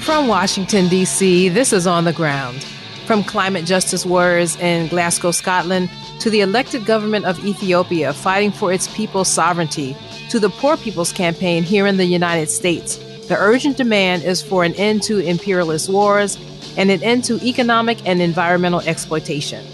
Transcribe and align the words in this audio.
From 0.00 0.28
Washington, 0.28 0.88
D.C., 0.88 1.48
this 1.48 1.72
is 1.72 1.86
On 1.86 2.04
the 2.04 2.12
Ground. 2.12 2.62
From 3.06 3.24
climate 3.24 3.64
justice 3.64 4.04
warriors 4.04 4.56
in 4.56 4.88
Glasgow, 4.88 5.30
Scotland, 5.30 5.88
to 6.20 6.28
the 6.28 6.42
elected 6.42 6.84
government 6.84 7.24
of 7.24 7.42
Ethiopia 7.44 8.12
fighting 8.12 8.52
for 8.52 8.70
its 8.70 8.94
people's 8.94 9.28
sovereignty, 9.28 9.96
to 10.28 10.38
the 10.38 10.50
Poor 10.50 10.76
People's 10.76 11.12
Campaign 11.12 11.62
here 11.62 11.86
in 11.86 11.96
the 11.96 12.04
United 12.04 12.50
States, 12.50 12.98
the 13.28 13.36
urgent 13.36 13.76
demand 13.76 14.22
is 14.22 14.42
for 14.42 14.64
an 14.64 14.74
end 14.74 15.02
to 15.04 15.18
imperialist 15.18 15.88
wars 15.88 16.36
and 16.76 16.90
an 16.90 17.02
end 17.02 17.24
to 17.24 17.42
economic 17.44 18.06
and 18.06 18.20
environmental 18.20 18.80
exploitation. 18.80 19.64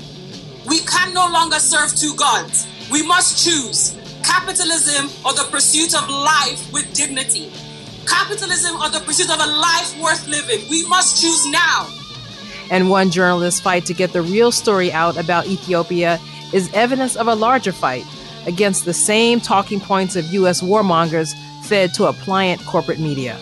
We 0.67 0.81
can 0.81 1.15
no 1.15 1.29
longer 1.33 1.59
serve 1.59 1.95
two 1.95 2.15
gods. 2.15 2.67
We 2.91 3.07
must 3.07 3.45
choose 3.45 3.97
capitalism 4.23 5.11
or 5.25 5.33
the 5.33 5.49
pursuit 5.51 5.95
of 5.95 6.09
life 6.09 6.73
with 6.73 6.93
dignity 6.95 7.51
capitalism 8.11 8.77
or 8.81 8.89
the 8.91 9.01
pursuit 9.01 9.31
of 9.31 9.41
a 9.41 9.47
life 9.47 9.99
worth 10.01 10.27
living. 10.27 10.69
We 10.69 10.87
must 10.87 11.21
choose 11.21 11.47
now. 11.47 11.89
And 12.71 12.91
one 12.91 13.11
journalist's 13.11 13.61
fight 13.61 13.87
to 13.87 13.95
get 13.95 14.13
the 14.13 14.23
real 14.23 14.53
story 14.53 14.93
out 14.93 15.17
about 15.17 15.47
Ethiopia 15.47 16.21
is 16.53 16.73
evidence 16.75 17.17
of 17.17 17.29
a 17.29 17.35
larger 17.35 17.73
fight 17.73 18.05
against 18.47 18.85
the 18.85 18.95
same 18.95 19.41
talking 19.41 19.81
points 19.81 20.17
of 20.17 20.33
U.S. 20.35 20.61
warmongers 20.61 21.35
fed 21.71 21.95
to 21.95 22.07
a 22.07 22.13
pliant 22.13 22.61
corporate 22.67 22.99
media. 22.99 23.39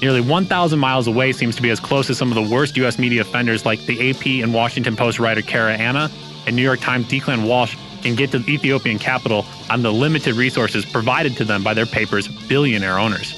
Nearly 0.00 0.20
1,000 0.20 0.78
miles 0.78 1.08
away 1.08 1.32
seems 1.32 1.56
to 1.56 1.62
be 1.62 1.70
as 1.70 1.80
close 1.80 2.08
as 2.08 2.16
some 2.16 2.30
of 2.30 2.36
the 2.36 2.54
worst 2.54 2.76
U.S. 2.76 2.96
media 2.96 3.22
offenders 3.22 3.66
like 3.66 3.84
the 3.86 4.10
AP 4.10 4.26
and 4.44 4.54
Washington 4.54 4.94
Post 4.94 5.18
writer 5.18 5.42
Cara 5.42 5.74
Anna 5.74 6.08
and 6.46 6.54
New 6.54 6.62
York 6.62 6.78
Times 6.78 7.06
Declan 7.06 7.48
Walsh 7.48 7.76
can 8.02 8.14
get 8.14 8.30
to 8.30 8.38
the 8.38 8.52
Ethiopian 8.52 9.00
capital 9.00 9.44
on 9.68 9.82
the 9.82 9.92
limited 9.92 10.36
resources 10.36 10.84
provided 10.84 11.36
to 11.38 11.44
them 11.44 11.64
by 11.64 11.74
their 11.74 11.86
paper's 11.86 12.28
billionaire 12.28 13.00
owners. 13.00 13.34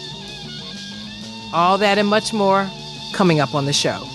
All 1.55 1.79
that 1.79 1.97
and 1.97 2.07
much 2.07 2.35
more 2.35 2.69
coming 3.15 3.41
up 3.41 3.55
on 3.55 3.65
the 3.65 3.73
show. 3.73 4.07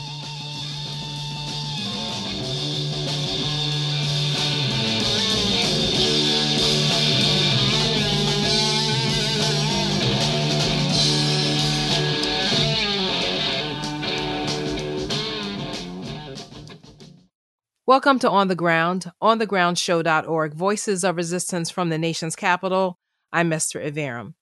Welcome 17.86 18.18
to 18.20 18.30
On 18.30 18.48
the 18.48 18.56
Ground, 18.56 19.12
onthegroundshow.org, 19.22 20.54
voices 20.54 21.04
of 21.04 21.18
resistance 21.18 21.70
from 21.70 21.90
the 21.90 21.98
nation's 21.98 22.34
capital. 22.34 22.98
I'm 23.34 23.52
Esther 23.52 23.82
Iverem. 23.82 24.36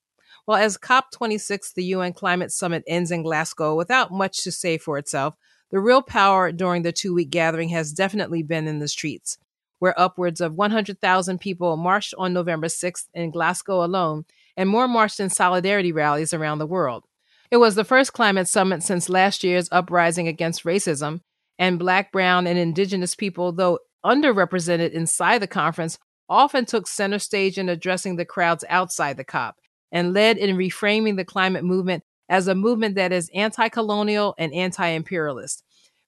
Well, 0.45 0.57
as 0.57 0.77
COP26, 0.77 1.73
the 1.73 1.85
UN 1.85 2.13
Climate 2.13 2.51
Summit, 2.51 2.83
ends 2.85 3.09
in 3.09 3.23
Glasgow 3.23 3.75
without 3.75 4.11
much 4.11 4.43
to 4.43 4.51
say 4.51 4.77
for 4.77 4.99
itself, 4.99 5.33
the 5.71 5.79
real 5.79 6.03
power 6.03 6.51
during 6.51 6.83
the 6.83 6.91
two 6.91 7.15
week 7.15 7.31
gathering 7.31 7.69
has 7.69 7.93
definitely 7.93 8.43
been 8.43 8.67
in 8.67 8.77
the 8.77 8.87
streets, 8.87 9.39
where 9.79 9.99
upwards 9.99 10.39
of 10.39 10.53
100,000 10.53 11.39
people 11.39 11.77
marched 11.77 12.13
on 12.19 12.33
November 12.33 12.67
6th 12.67 13.07
in 13.15 13.31
Glasgow 13.31 13.83
alone, 13.83 14.25
and 14.55 14.69
more 14.69 14.87
marched 14.87 15.19
in 15.19 15.31
solidarity 15.31 15.91
rallies 15.91 16.31
around 16.31 16.59
the 16.59 16.67
world. 16.67 17.05
It 17.49 17.57
was 17.57 17.73
the 17.73 17.83
first 17.83 18.13
climate 18.13 18.47
summit 18.47 18.83
since 18.83 19.09
last 19.09 19.43
year's 19.43 19.67
uprising 19.71 20.27
against 20.27 20.63
racism, 20.63 21.21
and 21.59 21.79
Black, 21.79 22.11
Brown, 22.11 22.47
and 22.47 22.57
Indigenous 22.57 23.15
people, 23.15 23.51
though 23.51 23.79
underrepresented 24.05 24.91
inside 24.91 25.41
the 25.41 25.47
conference, 25.47 25.97
often 26.27 26.65
took 26.65 26.87
center 26.87 27.19
stage 27.19 27.57
in 27.57 27.69
addressing 27.69 28.15
the 28.15 28.25
crowds 28.25 28.63
outside 28.69 29.17
the 29.17 29.23
COP 29.23 29.55
and 29.91 30.13
led 30.13 30.37
in 30.37 30.55
reframing 30.55 31.17
the 31.17 31.25
climate 31.25 31.63
movement 31.63 32.03
as 32.29 32.47
a 32.47 32.55
movement 32.55 32.95
that 32.95 33.11
is 33.11 33.29
anti 33.33 33.67
colonial 33.69 34.33
and 34.37 34.53
anti 34.53 34.87
imperialist. 34.87 35.63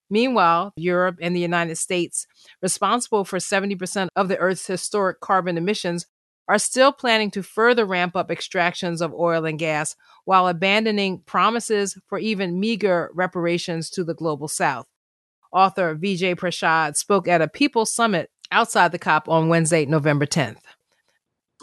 Meanwhile, 0.10 0.74
Europe 0.76 1.18
and 1.22 1.36
the 1.36 1.42
United 1.42 1.76
States, 1.76 2.28
responsible 2.62 3.26
for 3.26 3.40
70% 3.40 4.10
of 4.16 4.28
the 4.28 4.38
Earth's 4.38 4.68
historic 4.68 5.20
carbon 5.20 5.58
emissions, 5.58 6.06
are 6.48 6.60
still 6.60 6.92
planning 6.92 7.32
to 7.32 7.44
further 7.44 7.86
ramp 7.86 8.16
up 8.16 8.30
extractions 8.30 9.02
of 9.02 9.14
oil 9.14 9.46
and 9.46 9.58
gas 9.60 9.96
while 10.26 10.48
abandoning 10.48 11.22
promises 11.26 11.98
for 12.08 12.20
even 12.20 12.60
meager 12.60 13.10
reparations 13.14 13.90
to 13.90 14.04
the 14.04 14.14
global 14.14 14.48
south. 14.48 14.86
Author 15.54 15.96
Vijay 15.96 16.36
Prashad 16.36 16.98
spoke 16.98 17.28
at 17.28 17.42
a 17.42 17.48
People's 17.48 17.94
Summit 17.94 18.30
outside 18.52 18.92
the 18.92 19.00
COP 19.00 19.30
on 19.30 19.50
Wednesday, 19.50 19.86
November 19.86 20.26
10th 20.26 20.58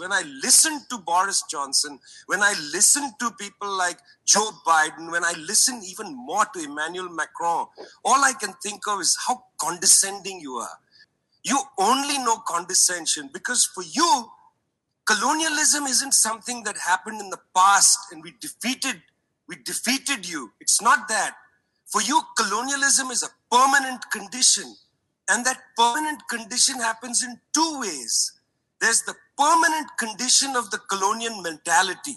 when 0.00 0.12
I 0.12 0.22
listen 0.42 0.80
to 0.88 0.98
Boris 0.98 1.44
Johnson, 1.50 1.98
when 2.26 2.40
I 2.42 2.54
listen 2.72 3.12
to 3.20 3.30
people 3.38 3.70
like 3.76 3.98
Joe 4.24 4.50
Biden, 4.66 5.12
when 5.12 5.24
I 5.24 5.34
listen 5.38 5.82
even 5.86 6.16
more 6.16 6.46
to 6.54 6.64
Emmanuel 6.64 7.10
Macron, 7.10 7.66
all 8.02 8.24
I 8.24 8.32
can 8.40 8.54
think 8.62 8.80
of 8.88 9.00
is 9.00 9.16
how 9.26 9.44
condescending 9.60 10.40
you 10.40 10.54
are. 10.54 10.78
You 11.44 11.60
only 11.78 12.16
know 12.18 12.38
condescension 12.48 13.28
because 13.32 13.66
for 13.66 13.82
you, 13.82 14.30
colonialism 15.04 15.84
isn't 15.84 16.14
something 16.14 16.62
that 16.64 16.78
happened 16.78 17.20
in 17.20 17.28
the 17.28 17.40
past 17.54 17.98
and 18.10 18.22
we 18.22 18.34
defeated 18.40 19.02
we 19.48 19.56
defeated 19.56 20.28
you. 20.28 20.52
It's 20.60 20.80
not 20.80 21.08
that. 21.08 21.34
For 21.86 22.00
you, 22.02 22.22
colonialism 22.38 23.10
is 23.10 23.24
a 23.24 23.28
permanent 23.50 24.03
condition. 24.12 24.75
And 25.28 25.44
that 25.47 25.59
permanent 25.77 26.22
condition 26.28 26.77
happens 26.77 27.22
in 27.22 27.38
two 27.55 27.81
ways. 27.81 28.33
There's 28.81 29.03
the 29.03 29.15
permanent 29.38 29.87
condition 29.99 30.56
of 30.56 30.71
the 30.71 30.78
colonial 30.91 31.41
mentality. 31.43 32.16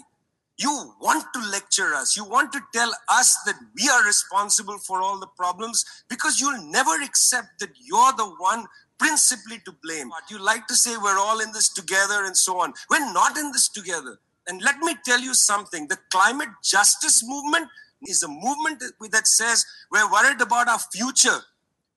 You 0.56 0.94
want 1.00 1.26
to 1.34 1.40
lecture 1.50 1.94
us. 1.94 2.16
You 2.16 2.24
want 2.24 2.52
to 2.52 2.60
tell 2.72 2.92
us 3.08 3.36
that 3.44 3.56
we 3.76 3.88
are 3.88 4.04
responsible 4.06 4.78
for 4.78 5.02
all 5.02 5.18
the 5.18 5.26
problems 5.36 5.84
because 6.08 6.40
you'll 6.40 6.70
never 6.70 7.02
accept 7.02 7.58
that 7.60 7.70
you're 7.82 8.12
the 8.16 8.34
one 8.38 8.66
principally 8.98 9.58
to 9.64 9.72
blame. 9.82 10.10
You 10.30 10.38
like 10.38 10.66
to 10.68 10.76
say 10.76 10.96
we're 10.96 11.18
all 11.18 11.40
in 11.40 11.52
this 11.52 11.68
together 11.68 12.24
and 12.24 12.36
so 12.36 12.60
on. 12.60 12.72
We're 12.88 13.12
not 13.12 13.36
in 13.36 13.50
this 13.52 13.68
together. 13.68 14.18
And 14.46 14.62
let 14.62 14.78
me 14.78 14.94
tell 15.04 15.20
you 15.20 15.34
something 15.34 15.88
the 15.88 15.98
climate 16.10 16.50
justice 16.62 17.26
movement 17.26 17.68
is 18.06 18.22
a 18.22 18.28
movement 18.28 18.82
that 19.10 19.26
says 19.26 19.64
we're 19.90 20.10
worried 20.10 20.40
about 20.40 20.68
our 20.68 20.78
future. 20.78 21.40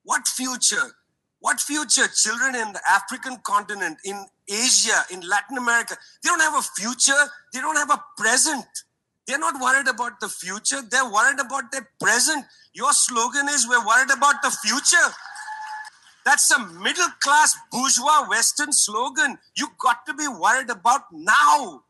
What 0.04 0.28
future? 0.28 0.96
What 1.40 1.60
future? 1.60 2.08
Children 2.08 2.56
in 2.56 2.74
the 2.74 2.82
African 2.90 3.38
continent, 3.44 3.98
in 4.04 4.26
Asia, 4.50 5.04
in 5.12 5.22
Latin 5.22 5.58
America, 5.58 5.96
they 6.24 6.30
don't 6.30 6.40
have 6.40 6.56
a 6.56 6.62
future. 6.62 7.24
They 7.54 7.60
don't 7.60 7.76
have 7.76 7.92
a 7.92 8.04
present. 8.18 8.66
They're 9.28 9.38
not 9.38 9.62
worried 9.62 9.88
about 9.88 10.20
the 10.22 10.30
future. 10.30 10.82
They're 10.90 11.10
worried 11.10 11.40
about 11.40 11.72
their 11.72 11.90
present. 12.00 12.46
Your 12.74 12.94
slogan 12.94 13.50
is 13.50 13.68
we're 13.68 13.86
worried 13.86 14.10
about 14.10 14.42
the 14.42 14.52
future. 14.52 15.14
That's 16.24 16.50
a 16.52 16.60
middle 16.60 17.10
class 17.22 17.56
bourgeois 17.72 18.28
Western 18.30 18.72
slogan. 18.72 19.38
You 19.56 19.68
got 19.82 20.06
to 20.08 20.14
be 20.14 20.28
worried 20.28 20.70
about 20.70 21.04
now. 21.12 21.84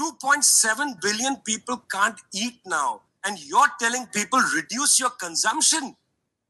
2.7 0.00 1.00
billion 1.00 1.36
people 1.36 1.82
can't 1.90 2.18
eat 2.34 2.60
now. 2.66 3.02
And 3.24 3.38
you're 3.38 3.68
telling 3.80 4.06
people 4.06 4.40
reduce 4.56 4.98
your 4.98 5.10
consumption. 5.10 5.96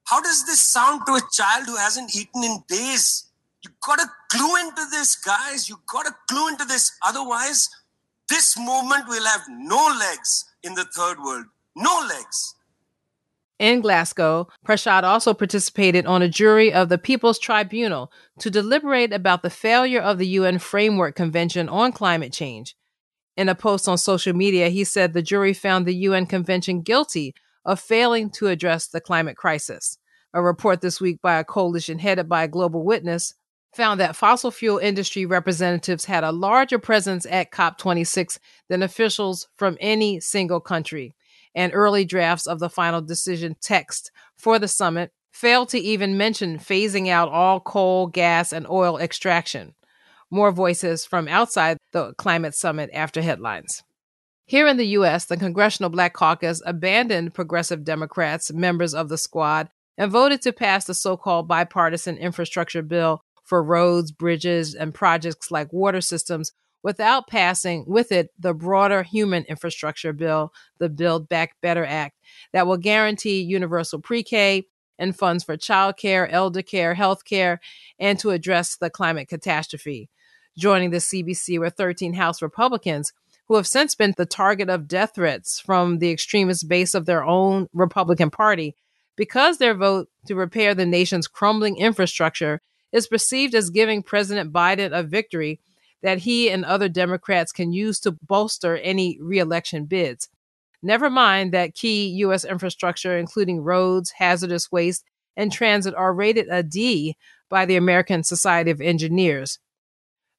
How 0.04 0.20
does 0.20 0.46
this 0.46 0.60
sound 0.60 1.02
to 1.06 1.14
a 1.14 1.20
child 1.32 1.66
who 1.66 1.76
hasn't 1.76 2.14
eaten 2.16 2.42
in 2.44 2.62
days? 2.68 3.26
You 3.64 3.70
gotta 3.86 4.10
clue 4.30 4.56
into 4.56 4.82
this, 4.90 5.16
guys. 5.16 5.68
You 5.68 5.76
gotta 5.86 6.14
clue 6.28 6.48
into 6.48 6.64
this. 6.64 6.92
Otherwise, 7.06 7.68
this 8.28 8.58
movement 8.58 9.08
will 9.08 9.24
have 9.24 9.42
no 9.48 9.94
legs 9.98 10.44
in 10.62 10.74
the 10.74 10.84
third 10.84 11.18
world. 11.22 11.46
No 11.76 12.04
legs. 12.08 12.54
In 13.58 13.80
Glasgow, 13.80 14.48
Prashad 14.66 15.04
also 15.04 15.32
participated 15.34 16.04
on 16.06 16.20
a 16.20 16.28
jury 16.28 16.72
of 16.72 16.88
the 16.88 16.98
People's 16.98 17.38
Tribunal 17.38 18.10
to 18.40 18.50
deliberate 18.50 19.12
about 19.12 19.42
the 19.42 19.50
failure 19.50 20.00
of 20.00 20.18
the 20.18 20.26
UN 20.26 20.58
Framework 20.58 21.14
Convention 21.14 21.68
on 21.68 21.92
Climate 21.92 22.32
Change. 22.32 22.74
In 23.36 23.48
a 23.48 23.54
post 23.54 23.88
on 23.88 23.96
social 23.96 24.34
media, 24.34 24.68
he 24.68 24.84
said 24.84 25.12
the 25.12 25.22
jury 25.22 25.54
found 25.54 25.86
the 25.86 25.94
UN 25.94 26.26
Convention 26.26 26.82
guilty 26.82 27.34
of 27.64 27.80
failing 27.80 28.30
to 28.30 28.48
address 28.48 28.86
the 28.86 29.00
climate 29.00 29.36
crisis. 29.36 29.98
A 30.34 30.42
report 30.42 30.80
this 30.80 31.00
week 31.00 31.20
by 31.22 31.38
a 31.38 31.44
coalition 31.44 31.98
headed 31.98 32.28
by 32.28 32.44
a 32.44 32.48
Global 32.48 32.84
Witness 32.84 33.34
found 33.74 33.98
that 34.00 34.16
fossil 34.16 34.50
fuel 34.50 34.78
industry 34.78 35.24
representatives 35.24 36.04
had 36.04 36.24
a 36.24 36.32
larger 36.32 36.78
presence 36.78 37.26
at 37.30 37.50
COP26 37.50 38.38
than 38.68 38.82
officials 38.82 39.48
from 39.56 39.78
any 39.80 40.20
single 40.20 40.60
country. 40.60 41.14
And 41.54 41.72
early 41.74 42.04
drafts 42.04 42.46
of 42.46 42.58
the 42.58 42.70
final 42.70 43.00
decision 43.00 43.56
text 43.60 44.10
for 44.36 44.58
the 44.58 44.68
summit 44.68 45.12
failed 45.30 45.70
to 45.70 45.78
even 45.78 46.18
mention 46.18 46.58
phasing 46.58 47.08
out 47.08 47.28
all 47.28 47.60
coal, 47.60 48.06
gas, 48.06 48.52
and 48.52 48.66
oil 48.68 48.98
extraction. 48.98 49.74
More 50.32 50.50
voices 50.50 51.04
from 51.04 51.28
outside 51.28 51.76
the 51.92 52.14
climate 52.14 52.54
summit 52.54 52.88
after 52.94 53.20
headlines. 53.20 53.82
Here 54.46 54.66
in 54.66 54.78
the 54.78 54.86
U.S., 54.88 55.26
the 55.26 55.36
Congressional 55.36 55.90
Black 55.90 56.14
Caucus 56.14 56.62
abandoned 56.64 57.34
progressive 57.34 57.84
Democrats, 57.84 58.50
members 58.50 58.94
of 58.94 59.10
the 59.10 59.18
squad, 59.18 59.68
and 59.98 60.10
voted 60.10 60.40
to 60.40 60.54
pass 60.54 60.86
the 60.86 60.94
so 60.94 61.18
called 61.18 61.48
bipartisan 61.48 62.16
infrastructure 62.16 62.80
bill 62.80 63.20
for 63.44 63.62
roads, 63.62 64.10
bridges, 64.10 64.74
and 64.74 64.94
projects 64.94 65.50
like 65.50 65.70
water 65.70 66.00
systems 66.00 66.52
without 66.82 67.28
passing 67.28 67.84
with 67.86 68.10
it 68.10 68.30
the 68.38 68.54
broader 68.54 69.02
human 69.02 69.44
infrastructure 69.50 70.14
bill, 70.14 70.50
the 70.78 70.88
Build 70.88 71.28
Back 71.28 71.56
Better 71.60 71.84
Act, 71.84 72.16
that 72.54 72.66
will 72.66 72.78
guarantee 72.78 73.42
universal 73.42 74.00
pre 74.00 74.22
K 74.22 74.66
and 74.98 75.14
funds 75.14 75.44
for 75.44 75.58
childcare, 75.58 76.26
elder 76.30 76.62
care, 76.62 76.94
health 76.94 77.26
care, 77.26 77.60
and 77.98 78.18
to 78.18 78.30
address 78.30 78.76
the 78.76 78.88
climate 78.88 79.28
catastrophe. 79.28 80.08
Joining 80.58 80.90
the 80.90 80.98
CBC 80.98 81.58
were 81.58 81.70
13 81.70 82.14
House 82.14 82.42
Republicans 82.42 83.12
who 83.48 83.56
have 83.56 83.66
since 83.66 83.94
been 83.94 84.14
the 84.16 84.26
target 84.26 84.68
of 84.68 84.86
death 84.86 85.12
threats 85.14 85.58
from 85.58 85.98
the 85.98 86.10
extremist 86.10 86.68
base 86.68 86.94
of 86.94 87.06
their 87.06 87.24
own 87.24 87.68
Republican 87.72 88.30
Party 88.30 88.76
because 89.16 89.58
their 89.58 89.74
vote 89.74 90.08
to 90.26 90.34
repair 90.34 90.74
the 90.74 90.86
nation's 90.86 91.26
crumbling 91.26 91.76
infrastructure 91.76 92.60
is 92.92 93.08
perceived 93.08 93.54
as 93.54 93.70
giving 93.70 94.02
President 94.02 94.52
Biden 94.52 94.96
a 94.96 95.02
victory 95.02 95.60
that 96.02 96.18
he 96.18 96.50
and 96.50 96.64
other 96.64 96.88
Democrats 96.88 97.52
can 97.52 97.72
use 97.72 97.98
to 98.00 98.12
bolster 98.12 98.76
any 98.76 99.18
reelection 99.20 99.86
bids. 99.86 100.28
Never 100.82 101.08
mind 101.08 101.52
that 101.52 101.74
key 101.74 102.08
U.S. 102.08 102.44
infrastructure, 102.44 103.16
including 103.16 103.60
roads, 103.62 104.10
hazardous 104.10 104.70
waste, 104.70 105.04
and 105.36 105.52
transit, 105.52 105.94
are 105.94 106.12
rated 106.12 106.48
a 106.50 106.62
D 106.62 107.16
by 107.48 107.64
the 107.64 107.76
American 107.76 108.24
Society 108.24 108.70
of 108.70 108.80
Engineers. 108.80 109.58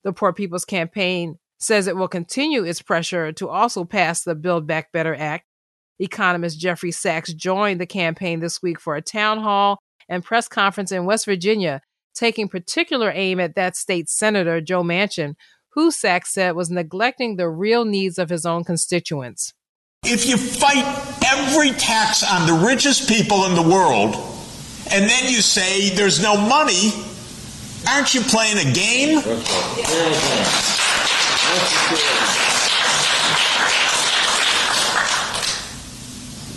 The 0.03 0.13
Poor 0.13 0.33
People's 0.33 0.65
Campaign 0.65 1.37
says 1.59 1.87
it 1.87 1.95
will 1.95 2.07
continue 2.07 2.63
its 2.63 2.81
pressure 2.81 3.31
to 3.33 3.49
also 3.49 3.85
pass 3.85 4.23
the 4.23 4.35
Build 4.35 4.67
Back 4.67 4.91
Better 4.91 5.15
Act. 5.15 5.45
Economist 5.99 6.59
Jeffrey 6.59 6.91
Sachs 6.91 7.33
joined 7.33 7.79
the 7.79 7.85
campaign 7.85 8.39
this 8.39 8.61
week 8.61 8.79
for 8.79 8.95
a 8.95 9.01
town 9.01 9.39
hall 9.39 9.79
and 10.09 10.23
press 10.23 10.47
conference 10.47 10.91
in 10.91 11.05
West 11.05 11.25
Virginia, 11.25 11.81
taking 12.13 12.49
particular 12.49 13.11
aim 13.15 13.39
at 13.39 13.55
that 13.55 13.77
state 13.77 14.09
Senator 14.09 14.59
Joe 14.59 14.83
Manchin, 14.83 15.35
who 15.69 15.91
Sachs 15.91 16.33
said 16.33 16.55
was 16.55 16.69
neglecting 16.69 17.35
the 17.35 17.49
real 17.49 17.85
needs 17.85 18.17
of 18.19 18.29
his 18.29 18.45
own 18.45 18.63
constituents. 18.63 19.53
If 20.03 20.27
you 20.27 20.35
fight 20.37 20.83
every 21.25 21.71
tax 21.71 22.23
on 22.29 22.45
the 22.45 22.65
richest 22.67 23.07
people 23.07 23.45
in 23.45 23.55
the 23.55 23.61
world, 23.61 24.15
and 24.91 25.09
then 25.09 25.31
you 25.31 25.41
say 25.41 25.89
there's 25.91 26.21
no 26.21 26.35
money, 26.35 26.91
aren't 27.87 28.13
you 28.13 28.21
playing 28.21 28.57
a 28.57 28.71
game? 28.71 29.19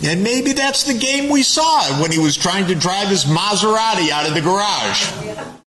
And 0.03 0.23
maybe 0.23 0.53
that's 0.53 0.83
the 0.83 0.93
game 0.93 1.29
we 1.29 1.43
saw 1.43 2.01
when 2.01 2.11
he 2.11 2.19
was 2.19 2.37
trying 2.37 2.67
to 2.67 2.75
drive 2.75 3.09
his 3.09 3.25
Maserati 3.25 4.09
out 4.09 4.27
of 4.27 4.35
the 4.35 4.41
garage. 4.41 5.57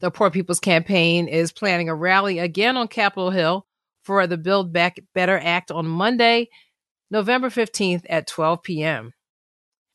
The 0.00 0.10
Poor 0.10 0.30
People's 0.30 0.60
Campaign 0.60 1.26
is 1.26 1.52
planning 1.52 1.88
a 1.88 1.94
rally 1.94 2.38
again 2.38 2.76
on 2.76 2.88
Capitol 2.88 3.30
Hill 3.30 3.66
for 4.02 4.26
the 4.26 4.36
Build 4.36 4.72
Back 4.72 5.00
Better 5.14 5.38
Act 5.38 5.70
on 5.70 5.86
Monday, 5.86 6.48
November 7.10 7.48
15th 7.48 8.04
at 8.08 8.26
12 8.26 8.62
p.m. 8.62 9.12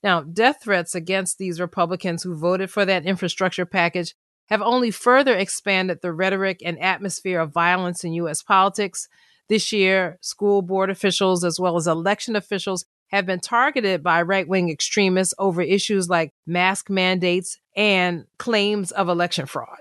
Now, 0.04 0.22
death 0.22 0.58
threats 0.64 0.96
against 0.96 1.38
these 1.38 1.62
Republicans 1.62 2.24
who 2.24 2.36
voted 2.36 2.70
for 2.70 2.84
that 2.86 3.06
infrastructure 3.06 3.66
package 3.66 4.16
have 4.48 4.62
only 4.62 4.92
further 4.92 5.36
expanded 5.36 6.00
the 6.02 6.14
rhetoric 6.14 6.62
and 6.64 6.80
atmosphere 6.80 7.40
of 7.40 7.54
violence 7.54 8.04
in 8.04 8.14
U.S. 8.14 8.42
politics. 8.44 9.08
This 9.48 9.72
year, 9.72 10.18
school 10.22 10.62
board 10.62 10.90
officials 10.90 11.44
as 11.44 11.60
well 11.60 11.76
as 11.76 11.88
election 11.88 12.36
officials 12.36 12.86
have 13.12 13.26
been 13.26 13.40
targeted 13.40 14.02
by 14.02 14.22
right 14.22 14.48
wing 14.48 14.70
extremists 14.70 15.34
over 15.38 15.62
issues 15.62 16.10
like 16.10 16.34
mask 16.48 16.90
mandates 16.90 17.58
and 17.76 18.26
claims 18.38 18.92
of 18.92 19.10
election 19.10 19.46
fraud. 19.46 19.80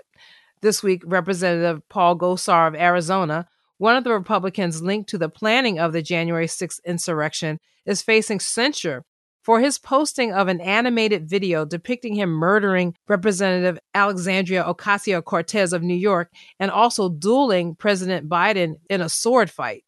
This 0.61 0.83
week, 0.83 1.01
Representative 1.05 1.87
Paul 1.89 2.17
Gosar 2.17 2.67
of 2.67 2.75
Arizona, 2.75 3.47
one 3.77 3.95
of 3.95 4.03
the 4.03 4.13
Republicans 4.13 4.81
linked 4.81 5.09
to 5.09 5.17
the 5.17 5.29
planning 5.29 5.79
of 5.79 5.93
the 5.93 6.01
January 6.01 6.45
6th 6.45 6.79
insurrection, 6.85 7.59
is 7.85 8.01
facing 8.01 8.39
censure 8.39 9.03
for 9.43 9.59
his 9.59 9.79
posting 9.79 10.31
of 10.31 10.47
an 10.47 10.61
animated 10.61 11.29
video 11.29 11.65
depicting 11.65 12.15
him 12.15 12.29
murdering 12.29 12.95
Representative 13.07 13.79
Alexandria 13.93 14.63
Ocasio 14.63 15.23
Cortez 15.23 15.73
of 15.73 15.81
New 15.81 15.95
York 15.95 16.31
and 16.59 16.71
also 16.71 17.09
dueling 17.09 17.75
President 17.75 18.29
Biden 18.29 18.75
in 18.89 19.01
a 19.01 19.09
sword 19.09 19.49
fight. 19.49 19.83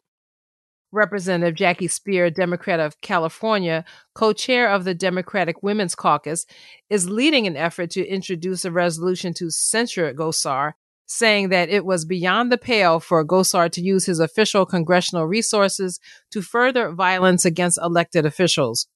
Representative 0.92 1.56
Jackie 1.56 1.88
Speier, 1.88 2.32
Democrat 2.32 2.78
of 2.78 3.00
California, 3.00 3.84
co 4.14 4.32
chair 4.32 4.70
of 4.70 4.84
the 4.84 4.94
Democratic 4.94 5.60
Women's 5.62 5.96
Caucus, 5.96 6.46
is 6.88 7.10
leading 7.10 7.48
an 7.48 7.56
effort 7.56 7.90
to 7.90 8.06
introduce 8.06 8.64
a 8.64 8.70
resolution 8.70 9.34
to 9.34 9.50
censure 9.50 10.14
Gosar, 10.14 10.74
saying 11.06 11.48
that 11.48 11.68
it 11.68 11.84
was 11.84 12.04
beyond 12.04 12.52
the 12.52 12.58
pale 12.58 13.00
for 13.00 13.26
Gosar 13.26 13.70
to 13.72 13.82
use 13.82 14.06
his 14.06 14.20
official 14.20 14.64
congressional 14.64 15.26
resources 15.26 15.98
to 16.30 16.40
further 16.40 16.92
violence 16.92 17.44
against 17.44 17.78
elected 17.82 18.24
officials. 18.24 18.86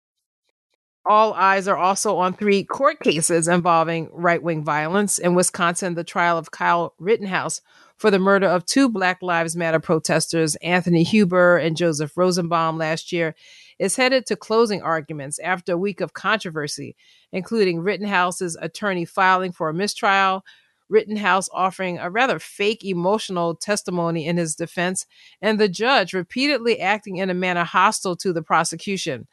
All 1.08 1.32
eyes 1.32 1.66
are 1.66 1.76
also 1.76 2.18
on 2.18 2.34
three 2.34 2.64
court 2.64 3.00
cases 3.00 3.48
involving 3.48 4.10
right 4.12 4.42
wing 4.42 4.62
violence. 4.62 5.18
In 5.18 5.34
Wisconsin, 5.34 5.94
the 5.94 6.04
trial 6.04 6.36
of 6.36 6.50
Kyle 6.50 6.94
Rittenhouse 6.98 7.62
for 7.96 8.10
the 8.10 8.18
murder 8.18 8.46
of 8.46 8.66
two 8.66 8.90
Black 8.90 9.22
Lives 9.22 9.56
Matter 9.56 9.80
protesters, 9.80 10.54
Anthony 10.56 11.02
Huber 11.04 11.56
and 11.56 11.78
Joseph 11.78 12.14
Rosenbaum, 12.14 12.76
last 12.76 13.10
year, 13.10 13.34
is 13.78 13.96
headed 13.96 14.26
to 14.26 14.36
closing 14.36 14.82
arguments 14.82 15.38
after 15.38 15.72
a 15.72 15.78
week 15.78 16.02
of 16.02 16.12
controversy, 16.12 16.94
including 17.32 17.80
Rittenhouse's 17.80 18.58
attorney 18.60 19.06
filing 19.06 19.52
for 19.52 19.70
a 19.70 19.74
mistrial, 19.74 20.44
Rittenhouse 20.90 21.48
offering 21.54 21.98
a 21.98 22.10
rather 22.10 22.38
fake 22.38 22.84
emotional 22.84 23.54
testimony 23.54 24.26
in 24.26 24.36
his 24.36 24.54
defense, 24.54 25.06
and 25.40 25.58
the 25.58 25.68
judge 25.70 26.12
repeatedly 26.12 26.80
acting 26.80 27.16
in 27.16 27.30
a 27.30 27.34
manner 27.34 27.64
hostile 27.64 28.16
to 28.16 28.34
the 28.34 28.42
prosecution. 28.42 29.26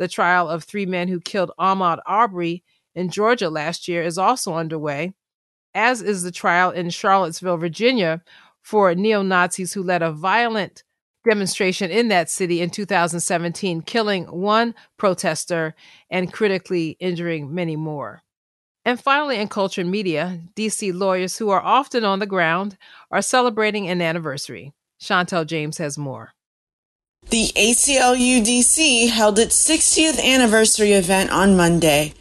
The 0.00 0.08
trial 0.08 0.48
of 0.48 0.64
three 0.64 0.86
men 0.86 1.08
who 1.08 1.20
killed 1.20 1.52
Ahmaud 1.58 1.98
Arbery 2.06 2.64
in 2.94 3.10
Georgia 3.10 3.50
last 3.50 3.86
year 3.86 4.02
is 4.02 4.16
also 4.16 4.54
underway, 4.54 5.12
as 5.74 6.00
is 6.00 6.22
the 6.22 6.32
trial 6.32 6.70
in 6.70 6.88
Charlottesville, 6.88 7.58
Virginia, 7.58 8.22
for 8.62 8.94
neo 8.94 9.20
Nazis 9.20 9.74
who 9.74 9.82
led 9.82 10.00
a 10.00 10.10
violent 10.10 10.84
demonstration 11.28 11.90
in 11.90 12.08
that 12.08 12.30
city 12.30 12.62
in 12.62 12.70
2017, 12.70 13.82
killing 13.82 14.24
one 14.24 14.74
protester 14.96 15.74
and 16.08 16.32
critically 16.32 16.96
injuring 16.98 17.54
many 17.54 17.76
more. 17.76 18.22
And 18.86 18.98
finally, 18.98 19.36
in 19.36 19.48
culture 19.48 19.82
and 19.82 19.90
media, 19.90 20.40
DC 20.56 20.94
lawyers 20.94 21.36
who 21.36 21.50
are 21.50 21.60
often 21.60 22.06
on 22.06 22.20
the 22.20 22.26
ground 22.26 22.78
are 23.10 23.20
celebrating 23.20 23.86
an 23.86 24.00
anniversary. 24.00 24.72
Chantel 24.98 25.46
James 25.46 25.76
has 25.76 25.98
more. 25.98 26.32
The 27.30 27.52
ACLU-DC 27.54 29.08
held 29.10 29.38
its 29.38 29.56
60th 29.64 30.20
anniversary 30.20 30.90
event 30.90 31.30
on 31.30 31.56
Monday, 31.56 32.12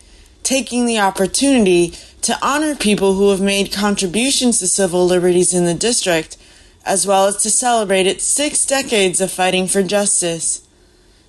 taking 0.43 0.85
the 0.85 0.99
opportunity 0.99 1.95
to 2.21 2.37
honor 2.43 2.75
people 2.75 3.15
who 3.15 3.31
have 3.31 3.41
made 3.41 3.71
contributions 3.71 4.59
to 4.59 4.67
civil 4.67 5.07
liberties 5.07 5.51
in 5.51 5.65
the 5.65 5.73
district, 5.73 6.37
as 6.85 7.07
well 7.07 7.25
as 7.25 7.37
to 7.37 7.49
celebrate 7.49 8.05
its 8.05 8.23
six 8.23 8.63
decades 8.67 9.19
of 9.19 9.31
fighting 9.31 9.67
for 9.67 9.81
justice. 9.81 10.61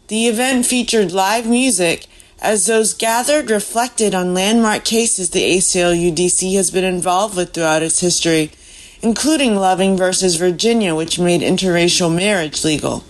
The 0.09 0.27
event 0.27 0.67
featured 0.67 1.11
live 1.11 1.47
music 1.47 2.07
as 2.39 2.67
those 2.67 2.93
gathered 2.93 3.50
reflected 3.50 4.15
on 4.15 4.35
landmark 4.35 4.85
cases 4.85 5.31
the 5.31 5.57
ACLU-DC 5.57 6.55
has 6.55 6.71
been 6.71 6.85
involved 6.85 7.35
with 7.35 7.55
throughout 7.55 7.83
its 7.83 8.00
history, 8.00 8.50
including 9.00 9.57
Loving 9.57 9.97
versus 9.97 10.37
Virginia, 10.37 10.95
which 10.95 11.19
made 11.19 11.41
interracial 11.41 12.15
marriage 12.15 12.62
legal. 12.62 13.05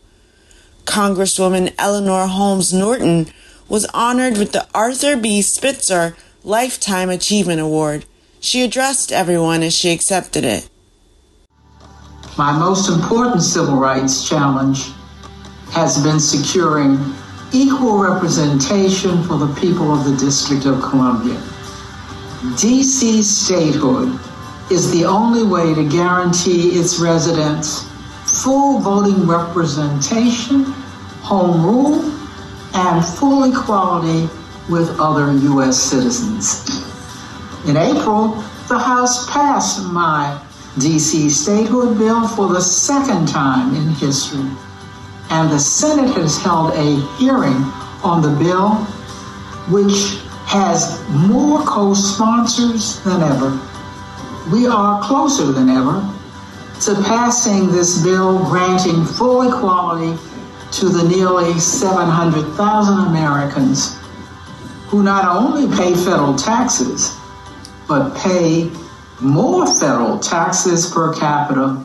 Congresswoman 0.85 1.75
Eleanor 1.79 2.27
Holmes 2.27 2.73
Norton 2.73 3.29
was 3.69 3.87
honored 3.95 4.37
with 4.37 4.53
the 4.53 4.67
Arthur 4.75 5.17
B. 5.17 5.43
Spitzer 5.43 6.17
Lifetime 6.43 7.11
Achievement 7.11 7.61
Award. 7.61 8.05
She 8.41 8.63
addressed 8.63 9.13
everyone 9.13 9.63
as 9.63 9.75
she 9.75 9.93
accepted 9.93 10.45
it. 10.45 10.69
My 12.39 12.57
most 12.59 12.89
important 12.89 13.43
civil 13.43 13.77
rights 13.77 14.29
challenge 14.29 14.91
has 15.73 16.03
been 16.03 16.19
securing 16.19 16.99
equal 17.53 17.99
representation 17.99 19.23
for 19.25 19.37
the 19.37 19.53
people 19.61 19.93
of 19.93 20.05
the 20.05 20.17
District 20.17 20.65
of 20.67 20.81
Columbia. 20.81 21.41
DC 22.57 23.23
statehood 23.23 24.19
is 24.71 24.91
the 24.93 25.05
only 25.05 25.43
way 25.43 25.75
to 25.75 25.87
guarantee 25.87 26.71
its 26.71 26.99
residents 26.99 27.90
full 28.43 28.79
voting 28.79 29.27
representation, 29.27 30.65
home 31.23 31.63
rule, 31.63 32.01
and 32.75 33.05
full 33.05 33.45
equality 33.45 34.29
with 34.71 34.89
other 34.99 35.33
U.S. 35.33 35.77
citizens. 35.77 36.83
In 37.69 37.77
April, 37.77 38.29
the 38.69 38.79
House 38.79 39.31
passed 39.31 39.85
my 39.85 40.41
D.C. 40.79 41.29
statehood 41.29 41.99
bill 41.99 42.27
for 42.29 42.49
the 42.49 42.61
second 42.61 43.29
time 43.29 43.75
in 43.75 43.89
history. 43.91 44.49
and 45.31 45.51
the 45.51 45.59
Senate 45.59 46.11
has 46.17 46.39
held 46.39 46.73
a 46.75 47.01
hearing 47.19 47.63
on 48.03 48.21
the 48.23 48.31
bill, 48.43 48.75
which 49.69 50.19
has 50.47 51.01
more 51.11 51.63
co 51.63 51.95
sponsors 51.95 53.01
than 53.05 53.23
ever. 53.23 53.59
We 54.51 54.67
are 54.67 55.01
closer 55.03 55.53
than 55.53 55.69
ever 55.69 56.03
to 56.81 56.95
passing 57.03 57.71
this 57.71 58.03
bill 58.03 58.39
granting 58.45 59.05
full 59.05 59.49
equality 59.49 60.19
to 60.73 60.89
the 60.89 61.07
nearly 61.09 61.59
700,000 61.59 62.99
Americans 63.07 63.99
who 64.87 65.03
not 65.03 65.25
only 65.25 65.67
pay 65.77 65.95
federal 65.95 66.35
taxes, 66.35 67.17
but 67.87 68.17
pay 68.17 68.71
more 69.21 69.67
federal 69.79 70.19
taxes 70.19 70.91
per 70.91 71.13
capita 71.15 71.85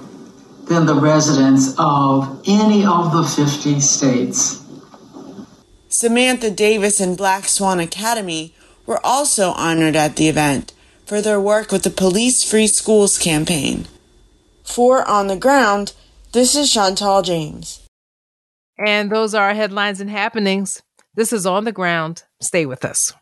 than 0.65 0.85
the 0.85 0.95
residents 0.95 1.75
of 1.77 2.41
any 2.47 2.85
of 2.85 3.11
the 3.11 3.23
50 3.23 3.79
states. 3.79 4.63
Samantha 5.89 6.49
Davis 6.49 6.99
and 6.99 7.17
Black 7.17 7.45
Swan 7.45 7.79
Academy 7.79 8.53
were 8.85 8.99
also 9.05 9.51
honored 9.51 9.95
at 9.95 10.15
the 10.15 10.27
event 10.27 10.73
for 11.05 11.21
their 11.21 11.39
work 11.39 11.71
with 11.71 11.83
the 11.83 11.89
Police 11.89 12.43
Free 12.43 12.67
Schools 12.67 13.17
campaign. 13.17 13.87
For 14.65 15.07
On 15.07 15.27
the 15.27 15.37
Ground, 15.37 15.93
this 16.33 16.55
is 16.55 16.71
Chantal 16.71 17.21
James. 17.21 17.87
And 18.77 19.09
those 19.09 19.33
are 19.33 19.47
our 19.47 19.53
headlines 19.53 20.01
and 20.01 20.09
happenings. 20.09 20.81
This 21.13 21.31
is 21.31 21.45
On 21.45 21.63
the 21.63 21.71
Ground. 21.71 22.23
Stay 22.41 22.65
with 22.65 22.83
us. 22.83 23.13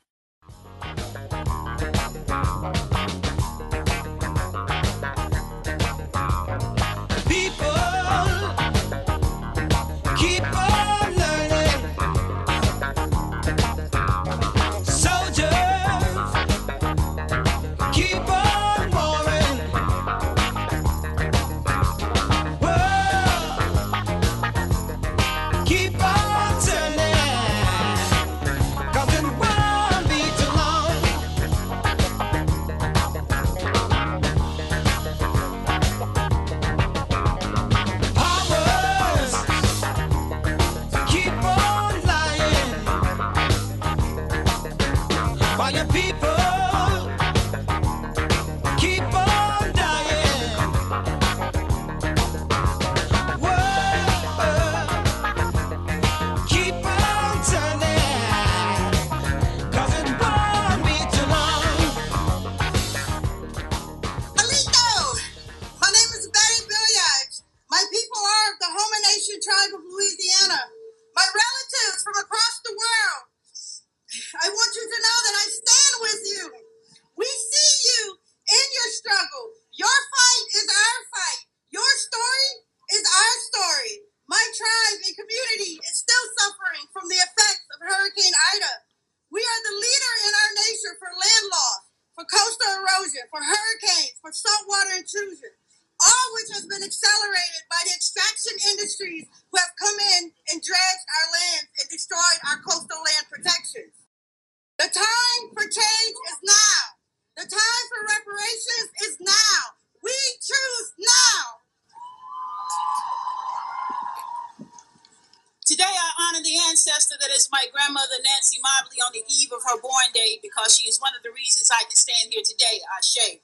on 119.04 119.12
the 119.12 119.28
eve 119.28 119.52
of 119.52 119.62
her 119.68 119.78
born 119.84 120.10
day 120.16 120.40
because 120.40 120.80
she 120.80 120.88
is 120.88 121.04
one 121.04 121.12
of 121.14 121.22
the 121.22 121.36
reasons 121.36 121.68
I 121.68 121.84
can 121.84 122.00
stand 122.00 122.32
here 122.32 122.44
today, 122.44 122.80
Ashe. 122.96 123.44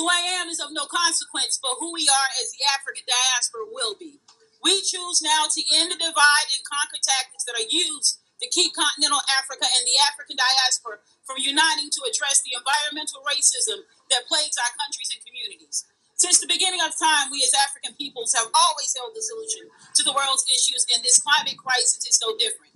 Who 0.00 0.08
I 0.08 0.40
am 0.40 0.48
is 0.48 0.62
of 0.62 0.72
no 0.72 0.88
consequence, 0.88 1.60
but 1.60 1.76
who 1.76 1.92
we 1.92 2.08
are 2.08 2.30
as 2.40 2.54
the 2.56 2.64
African 2.72 3.04
diaspora 3.04 3.68
will 3.68 3.98
be. 3.98 4.22
We 4.62 4.80
choose 4.82 5.22
now 5.22 5.46
to 5.50 5.60
end 5.74 5.92
the 5.92 5.98
divide 6.00 6.48
and 6.54 6.64
conquer 6.66 6.98
tactics 7.02 7.44
that 7.46 7.58
are 7.58 7.70
used 7.70 8.18
to 8.40 8.46
keep 8.50 8.74
continental 8.74 9.22
Africa 9.38 9.66
and 9.66 9.84
the 9.84 9.98
African 10.06 10.38
diaspora 10.38 11.02
from 11.26 11.42
uniting 11.42 11.90
to 11.90 12.06
address 12.06 12.42
the 12.42 12.54
environmental 12.54 13.22
racism 13.26 13.82
that 14.14 14.30
plagues 14.30 14.58
our 14.58 14.72
countries 14.78 15.10
and 15.10 15.22
communities. 15.26 15.84
Since 16.18 16.42
the 16.42 16.50
beginning 16.50 16.82
of 16.82 16.98
time, 16.98 17.30
we 17.30 17.42
as 17.46 17.54
African 17.54 17.94
peoples 17.94 18.34
have 18.34 18.50
always 18.50 18.90
held 18.94 19.14
the 19.14 19.22
solution 19.22 19.70
to 19.70 20.02
the 20.02 20.14
world's 20.14 20.46
issues, 20.50 20.86
and 20.90 21.02
this 21.02 21.22
climate 21.22 21.58
crisis 21.58 22.02
is 22.06 22.18
no 22.18 22.34
different. 22.38 22.67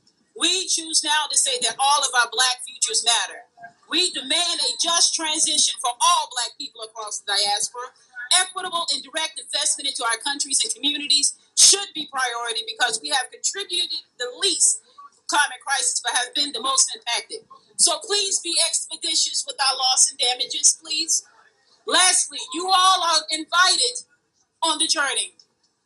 We 0.42 0.66
choose 0.66 1.06
now 1.06 1.30
to 1.30 1.38
say 1.38 1.54
that 1.62 1.78
all 1.78 2.02
of 2.02 2.10
our 2.18 2.26
black 2.34 2.66
futures 2.66 3.06
matter. 3.06 3.46
We 3.86 4.10
demand 4.10 4.58
a 4.58 4.74
just 4.82 5.14
transition 5.14 5.78
for 5.78 5.94
all 5.94 6.24
black 6.34 6.58
people 6.58 6.82
across 6.82 7.22
the 7.22 7.30
diaspora. 7.30 7.94
Equitable 8.42 8.90
and 8.90 9.06
direct 9.06 9.38
investment 9.38 9.86
into 9.86 10.02
our 10.02 10.18
countries 10.18 10.58
and 10.66 10.74
communities 10.74 11.38
should 11.54 11.94
be 11.94 12.10
priority 12.10 12.66
because 12.66 12.98
we 12.98 13.14
have 13.14 13.30
contributed 13.30 14.02
the 14.18 14.34
least 14.42 14.82
climate 15.30 15.62
crisis 15.62 16.02
but 16.02 16.10
have 16.18 16.34
been 16.34 16.50
the 16.50 16.60
most 16.60 16.90
impacted. 16.90 17.46
So 17.78 18.02
please 18.02 18.40
be 18.42 18.58
expeditious 18.66 19.44
with 19.46 19.54
our 19.62 19.78
loss 19.78 20.10
and 20.10 20.18
damages, 20.18 20.74
please. 20.82 21.22
Lastly, 21.86 22.42
you 22.52 22.66
all 22.66 22.98
are 22.98 23.22
invited 23.30 24.10
on 24.66 24.78
the 24.82 24.90
journey. 24.90 25.38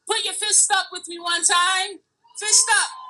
Put 0.09 0.25
your 0.25 0.33
fist 0.33 0.73
up 0.73 0.87
with 0.93 1.05
me 1.09 1.19
one 1.21 1.45
time. 1.45 2.01
Fist 2.41 2.65
up 2.81 3.06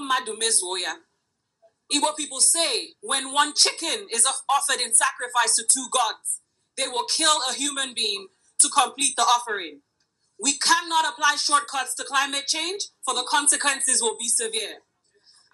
mmadụ 0.00 0.36
mezuo 0.36 0.78
ya. 0.78 0.96
Igbo 1.92 2.16
people 2.16 2.40
say 2.40 2.94
when 3.02 3.32
one 3.32 3.52
chicken 3.54 4.08
is 4.10 4.26
offered 4.48 4.80
in 4.80 4.94
sacrifice 4.94 5.54
to 5.56 5.64
two 5.72 5.86
gods, 5.90 6.40
they 6.76 6.88
will 6.88 7.04
kill 7.04 7.36
a 7.50 7.54
human 7.54 7.92
being 7.94 8.28
to 8.58 8.68
complete 8.70 9.14
the 9.16 9.22
offering. 9.22 9.80
We 10.40 10.58
cannot 10.58 11.04
apply 11.08 11.36
shortcuts 11.36 11.94
to 11.96 12.04
climate 12.04 12.46
change, 12.48 12.82
for 13.04 13.14
the 13.14 13.22
consequences 13.28 14.00
will 14.02 14.16
be 14.18 14.28
severe. 14.28 14.78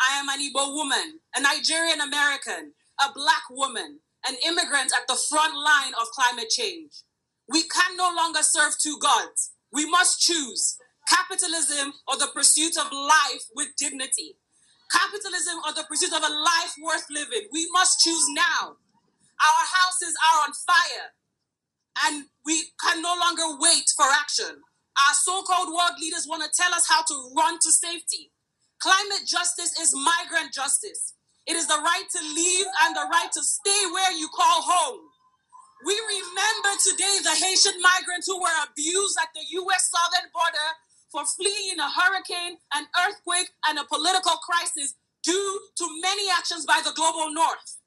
I 0.00 0.18
am 0.18 0.28
an 0.28 0.40
Igbo 0.40 0.74
woman, 0.74 1.20
a 1.38 1.40
Nigerian 1.40 2.00
American, 2.00 2.72
a 2.98 3.12
black 3.14 3.46
woman, 3.50 4.00
an 4.26 4.34
immigrant 4.44 4.90
at 4.90 5.06
the 5.06 5.14
front 5.30 5.54
line 5.54 5.94
of 6.00 6.10
climate 6.10 6.48
change. 6.50 6.90
We 7.48 7.62
can 7.62 7.96
no 7.96 8.10
longer 8.14 8.42
serve 8.42 8.74
two 8.78 8.98
gods. 9.00 9.52
We 9.72 9.88
must 9.88 10.20
choose 10.20 10.76
capitalism 11.08 11.94
or 12.08 12.18
the 12.18 12.28
pursuit 12.34 12.76
of 12.76 12.90
life 12.90 13.44
with 13.54 13.68
dignity. 13.78 14.34
Capitalism 14.90 15.58
or 15.64 15.72
the 15.74 15.86
pursuit 15.88 16.12
of 16.12 16.22
a 16.22 16.32
life 16.34 16.74
worth 16.82 17.06
living. 17.08 17.46
We 17.52 17.68
must 17.72 18.00
choose 18.00 18.26
now. 18.34 18.74
Our 19.38 19.64
houses 19.70 20.14
are 20.18 20.42
on 20.42 20.52
fire 20.66 21.08
and 22.06 22.24
we 22.44 22.64
can 22.82 23.00
no 23.00 23.14
longer 23.14 23.58
wait 23.60 23.84
for 23.96 24.06
action. 24.10 24.58
Our 25.06 25.14
so 25.14 25.42
called 25.42 25.68
world 25.68 26.00
leaders 26.00 26.26
want 26.28 26.42
to 26.42 26.50
tell 26.60 26.74
us 26.74 26.88
how 26.88 27.02
to 27.04 27.30
run 27.36 27.58
to 27.60 27.70
safety. 27.70 28.32
Climate 28.82 29.26
justice 29.26 29.78
is 29.78 29.94
migrant 29.94 30.52
justice. 30.52 31.14
It 31.48 31.56
is 31.56 31.66
the 31.66 31.80
right 31.80 32.04
to 32.12 32.20
leave 32.36 32.66
and 32.84 32.94
the 32.94 33.08
right 33.10 33.32
to 33.32 33.42
stay 33.42 33.82
where 33.90 34.12
you 34.12 34.28
call 34.28 34.60
home. 34.60 35.00
We 35.86 35.96
remember 35.96 36.72
today 36.84 37.16
the 37.24 37.40
Haitian 37.40 37.80
migrants 37.80 38.28
who 38.28 38.36
were 38.36 38.58
abused 38.68 39.16
at 39.16 39.32
the 39.32 39.40
US 39.64 39.88
southern 39.88 40.28
border 40.28 40.68
for 41.10 41.24
fleeing 41.24 41.80
a 41.80 41.88
hurricane, 41.88 42.58
an 42.74 42.84
earthquake, 43.00 43.48
and 43.66 43.78
a 43.78 43.88
political 43.88 44.36
crisis 44.44 44.94
due 45.22 45.60
to 45.78 45.86
many 46.02 46.28
actions 46.36 46.66
by 46.66 46.82
the 46.84 46.92
global 46.92 47.32
north. 47.32 47.80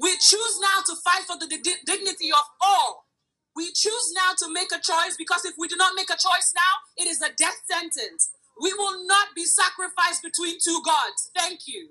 We 0.00 0.16
choose 0.16 0.60
now 0.60 0.80
to 0.86 0.96
fight 1.04 1.24
for 1.28 1.36
the 1.36 1.46
di- 1.46 1.84
dignity 1.84 2.32
of 2.32 2.46
all. 2.62 3.04
We 3.54 3.70
choose 3.72 4.12
now 4.16 4.32
to 4.38 4.52
make 4.52 4.72
a 4.72 4.80
choice 4.80 5.16
because 5.18 5.44
if 5.44 5.54
we 5.58 5.68
do 5.68 5.76
not 5.76 5.92
make 5.94 6.08
a 6.08 6.16
choice 6.16 6.54
now, 6.56 7.04
it 7.04 7.06
is 7.06 7.20
a 7.20 7.28
death 7.36 7.60
sentence. 7.70 8.30
We 8.62 8.72
will 8.72 9.06
not 9.06 9.28
be 9.36 9.44
sacrificed 9.44 10.22
between 10.22 10.56
two 10.64 10.80
gods. 10.86 11.30
Thank 11.36 11.68
you. 11.68 11.90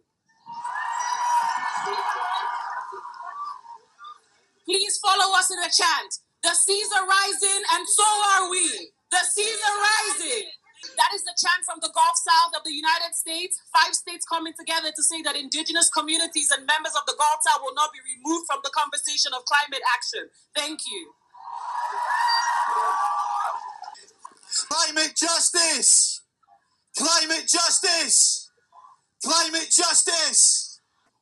Please 4.65 4.97
follow 5.00 5.35
us 5.38 5.51
in 5.51 5.59
a 5.59 5.69
chant. 5.71 6.19
The 6.43 6.53
seas 6.55 6.89
are 6.95 7.05
rising, 7.07 7.61
and 7.73 7.88
so 7.88 8.03
are 8.03 8.50
we. 8.50 8.91
The 9.11 9.23
seas 9.29 9.59
are 9.67 9.77
rising. 9.77 10.47
That 10.97 11.13
is 11.13 11.23
the 11.23 11.35
chant 11.38 11.61
from 11.65 11.77
the 11.81 11.91
Gulf 11.93 12.17
South 12.17 12.57
of 12.57 12.63
the 12.63 12.73
United 12.73 13.13
States. 13.13 13.61
Five 13.73 13.93
states 13.93 14.25
coming 14.25 14.53
together 14.57 14.89
to 14.95 15.03
say 15.03 15.21
that 15.21 15.35
indigenous 15.35 15.89
communities 15.89 16.50
and 16.50 16.65
members 16.65 16.93
of 16.97 17.05
the 17.05 17.13
Gulf 17.17 17.41
South 17.45 17.61
will 17.61 17.75
not 17.75 17.91
be 17.93 18.00
removed 18.01 18.47
from 18.47 18.61
the 18.63 18.71
conversation 18.73 19.33
of 19.38 19.45
climate 19.45 19.83
action. 19.93 20.29
Thank 20.55 20.79
you. 20.89 21.13
Climate 24.69 25.13
justice! 25.15 26.21
Climate 26.97 27.47
justice! 27.47 28.50
Climate 29.23 29.69
justice! 29.69 30.70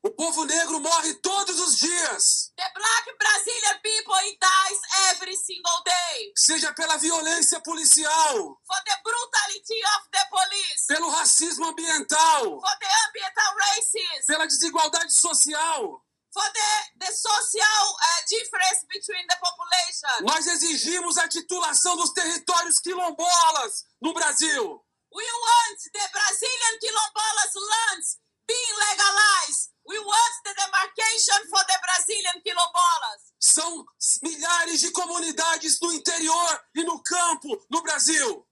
O 0.01 0.09
povo 0.11 0.45
negro 0.45 0.79
morre 0.79 1.13
todos 1.15 1.59
os 1.59 1.77
dias. 1.77 2.53
The 2.55 2.71
black 2.73 3.17
Brazilian 3.19 3.79
people 3.83 4.37
dies 4.39 4.79
every 5.11 5.35
single 5.35 5.83
day. 5.83 6.31
Seja 6.37 6.71
pela 6.73 6.97
violência 6.97 7.59
policial. 7.59 8.57
For 8.65 8.81
the 8.85 8.95
brutality 9.03 9.81
of 9.97 10.07
the 10.09 10.25
police. 10.29 10.85
Pelo 10.87 11.09
racismo 11.11 11.67
ambiental. 11.67 12.61
For 12.61 12.77
the 12.79 12.87
ambiental 13.07 13.55
racism. 13.57 14.25
Pela 14.27 14.47
desigualdade 14.47 15.11
social. 15.11 16.01
For 16.31 16.47
the, 16.53 17.05
the 17.05 17.11
social 17.11 17.97
uh, 17.99 18.21
difference 18.29 18.85
between 18.87 19.25
the 19.27 19.35
population. 19.35 20.25
Nós 20.25 20.47
exigimos 20.47 21.17
a 21.17 21.27
titulação 21.27 21.97
dos 21.97 22.13
territórios 22.13 22.79
quilombolas 22.79 23.83
no 24.01 24.13
Brasil. 24.13 24.81
We 25.11 25.25
want 25.25 25.79
the 25.91 26.07
Brazilian 26.13 26.79
quilombolas 26.79 27.53
lands 27.55 28.17
being 28.47 28.75
legalized. 28.89 29.69
We 29.89 29.97
want 29.97 30.33
the 30.45 30.53
demarcation 30.53 31.49
for 31.49 31.65
the 31.65 31.77
Brazilian 31.81 32.37
quilombolas. 32.45 33.33
São 33.39 33.85
milhares 34.21 34.81
de 34.81 34.91
comunidades 34.91 35.79
no 35.81 35.91
interior 35.91 36.61
e 36.75 36.83
no 36.83 37.01
campo 37.01 37.65
no 37.71 37.81
Brasil. 37.81 38.45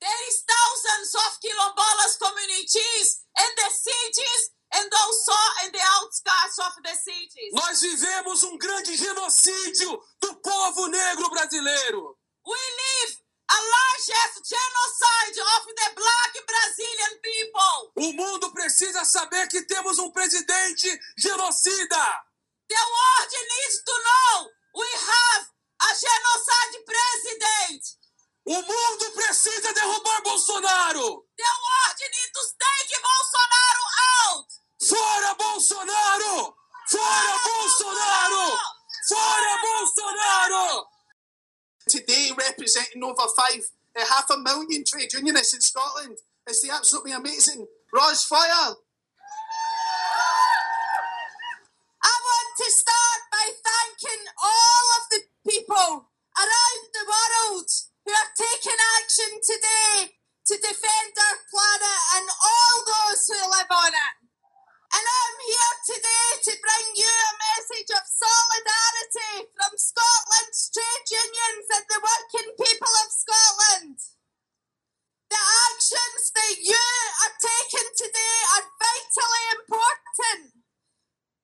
There 0.00 0.28
is 0.28 0.42
thousands 0.42 1.14
of 1.14 1.38
quilombolas 1.40 2.16
communities 2.18 3.22
in 3.38 3.54
the 3.54 3.70
cities 3.70 4.50
and 4.74 4.90
also 4.92 5.32
in 5.66 5.70
the 5.70 5.82
outskirts 6.02 6.58
of 6.58 6.82
the 6.82 6.96
cities. 6.96 7.52
Nós 7.52 7.80
vivemos 7.80 8.42
um 8.42 8.58
grande 8.58 8.96
genocídio 8.96 10.02
do 10.20 10.34
povo 10.34 10.88
negro 10.88 11.30
brasileiro. 11.30 12.18
We 12.44 12.58
live 12.58 13.18
a 13.50 13.58
largest 13.58 14.46
genocide 14.46 15.38
of 15.42 15.62
the 15.66 15.88
black 15.98 16.32
Brazilian 16.46 17.14
people. 17.22 17.92
O 17.96 18.12
mundo 18.12 18.52
precisa 18.52 19.04
saber 19.04 19.48
que 19.48 19.62
temos 19.66 19.98
um 19.98 20.10
presidente 20.12 20.88
genocida. 21.18 22.22
The 22.68 22.76
world 22.76 23.32
needs 23.50 23.82
to 23.82 23.92
know 23.92 24.50
we 24.76 24.86
have 24.86 25.46
a 25.82 25.90
genocide 25.98 26.84
president. 26.86 27.82
O 28.46 28.62
mundo 28.62 29.10
precisa 29.12 29.72
derrubar 29.74 30.22
Bolsonaro. 30.22 31.24
The 31.36 31.52
world 31.66 32.00
needs 32.00 32.32
to 32.32 32.42
take 32.58 33.00
Bolsonaro 33.02 33.84
out. 34.24 34.60
Fora 34.80 35.34
Bolsonaro! 35.34 36.54
Fora 36.88 37.38
Bolsonaro! 37.44 38.58
Fora 39.08 39.58
Bolsonaro! 39.62 40.89
Today, 41.90 42.30
representing 42.38 43.02
over 43.02 43.26
five, 43.36 43.66
uh, 43.98 44.06
half 44.06 44.30
a 44.30 44.38
million 44.38 44.84
trade 44.86 45.12
unionists 45.12 45.54
in 45.54 45.60
Scotland, 45.60 46.18
it's 46.46 46.62
the 46.62 46.72
absolutely 46.72 47.10
amazing 47.10 47.66
Roz 47.92 48.22
Foyer. 48.22 48.78
I 51.98 52.14
want 52.14 52.50
to 52.62 52.70
start 52.70 53.20
by 53.34 53.42
thanking 53.58 54.22
all 54.38 54.86
of 55.02 55.10
the 55.10 55.22
people 55.50 56.06
around 56.38 56.82
the 56.94 57.10
world 57.10 57.66
who 58.06 58.12
have 58.14 58.38
taken 58.38 58.78
action 59.02 59.42
today 59.42 60.14
to 60.46 60.54
defend 60.62 61.12
our 61.18 61.38
planet 61.50 62.00
and 62.14 62.30
all 62.30 62.84
those 62.86 63.26
who 63.26 63.50
live 63.50 63.66
on 63.68 63.90
it. 63.90 64.19
And 64.90 65.06
I'm 65.06 65.38
here 65.46 65.76
today 65.86 66.28
to 66.50 66.52
bring 66.58 66.86
you 66.98 67.06
a 67.06 67.38
message 67.54 67.90
of 67.94 68.02
solidarity 68.10 69.46
from 69.54 69.72
Scotland's 69.78 70.66
trade 70.74 71.06
unions 71.14 71.66
and 71.78 71.86
the 71.86 72.02
working 72.02 72.50
people 72.58 72.90
of 72.90 73.08
Scotland. 73.14 73.98
The 75.30 75.38
actions 75.70 76.34
that 76.34 76.56
you 76.58 76.90
are 77.22 77.34
taking 77.38 77.90
today 78.02 78.38
are 78.58 78.66
vitally 78.82 79.46
important 79.62 80.58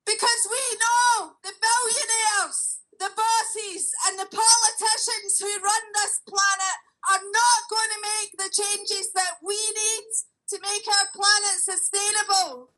because 0.03 0.43
we 0.51 0.65
know 0.83 1.39
the 1.47 1.55
billionaires, 1.55 2.83
the 2.99 3.15
bosses, 3.15 3.95
and 4.11 4.19
the 4.19 4.27
politicians 4.27 5.39
who 5.39 5.55
run 5.63 5.85
this 5.95 6.19
planet 6.27 6.79
are 7.15 7.23
not 7.23 7.61
going 7.71 7.91
to 7.95 8.07
make 8.11 8.33
the 8.43 8.51
changes 8.51 9.15
that 9.15 9.39
we 9.39 9.55
need 9.55 10.07
to 10.51 10.59
make 10.67 10.87
our 10.91 11.07
planet 11.15 11.59
sustainable. 11.63 12.75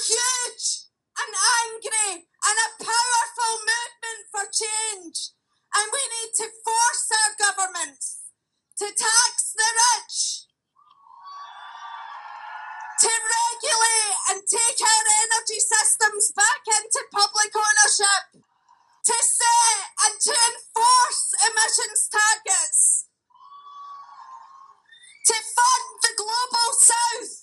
Huge 0.00 0.88
and 1.20 1.32
angry 1.64 2.24
and 2.24 2.56
a 2.56 2.70
powerful 2.80 3.54
movement 3.60 4.22
for 4.32 4.44
change. 4.48 5.36
And 5.76 5.86
we 5.92 6.02
need 6.02 6.32
to 6.40 6.48
force 6.64 7.06
our 7.14 7.32
governments 7.38 8.32
to 8.78 8.86
tax 8.86 9.54
the 9.54 9.70
rich, 9.70 10.48
to 13.04 13.12
regulate 13.12 14.16
and 14.32 14.40
take 14.48 14.80
our 14.80 15.04
energy 15.28 15.60
systems 15.60 16.32
back 16.32 16.62
into 16.66 17.00
public 17.12 17.52
ownership, 17.54 18.42
to 19.04 19.16
set 19.20 19.78
and 20.08 20.14
to 20.20 20.32
enforce 20.32 21.24
emissions 21.44 22.08
targets, 22.08 23.06
to 25.26 25.34
fund 25.34 25.86
the 26.02 26.14
global 26.16 26.68
south, 26.74 27.39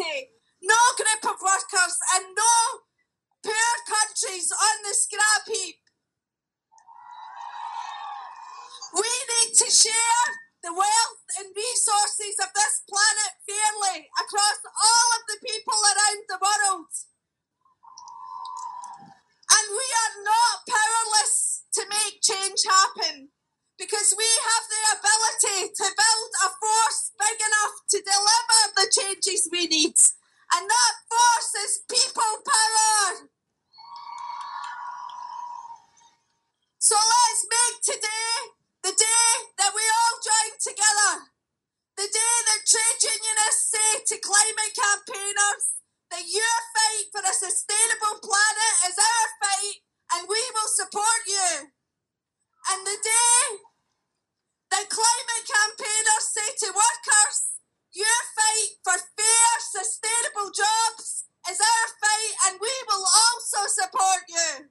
no 0.00 0.80
group 0.96 1.24
of 1.28 1.38
workers, 1.40 1.96
and 2.16 2.24
no 2.36 2.56
poor 3.44 3.72
countries 3.88 4.52
on 4.52 4.74
the 4.84 4.94
scrap 4.94 5.44
heap. 5.46 5.80
We 8.94 9.06
need 9.06 9.54
to 9.54 9.68
share 9.70 10.26
the 10.62 10.74
wealth 10.74 11.24
and 11.40 11.56
resources 11.56 12.36
of 12.42 12.50
this 12.52 12.82
planet 12.84 13.32
fairly 13.48 14.08
across 14.20 14.60
all 14.66 15.08
of 15.16 15.22
the 15.28 15.40
people 15.40 15.78
around 15.78 16.20
the 16.28 16.40
world. 16.42 16.92
And 19.50 19.66
we 19.72 19.86
are 20.04 20.16
not 20.24 20.56
powerless 20.68 21.64
to 21.74 21.82
make 21.88 22.20
change 22.20 22.60
happen 22.66 23.30
because 23.80 24.12
we 24.12 24.28
have 24.28 24.64
the 24.68 24.82
ability 25.00 25.72
to 25.72 25.86
build 25.88 26.30
a 26.44 26.48
force 26.60 27.16
big 27.16 27.40
enough 27.40 27.74
to 27.88 27.96
deliver 28.04 28.60
the 28.76 28.86
changes 28.92 29.48
we 29.48 29.64
need. 29.72 29.96
And 30.52 30.68
that 30.68 30.94
force 31.08 31.52
is 31.64 31.80
people 31.88 32.44
power. 32.44 33.24
So 36.76 36.92
let's 36.92 37.42
make 37.48 37.76
today 37.96 38.52
the 38.84 38.92
day 38.92 39.32
that 39.64 39.72
we 39.72 39.80
all 39.80 40.16
join 40.20 40.52
together. 40.60 41.32
The 41.96 42.08
day 42.12 42.36
that 42.52 42.68
trade 42.68 43.00
unionists 43.00 43.72
say 43.72 43.90
to 44.12 44.16
climate 44.20 44.76
campaigners 44.76 45.80
that 46.12 46.28
your 46.28 46.56
fight 46.76 47.08
for 47.16 47.24
a 47.24 47.32
sustainable 47.32 48.20
planet 48.20 48.74
is 48.92 48.96
our 49.00 49.28
fight 49.40 49.76
and 50.12 50.28
we 50.28 50.40
will 50.52 50.68
support 50.68 51.20
you. 51.24 51.72
And 52.72 52.84
the 52.84 52.98
day 53.00 53.69
Climate 54.88 55.44
campaigners 55.44 56.26
say 56.32 56.48
to 56.64 56.72
workers, 56.72 57.52
your 57.92 58.20
fight 58.32 58.70
for 58.82 58.96
fair, 58.96 59.52
sustainable 59.60 60.50
jobs 60.56 61.24
is 61.50 61.60
our 61.60 61.88
fight 62.00 62.34
and 62.48 62.60
we 62.62 62.72
will 62.88 63.04
also 63.04 63.68
support 63.68 64.22
you. 64.28 64.69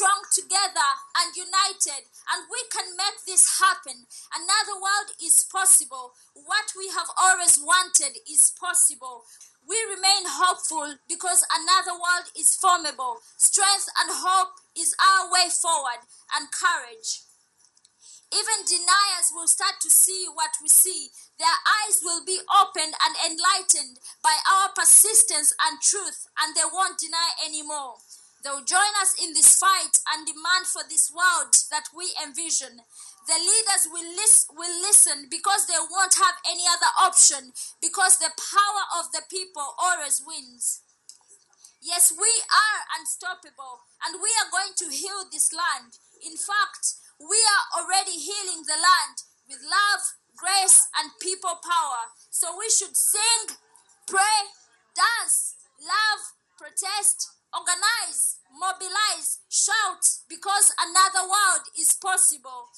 Strong 0.00 0.24
together 0.32 0.90
and 1.20 1.36
united, 1.36 2.08
and 2.32 2.48
we 2.48 2.64
can 2.72 2.96
make 2.96 3.20
this 3.28 3.60
happen. 3.60 4.08
Another 4.32 4.80
world 4.80 5.12
is 5.20 5.44
possible. 5.44 6.16
What 6.32 6.72
we 6.72 6.88
have 6.88 7.12
always 7.20 7.60
wanted 7.60 8.16
is 8.24 8.48
possible. 8.56 9.28
We 9.60 9.76
remain 9.84 10.24
hopeful 10.24 10.96
because 11.04 11.44
another 11.52 11.92
world 12.00 12.32
is 12.32 12.56
formable. 12.56 13.20
Strength 13.36 13.92
and 14.00 14.08
hope 14.24 14.56
is 14.72 14.96
our 14.96 15.28
way 15.28 15.52
forward, 15.52 16.00
and 16.32 16.48
courage. 16.48 17.28
Even 18.32 18.64
deniers 18.64 19.28
will 19.36 19.52
start 19.52 19.84
to 19.84 19.90
see 19.90 20.24
what 20.32 20.56
we 20.62 20.72
see. 20.72 21.12
Their 21.36 21.60
eyes 21.84 22.00
will 22.00 22.24
be 22.24 22.40
opened 22.48 22.96
and 23.04 23.14
enlightened 23.20 24.00
by 24.24 24.32
our 24.48 24.72
persistence 24.72 25.52
and 25.68 25.76
truth, 25.82 26.24
and 26.40 26.56
they 26.56 26.64
won't 26.72 26.96
deny 26.96 27.36
anymore. 27.44 28.00
They'll 28.42 28.64
join 28.64 28.92
us 29.00 29.12
in 29.20 29.34
this 29.34 29.56
fight 29.56 30.00
and 30.12 30.24
demand 30.24 30.64
for 30.64 30.80
this 30.88 31.12
world 31.12 31.52
that 31.70 31.92
we 31.92 32.08
envision. 32.24 32.80
The 33.28 33.36
leaders 33.36 33.84
will, 33.92 34.08
lis- 34.16 34.48
will 34.48 34.80
listen 34.80 35.28
because 35.30 35.66
they 35.66 35.76
won't 35.76 36.16
have 36.16 36.40
any 36.48 36.64
other 36.64 36.88
option, 37.04 37.52
because 37.82 38.16
the 38.16 38.32
power 38.32 38.84
of 38.96 39.12
the 39.12 39.22
people 39.28 39.76
always 39.76 40.22
wins. 40.24 40.80
Yes, 41.82 42.12
we 42.12 42.32
are 42.48 42.80
unstoppable, 43.00 43.84
and 44.04 44.20
we 44.20 44.28
are 44.40 44.52
going 44.52 44.72
to 44.84 44.88
heal 44.88 45.24
this 45.32 45.52
land. 45.52 45.96
In 46.24 46.36
fact, 46.36 46.96
we 47.20 47.36
are 47.36 47.64
already 47.80 48.16
healing 48.16 48.64
the 48.64 48.76
land 48.76 49.16
with 49.48 49.60
love, 49.64 50.16
grace, 50.36 50.80
and 50.96 51.12
people 51.20 51.60
power. 51.60 52.12
So 52.30 52.56
we 52.56 52.68
should 52.68 52.96
sing, 52.96 53.56
pray, 54.08 54.52
dance, 54.96 55.56
love, 55.80 56.36
protest, 56.56 57.39
organize, 57.54 58.38
mobilize, 58.50 59.38
shout, 59.48 60.04
because 60.28 60.72
another 60.78 61.26
world 61.26 61.66
is 61.78 61.92
possible. 61.92 62.70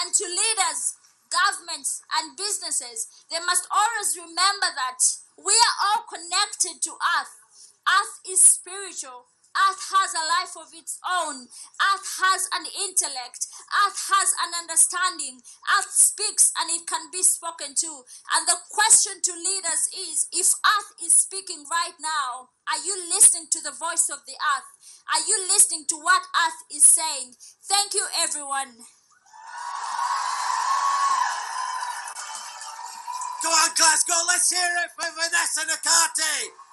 And 0.00 0.14
to 0.14 0.24
leaders, 0.24 0.96
governments, 1.28 2.02
and 2.18 2.36
businesses, 2.36 3.06
they 3.30 3.38
must 3.44 3.68
always 3.70 4.16
remember 4.16 4.72
that 4.74 5.00
we 5.36 5.52
are 5.52 5.76
all 5.84 6.04
connected 6.08 6.80
to 6.82 6.92
Earth. 7.20 7.36
Earth 7.84 8.16
is 8.28 8.42
spiritual. 8.42 9.29
Earth 9.50 9.82
has 9.90 10.14
a 10.14 10.24
life 10.24 10.54
of 10.54 10.70
its 10.70 11.02
own. 11.02 11.50
Earth 11.82 12.08
has 12.22 12.46
an 12.54 12.66
intellect. 12.70 13.50
Earth 13.82 13.98
has 14.14 14.30
an 14.46 14.54
understanding. 14.54 15.42
Earth 15.74 15.90
speaks 15.90 16.54
and 16.54 16.70
it 16.70 16.86
can 16.86 17.10
be 17.10 17.22
spoken 17.26 17.74
to. 17.74 18.06
And 18.34 18.46
the 18.46 18.62
question 18.70 19.18
to 19.18 19.32
leaders 19.34 19.90
is 19.90 20.30
if 20.30 20.54
Earth 20.62 20.90
is 21.02 21.18
speaking 21.18 21.66
right 21.66 21.98
now, 21.98 22.54
are 22.70 22.82
you 22.82 22.94
listening 23.10 23.50
to 23.50 23.60
the 23.60 23.74
voice 23.74 24.06
of 24.06 24.22
the 24.26 24.38
Earth? 24.38 24.70
Are 25.10 25.24
you 25.26 25.50
listening 25.50 25.84
to 25.90 25.96
what 25.98 26.22
Earth 26.30 26.62
is 26.70 26.86
saying? 26.86 27.34
Thank 27.66 27.94
you, 27.94 28.06
everyone. 28.22 28.86
Go 33.42 33.48
on, 33.48 33.70
Glasgow, 33.74 34.20
let's 34.28 34.52
hear 34.52 34.70
it 34.84 34.90
for 34.94 35.08
Vanessa 35.16 35.64
Nakate. 35.66 36.69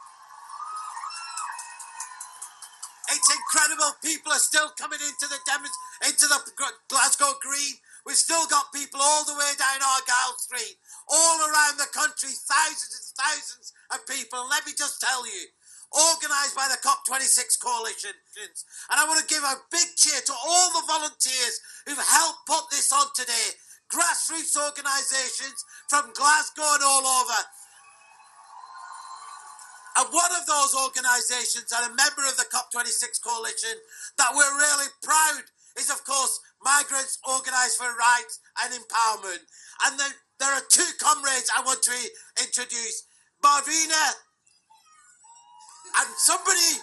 It's 3.17 3.34
incredible. 3.34 3.97
People 4.06 4.30
are 4.30 4.45
still 4.45 4.69
coming 4.77 5.01
into 5.01 5.25
the 5.25 5.41
demos, 5.49 5.73
into 6.06 6.30
the 6.30 6.38
Glasgow 6.86 7.34
Green. 7.41 7.82
We've 8.06 8.13
still 8.13 8.45
got 8.45 8.69
people 8.69 9.01
all 9.01 9.25
the 9.25 9.34
way 9.34 9.58
down 9.58 9.82
Argyle 9.82 10.38
Street, 10.38 10.77
all 11.10 11.41
around 11.41 11.82
the 11.82 11.89
country, 11.89 12.30
thousands 12.30 12.93
and 12.93 13.10
thousands 13.17 13.73
of 13.89 14.06
people. 14.06 14.45
And 14.45 14.53
let 14.53 14.69
me 14.69 14.77
just 14.77 15.01
tell 15.01 15.25
you, 15.25 15.49
organised 15.97 16.53
by 16.53 16.69
the 16.69 16.77
COP26 16.77 17.58
coalition. 17.58 18.13
And 18.93 19.01
I 19.01 19.10
want 19.10 19.17
to 19.17 19.34
give 19.34 19.41
a 19.41 19.65
big 19.73 19.97
cheer 19.97 20.21
to 20.21 20.36
all 20.38 20.69
the 20.77 20.86
volunteers 20.86 21.58
who've 21.89 21.97
helped 21.97 22.45
put 22.45 22.69
this 22.69 22.93
on 22.93 23.10
today. 23.17 23.58
Grassroots 23.89 24.53
organisations 24.62 25.65
from 25.89 26.13
Glasgow 26.13 26.69
and 26.77 26.86
all 26.86 27.01
over. 27.01 27.39
And 29.97 30.13
one 30.13 30.29
of 30.38 30.45
those 30.45 30.77
organisations 30.77 31.73
and 31.73 31.89
a 31.89 31.97
member 31.97 32.21
of 32.29 32.38
the 32.38 32.45
COP26 32.53 33.17
coalition 33.17 33.81
that 34.21 34.29
we're 34.29 34.57
really 34.57 34.93
proud 35.01 35.41
is, 35.73 35.89
of 35.89 36.05
course, 36.05 36.39
Migrants 36.62 37.17
Organised 37.25 37.81
for 37.81 37.89
Rights 37.97 38.39
and 38.62 38.77
Empowerment. 38.77 39.41
And 39.86 39.97
there, 39.97 40.13
there 40.38 40.53
are 40.53 40.62
two 40.69 40.86
comrades 41.01 41.49
I 41.49 41.65
want 41.65 41.81
to 41.81 41.97
introduce 42.45 43.10
Marvina 43.41 44.13
and 45.97 46.10
somebody 46.17 46.77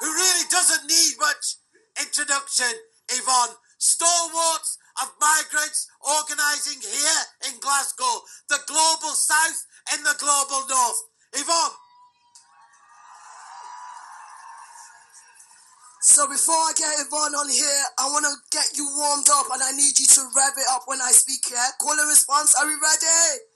who 0.00 0.12
really 0.12 0.46
doesn't 0.50 0.84
need 0.84 1.16
much 1.18 1.56
introduction, 2.00 2.72
Yvonne. 3.16 3.56
Stalwarts 3.78 4.78
of 5.02 5.12
migrants 5.20 5.88
organising 6.00 6.80
here 6.80 7.22
in 7.48 7.60
Glasgow, 7.60 8.24
the 8.48 8.60
global 8.66 9.12
south 9.12 9.66
and 9.92 10.04
the 10.04 10.16
global 10.18 10.66
north. 10.68 11.00
Yvonne. 11.32 11.76
So 16.06 16.28
before 16.28 16.54
I 16.54 16.72
get 16.78 16.94
Yvonne 17.02 17.34
on 17.34 17.50
here, 17.50 17.82
I 17.98 18.06
want 18.06 18.24
to 18.30 18.34
get 18.54 18.78
you 18.78 18.86
warmed 18.94 19.26
up 19.28 19.50
and 19.52 19.60
I 19.60 19.72
need 19.72 19.98
you 19.98 20.06
to 20.06 20.20
rev 20.36 20.54
it 20.56 20.64
up 20.70 20.82
when 20.86 21.02
I 21.02 21.10
speak 21.10 21.42
here. 21.50 21.58
Call 21.82 21.98
a 21.98 22.06
response. 22.06 22.54
Are 22.54 22.64
we 22.64 22.74
ready? 22.74 23.55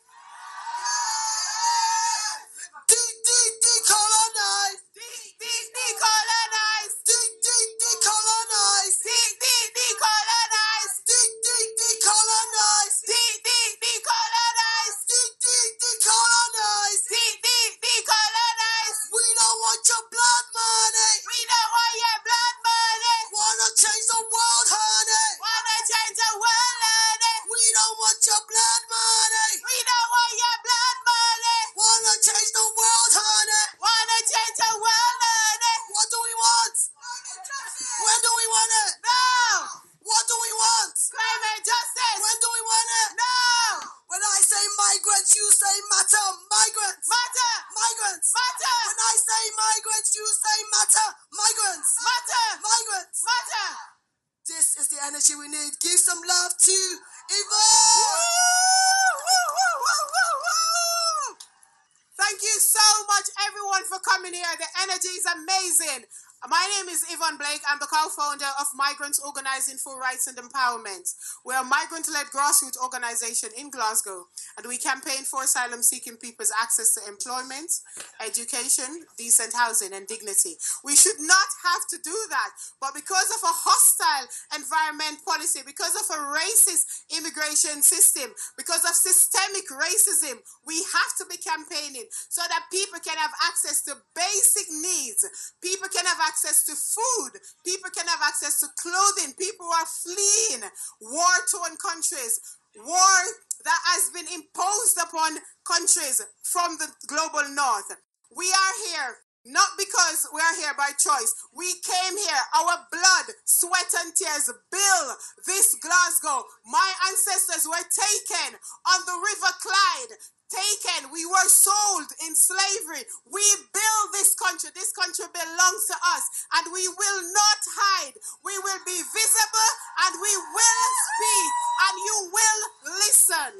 Organizing 69.61 69.79
for 69.79 70.01
Rights 70.01 70.27
and 70.27 70.39
Empowerment. 70.39 71.15
We're 71.45 71.61
a 71.61 71.65
migrant-led 71.65 72.27
grassroots 72.35 72.77
organization 72.83 73.51
in 73.57 73.71
Glasgow, 73.71 74.27
and 74.59 74.67
we 74.67 74.77
campaign 74.77 75.25
for 75.25 75.43
asylum-seeking 75.43 76.17
people's 76.19 76.53
access 76.61 76.95
to 76.95 77.01
employment, 77.09 77.73
education, 78.21 79.07
decent 79.17 79.55
housing, 79.55 79.93
and 79.93 80.07
dignity. 80.07 80.57
We 80.85 80.97
should 80.97 81.19
not 81.21 81.49
have 81.65 81.87
to 81.91 81.99
do 82.05 82.17
that, 82.29 82.51
but 82.81 82.95
because 82.95 83.31
of 83.33 83.43
a 83.45 83.55
hostile 83.57 84.29
environment 84.53 85.25
policy, 85.25 85.61
because 85.65 85.97
of 85.97 86.07
a 86.13 86.21
racist 86.29 87.09
immigration 87.17 87.81
system, 87.81 88.31
because 88.57 88.85
of 88.85 88.93
systemic 88.93 89.65
racism, 89.73 90.39
we 90.67 90.77
have 90.77 91.13
to 91.19 91.25
be 91.31 91.41
campaigning 91.41 92.05
so 92.29 92.43
that 92.49 92.69
people 92.71 93.01
can 93.01 93.17
have 93.17 93.33
access 93.49 93.83
to 93.89 93.97
basic 94.15 94.69
needs. 94.71 95.25
People 95.63 95.89
can 95.89 96.05
have 96.05 96.21
access 96.21 96.65
to 96.69 96.75
food. 96.77 97.41
People 97.65 97.91
can 97.97 98.07
have 98.07 98.21
access 98.23 98.61
to 98.61 98.69
clothing. 98.77 99.33
People 99.39 99.67
are 99.73 99.89
fleeing 99.89 100.69
war 101.01 101.30
torn 101.51 101.77
countries, 101.77 102.41
war 102.77 103.19
that 103.65 103.81
has 103.93 104.11
been 104.11 104.27
imposed 104.33 104.97
upon 104.97 105.39
countries 105.65 106.23
from 106.43 106.77
the 106.79 106.89
global 107.07 107.45
north. 107.55 107.91
We 108.35 108.47
are 108.49 108.75
here 108.89 109.17
not 109.45 109.73
because 109.79 110.29
we 110.35 110.41
are 110.41 110.57
here 110.61 110.77
by 110.77 110.93
choice. 111.01 111.33
We 111.57 111.73
came 111.81 112.17
here, 112.17 112.45
our 112.61 112.77
blood, 112.93 113.27
sweat, 113.45 113.89
and 114.05 114.13
tears 114.15 114.53
build 114.71 115.09
this 115.47 115.75
Glasgow. 115.81 116.45
My 116.67 116.93
ancestors 117.09 117.65
were 117.65 117.87
taken 117.89 118.61
on 118.85 119.01
the 119.07 119.17
River 119.17 119.53
Clyde 119.65 120.13
taken. 120.51 121.15
We 121.15 121.25
were 121.25 121.49
sold 121.49 122.11
in 122.27 122.35
slavery. 122.35 123.07
We 123.31 123.45
build 123.73 124.07
this 124.13 124.35
country. 124.35 124.71
This 124.75 124.93
country 124.93 125.27
belongs 125.31 125.85
to 125.89 125.97
us, 126.19 126.25
and 126.59 126.75
we 126.75 126.87
will 126.91 127.23
not 127.33 127.61
hide. 127.79 128.19
We 128.45 128.59
will 128.59 128.83
be 128.85 128.99
visible, 128.99 129.71
and 130.07 130.13
we 130.19 130.35
will 130.35 130.87
speak, 131.07 131.53
and 131.89 131.95
you 132.03 132.17
will 132.35 132.61
listen. 132.99 133.53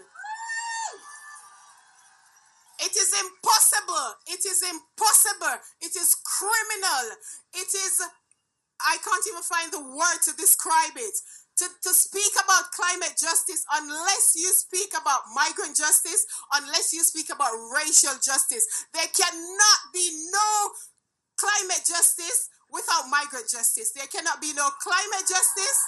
It 2.81 2.97
is 2.97 3.13
impossible. 3.13 4.09
It 4.27 4.43
is 4.45 4.65
impossible. 4.65 5.57
It 5.81 5.95
is 5.97 6.17
criminal. 6.25 7.05
It 7.55 7.71
is, 7.77 8.01
I 8.81 8.97
can't 9.05 9.27
even 9.29 9.45
find 9.45 9.69
the 9.71 9.85
word 9.85 10.21
to 10.25 10.33
describe 10.37 10.97
it 10.97 11.17
to, 11.61 11.69
to 11.69 11.93
speak 11.93 12.33
about 12.41 12.73
climate 12.73 13.21
justice 13.21 13.69
unless 13.77 14.33
you 14.33 14.49
speak 14.57 14.97
about 14.97 15.29
migrant 15.37 15.77
justice, 15.77 16.25
unless 16.57 16.97
you 16.97 17.05
speak 17.05 17.29
about 17.29 17.53
racial 17.77 18.17
justice. 18.25 18.65
There 18.97 19.11
cannot 19.13 19.81
be 19.93 20.09
no 20.33 20.51
climate 21.37 21.85
justice 21.85 22.49
without 22.73 23.13
migrant 23.13 23.53
justice. 23.53 23.93
There 23.93 24.09
cannot 24.09 24.41
be 24.41 24.57
no 24.57 24.73
climate 24.81 25.29
justice 25.29 25.81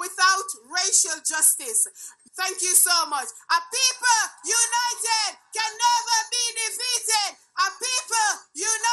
without 0.00 0.48
racial 0.72 1.20
justice. 1.28 1.84
Thank 2.32 2.64
you 2.64 2.72
so 2.72 3.04
much. 3.12 3.28
A 3.52 3.58
people 3.68 4.20
united 4.48 5.28
can 5.52 5.70
never 5.76 6.18
be 6.32 6.44
defeated. 6.56 7.36
A 7.36 7.68
people 7.76 8.28
united. 8.56 8.91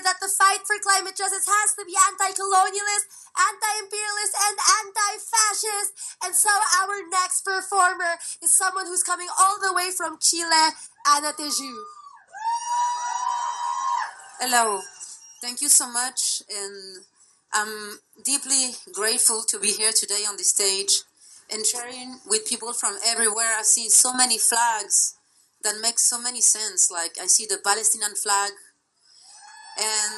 That 0.00 0.16
the 0.20 0.32
fight 0.32 0.64
for 0.64 0.80
climate 0.80 1.14
justice 1.16 1.44
has 1.44 1.76
to 1.76 1.84
be 1.84 1.92
anti 1.92 2.32
colonialist, 2.32 3.04
anti 3.36 3.72
imperialist, 3.84 4.32
and 4.32 4.56
anti 4.80 5.12
fascist. 5.20 5.92
And 6.24 6.32
so, 6.34 6.48
our 6.80 6.96
next 7.10 7.44
performer 7.44 8.16
is 8.42 8.56
someone 8.56 8.86
who's 8.86 9.02
coming 9.02 9.28
all 9.38 9.60
the 9.60 9.74
way 9.74 9.90
from 9.94 10.18
Chile, 10.18 10.72
Ana 11.06 11.32
Tijoux. 11.36 11.84
Hello. 14.40 14.80
Thank 15.42 15.60
you 15.60 15.68
so 15.68 15.90
much. 15.90 16.42
And 16.48 17.04
I'm 17.52 17.98
deeply 18.24 18.72
grateful 18.92 19.42
to 19.48 19.58
be 19.58 19.72
here 19.72 19.92
today 19.92 20.24
on 20.28 20.36
the 20.36 20.44
stage 20.44 21.02
and 21.52 21.66
sharing 21.66 22.20
with 22.26 22.48
people 22.48 22.72
from 22.72 22.96
everywhere. 23.06 23.52
I've 23.58 23.66
seen 23.66 23.90
so 23.90 24.14
many 24.14 24.38
flags 24.38 25.16
that 25.62 25.74
make 25.82 25.98
so 25.98 26.20
many 26.20 26.40
sense. 26.40 26.90
Like 26.90 27.12
I 27.20 27.26
see 27.26 27.46
the 27.46 27.58
Palestinian 27.62 28.14
flag, 28.14 28.52
and 29.78 30.12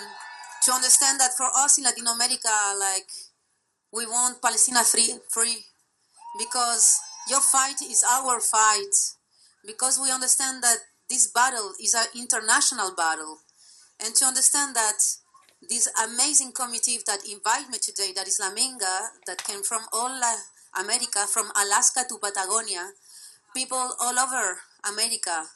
to 0.65 0.73
understand 0.73 1.21
that 1.21 1.35
for 1.37 1.49
us 1.57 1.79
in 1.79 1.85
Latin 1.85 2.07
America, 2.07 2.53
like 2.79 3.11
we 3.93 4.07
want 4.07 4.41
Palestine 4.41 4.85
free, 4.85 5.19
free, 5.29 5.65
because 6.39 7.01
your 7.29 7.41
fight 7.41 7.83
is 7.83 8.05
our 8.09 8.41
fight. 8.41 8.95
Because 9.65 10.01
we 10.03 10.11
understand 10.11 10.61
that 10.65 10.79
this 11.09 11.29
battle 11.29 11.71
is 11.81 11.95
an 11.95 12.07
international 12.19 12.97
battle, 12.97 13.39
and 14.05 14.13
to 14.13 14.25
understand 14.25 14.75
that 14.75 14.99
this 15.71 15.89
amazing 16.03 16.51
committee 16.51 16.99
that 17.07 17.21
invited 17.31 17.71
me 17.71 17.79
today, 17.79 18.11
that 18.17 18.27
is 18.27 18.41
La 18.41 18.51
Minga, 18.51 19.07
that 19.29 19.45
came 19.45 19.63
from 19.63 19.83
all 19.93 20.11
America, 20.81 21.21
from 21.29 21.47
Alaska 21.55 22.03
to 22.09 22.19
Patagonia, 22.19 22.91
people 23.55 23.95
all 24.01 24.19
over 24.19 24.59
America, 24.91 25.47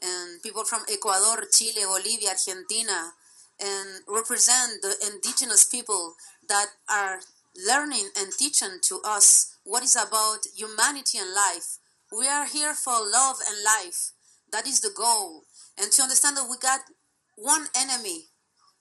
and 0.00 0.42
people 0.42 0.64
from 0.64 0.80
Ecuador, 0.90 1.44
Chile, 1.52 1.84
Bolivia, 1.84 2.30
Argentina, 2.30 3.12
and 3.60 3.88
represent 4.08 4.82
the 4.82 4.94
indigenous 5.12 5.64
people 5.64 6.14
that 6.48 6.66
are 6.88 7.20
learning 7.66 8.08
and 8.18 8.32
teaching 8.32 8.78
to 8.82 9.00
us 9.04 9.56
what 9.64 9.82
is 9.82 9.96
about 9.96 10.38
humanity 10.56 11.18
and 11.18 11.34
life. 11.34 11.78
We 12.16 12.26
are 12.26 12.46
here 12.46 12.74
for 12.74 12.92
love 12.92 13.36
and 13.46 13.58
life. 13.64 14.12
That 14.52 14.66
is 14.66 14.80
the 14.80 14.90
goal. 14.96 15.44
And 15.78 15.92
to 15.92 16.02
understand 16.02 16.36
that 16.36 16.48
we 16.50 16.56
got 16.58 16.80
one 17.36 17.66
enemy. 17.76 18.26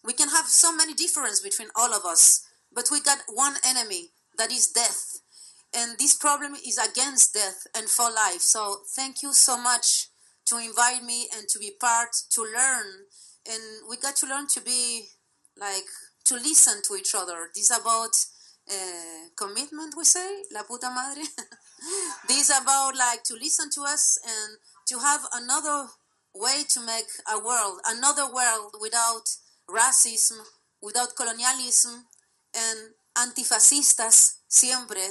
We 0.03 0.13
can 0.13 0.29
have 0.29 0.45
so 0.45 0.75
many 0.75 0.93
differences 0.93 1.41
between 1.41 1.69
all 1.75 1.93
of 1.93 2.05
us, 2.05 2.41
but 2.73 2.89
we 2.91 3.01
got 3.01 3.19
one 3.27 3.55
enemy 3.65 4.11
that 4.37 4.51
is 4.51 4.67
death 4.67 5.19
and 5.73 5.97
this 5.99 6.15
problem 6.15 6.55
is 6.55 6.77
against 6.77 7.33
death 7.33 7.67
and 7.75 7.87
for 7.87 8.09
life. 8.09 8.41
So 8.41 8.81
thank 8.95 9.21
you 9.21 9.33
so 9.33 9.57
much 9.57 10.07
to 10.47 10.57
invite 10.57 11.03
me 11.03 11.27
and 11.35 11.47
to 11.49 11.59
be 11.59 11.71
part, 11.79 12.15
to 12.31 12.41
learn, 12.41 13.05
and 13.49 13.89
we 13.89 13.97
got 13.97 14.15
to 14.17 14.27
learn 14.27 14.47
to 14.47 14.61
be 14.61 15.07
like 15.57 15.89
to 16.25 16.35
listen 16.35 16.81
to 16.87 16.95
each 16.95 17.13
other. 17.15 17.49
This 17.55 17.71
about 17.71 18.13
uh, 18.69 19.29
commitment, 19.35 19.95
we 19.97 20.03
say, 20.03 20.43
la 20.53 20.63
puta 20.63 20.89
madre. 20.89 21.23
this 22.27 22.49
about 22.49 22.95
like 22.95 23.23
to 23.23 23.33
listen 23.33 23.69
to 23.71 23.81
us 23.81 24.19
and 24.23 24.57
to 24.87 24.99
have 24.99 25.21
another 25.33 25.87
way 26.35 26.63
to 26.69 26.79
make 26.85 27.09
a 27.33 27.39
world, 27.43 27.79
another 27.87 28.31
world 28.31 28.75
without 28.79 29.25
racism, 29.67 30.37
without 30.81 31.15
colonialism, 31.15 32.05
and 32.55 32.93
antifascistas 33.17 34.39
siempre 34.47 35.01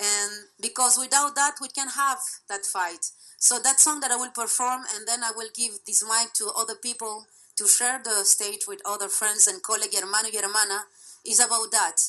and 0.00 0.32
because 0.60 0.98
without 0.98 1.34
that 1.34 1.54
we 1.60 1.68
can 1.68 1.88
have 1.88 2.18
that 2.48 2.64
fight 2.64 3.04
so 3.38 3.58
that 3.58 3.78
song 3.78 4.00
that 4.00 4.10
i 4.10 4.16
will 4.16 4.30
perform 4.30 4.82
and 4.94 5.06
then 5.06 5.22
i 5.22 5.30
will 5.36 5.48
give 5.54 5.72
this 5.86 6.02
mic 6.02 6.32
to 6.32 6.50
other 6.56 6.74
people 6.82 7.26
to 7.60 7.68
share 7.68 8.00
the 8.02 8.24
stage 8.24 8.66
with 8.66 8.80
other 8.86 9.08
friends 9.08 9.46
and 9.46 9.62
colleagues 9.62 9.94
hermano 9.94 10.28
y 10.32 10.40
hermana 10.40 10.86
is 11.26 11.40
about 11.40 11.70
that. 11.70 12.00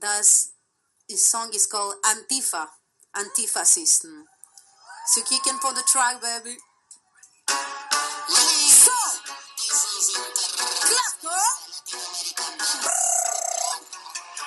That's, 0.00 0.52
this 1.06 1.30
song 1.30 1.50
is 1.52 1.66
called 1.66 1.96
antifa 2.02 2.66
antifa 3.14 3.66
system. 3.66 4.24
So 5.08 5.20
kicking 5.22 5.58
for 5.60 5.74
the 5.74 5.82
track 5.86 6.22
baby. 6.22 6.56
So, 8.72 8.92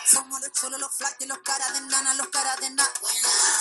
Somos 0.10 0.39
los 0.39 0.52
cholos, 0.54 0.80
los 0.80 0.91
flaques, 0.93 1.28
los 1.28 1.38
caras 1.39 1.74
de 1.74 1.82
nana, 1.82 2.13
los 2.13 2.30
caras 2.30 2.58
de 2.62 2.70
nada. 2.70 2.89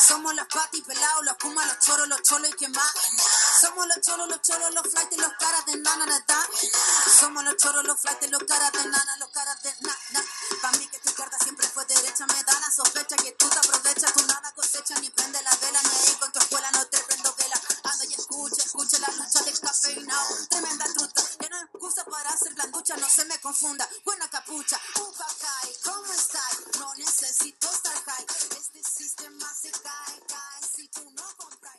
Somos 0.06 0.32
los 0.32 0.46
patis 0.46 0.84
pelados, 0.84 1.24
los 1.24 1.36
kumas, 1.38 1.66
los 1.66 1.78
choros, 1.80 2.06
los 2.06 2.22
cholos 2.22 2.50
y 2.50 2.52
que 2.52 2.68
más. 2.68 2.92
Somos 3.60 3.84
los 3.88 4.00
cholos, 4.00 4.28
los 4.28 4.40
cholos, 4.42 4.72
los 4.72 4.86
flaques, 4.88 5.18
los 5.18 5.32
caras 5.40 5.66
de 5.66 5.76
nana, 5.78 6.06
nada. 6.06 6.48
Somos 7.18 7.42
los 7.42 7.56
choros, 7.56 7.84
los 7.84 8.00
flaques, 8.00 8.30
los 8.30 8.44
caras 8.44 8.70
de 8.72 8.84
nana, 8.84 9.16
los 9.18 9.28
caras 9.30 9.60
de 9.62 9.74
nada. 9.80 10.24
Para 10.62 10.78
mí 10.78 10.86
que 10.86 10.98
tu 11.00 11.08
izquierda 11.08 11.36
siempre 11.42 11.66
fue 11.66 11.84
derecha, 11.86 12.26
me 12.26 12.44
da 12.44 12.60
la 12.60 12.70
sospecha 12.70 13.16
que 13.16 13.32
tú 13.32 13.48
te 13.48 13.58
aprovechas, 13.58 14.12
tú 14.12 14.24
nada 14.26 14.52
cosecha, 14.54 14.94
ni 15.00 15.10
prende 15.10 15.42
la 15.42 15.50
vela, 15.56 15.80
ni 15.82 15.96
ahí 15.96 16.16
con 16.20 16.30
tu 16.30 16.38
escuela 16.38 16.70
no 16.72 16.86
te 16.86 16.96
escucha, 18.36 18.62
escucha 18.64 18.98
la 19.00 19.08
lucha 19.16 19.40
cafeinado. 19.60 20.20
Oh, 20.30 20.46
tremenda 20.50 20.84
truta, 20.94 21.22
no 21.50 21.56
excusa 21.64 22.04
para 22.04 22.30
hacer 22.30 22.54
blanducha, 22.54 22.96
no 22.96 23.08
se 23.08 23.24
me 23.24 23.38
confunda. 23.42 23.88
Buena 24.04 24.28
capucha, 24.28 24.76
upa 24.96 25.26
cae, 25.40 25.72
¿cómo? 25.84 26.06
No 26.78 26.94
necesito 26.98 27.68
estar 27.68 27.96
high. 28.04 28.26
Este 28.56 28.82
sistema 28.82 29.46
se 29.54 29.70
cae, 29.70 30.20
cae 30.28 30.68
si 30.74 30.88
tú 30.88 31.02
no 31.16 31.22
compras. 31.36 31.76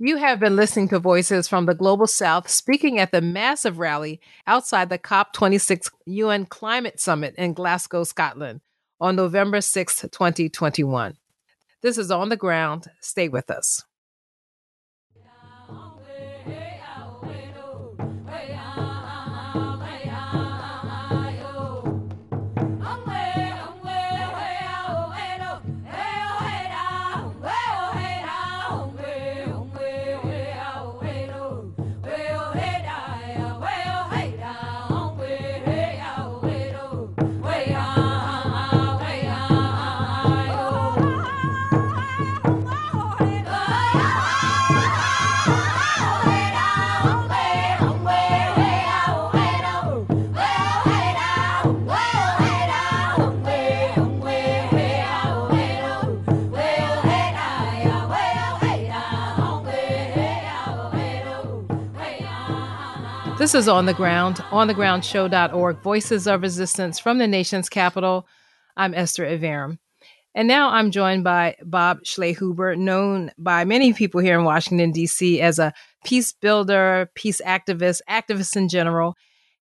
You 0.00 0.16
have 0.16 0.40
been 0.40 0.56
listening 0.56 0.88
to 0.88 0.98
voices 0.98 1.46
from 1.46 1.66
the 1.66 1.74
Global 1.74 2.08
South 2.08 2.50
speaking 2.50 2.98
at 2.98 3.12
the 3.12 3.20
massive 3.20 3.78
rally 3.78 4.20
outside 4.44 4.88
the 4.88 4.98
COP26 4.98 5.88
UN 6.06 6.46
Climate 6.46 6.98
Summit 6.98 7.34
in 7.38 7.54
Glasgow, 7.54 8.02
Scotland 8.02 8.60
on 9.00 9.14
November 9.14 9.60
6, 9.60 10.00
2021. 10.10 11.16
This 11.80 11.96
is 11.96 12.10
On 12.10 12.28
the 12.28 12.36
Ground. 12.36 12.90
Stay 13.00 13.28
with 13.28 13.50
us. 13.50 13.84
This 63.44 63.54
is 63.54 63.68
On 63.68 63.84
the 63.84 63.92
Ground, 63.92 64.36
onthegroundshow.org, 64.36 65.82
Voices 65.82 66.26
of 66.26 66.40
Resistance 66.40 66.98
from 66.98 67.18
the 67.18 67.26
nation's 67.26 67.68
capital. 67.68 68.26
I'm 68.74 68.94
Esther 68.94 69.26
Iverem. 69.26 69.76
And 70.34 70.48
now 70.48 70.70
I'm 70.70 70.90
joined 70.90 71.24
by 71.24 71.56
Bob 71.62 72.04
Schlehuber, 72.04 72.78
known 72.78 73.32
by 73.36 73.66
many 73.66 73.92
people 73.92 74.22
here 74.22 74.38
in 74.38 74.46
Washington, 74.46 74.92
D.C. 74.92 75.42
as 75.42 75.58
a 75.58 75.74
peace 76.06 76.32
builder, 76.32 77.10
peace 77.14 77.42
activist, 77.44 78.00
activist 78.08 78.56
in 78.56 78.70
general. 78.70 79.14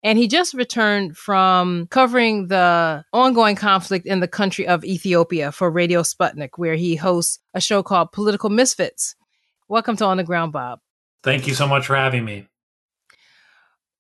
And 0.04 0.20
he 0.20 0.28
just 0.28 0.54
returned 0.54 1.17
from 1.17 1.88
covering 1.88 2.50
the 2.50 3.04
ongoing 3.12 3.56
conflict 3.56 4.06
in 4.06 4.20
the 4.20 4.28
country 4.28 4.67
of 4.67 4.86
Ethiopia 4.86 5.52
for 5.52 5.72
Radio 5.72 6.04
Sputnik, 6.04 6.52
where 6.58 6.76
he 6.76 6.98
hosts 6.98 7.39
a 7.56 7.60
show 7.60 7.82
called 7.82 8.12
Political 8.12 8.52
Misfits. 8.52 9.15
Welcome 9.67 9.96
to 9.96 10.06
On 10.06 10.17
the 10.17 10.24
Ground, 10.24 10.54
Bob. 10.54 10.82
Thank 11.24 11.48
you 11.48 11.56
so 11.56 11.65
much 11.65 11.88
for 11.88 11.96
having 11.96 12.24
me. 12.24 12.46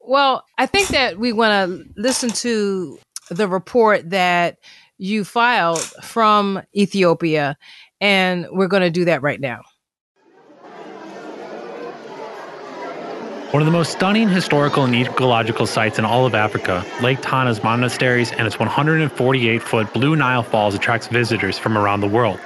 Well, 0.03 0.43
I 0.57 0.65
think 0.65 0.89
that 0.89 1.19
we 1.19 1.31
want 1.31 1.69
to 1.69 1.89
listen 1.95 2.29
to 2.29 2.97
the 3.29 3.47
report 3.47 4.09
that 4.09 4.57
you 4.97 5.23
filed 5.23 5.81
from 6.03 6.61
Ethiopia, 6.75 7.57
and 7.99 8.47
we're 8.51 8.67
going 8.67 8.83
to 8.83 8.89
do 8.89 9.05
that 9.05 9.21
right 9.21 9.39
now. 9.39 9.61
One 13.51 13.61
of 13.61 13.65
the 13.65 13.71
most 13.71 13.91
stunning 13.91 14.29
historical 14.29 14.85
and 14.85 14.95
ecological 14.95 15.67
sites 15.67 15.99
in 15.99 16.05
all 16.05 16.25
of 16.25 16.33
Africa, 16.33 16.85
Lake 17.01 17.19
Tana's 17.21 17.61
monasteries 17.63 18.31
and 18.31 18.47
its 18.47 18.57
148 18.57 19.61
foot 19.61 19.93
Blue 19.93 20.15
Nile 20.15 20.41
Falls 20.41 20.73
attracts 20.73 21.07
visitors 21.07 21.57
from 21.57 21.77
around 21.77 21.99
the 21.99 22.07
world. 22.07 22.39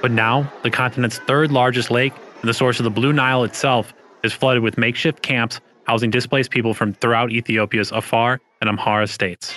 But 0.00 0.12
now, 0.12 0.50
the 0.62 0.70
continent's 0.70 1.18
third 1.18 1.50
largest 1.50 1.90
lake 1.90 2.12
and 2.40 2.48
the 2.48 2.54
source 2.54 2.78
of 2.78 2.84
the 2.84 2.90
Blue 2.90 3.12
Nile 3.12 3.42
itself 3.42 3.92
is 4.22 4.32
flooded 4.32 4.62
with 4.62 4.78
makeshift 4.78 5.22
camps 5.22 5.60
housing 5.84 6.10
displaced 6.10 6.50
people 6.50 6.74
from 6.74 6.94
throughout 6.94 7.30
Ethiopia's 7.30 7.90
Afar 7.92 8.40
and 8.60 8.70
Amhara 8.70 9.08
states. 9.08 9.54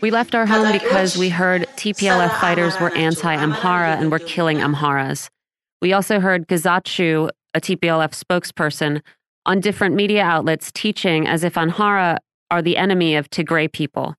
We 0.00 0.10
left 0.10 0.34
our 0.34 0.46
home 0.46 0.72
because 0.72 1.16
we 1.16 1.28
heard 1.28 1.66
TPLF 1.76 2.40
fighters 2.40 2.78
were 2.80 2.94
anti 2.94 3.36
Amhara 3.36 3.98
and 3.98 4.10
were 4.12 4.20
killing 4.20 4.58
Amharas. 4.58 5.28
We 5.82 5.92
also 5.92 6.20
heard 6.20 6.46
Getachew, 6.48 7.30
a 7.54 7.60
TPLF 7.60 8.12
spokesperson, 8.24 9.02
on 9.46 9.60
different 9.60 9.94
media 9.94 10.22
outlets 10.22 10.70
teaching 10.72 11.26
as 11.26 11.42
if 11.42 11.54
Amhara 11.54 12.18
are 12.50 12.62
the 12.62 12.76
enemy 12.76 13.16
of 13.16 13.28
Tigray 13.30 13.72
people. 13.72 14.14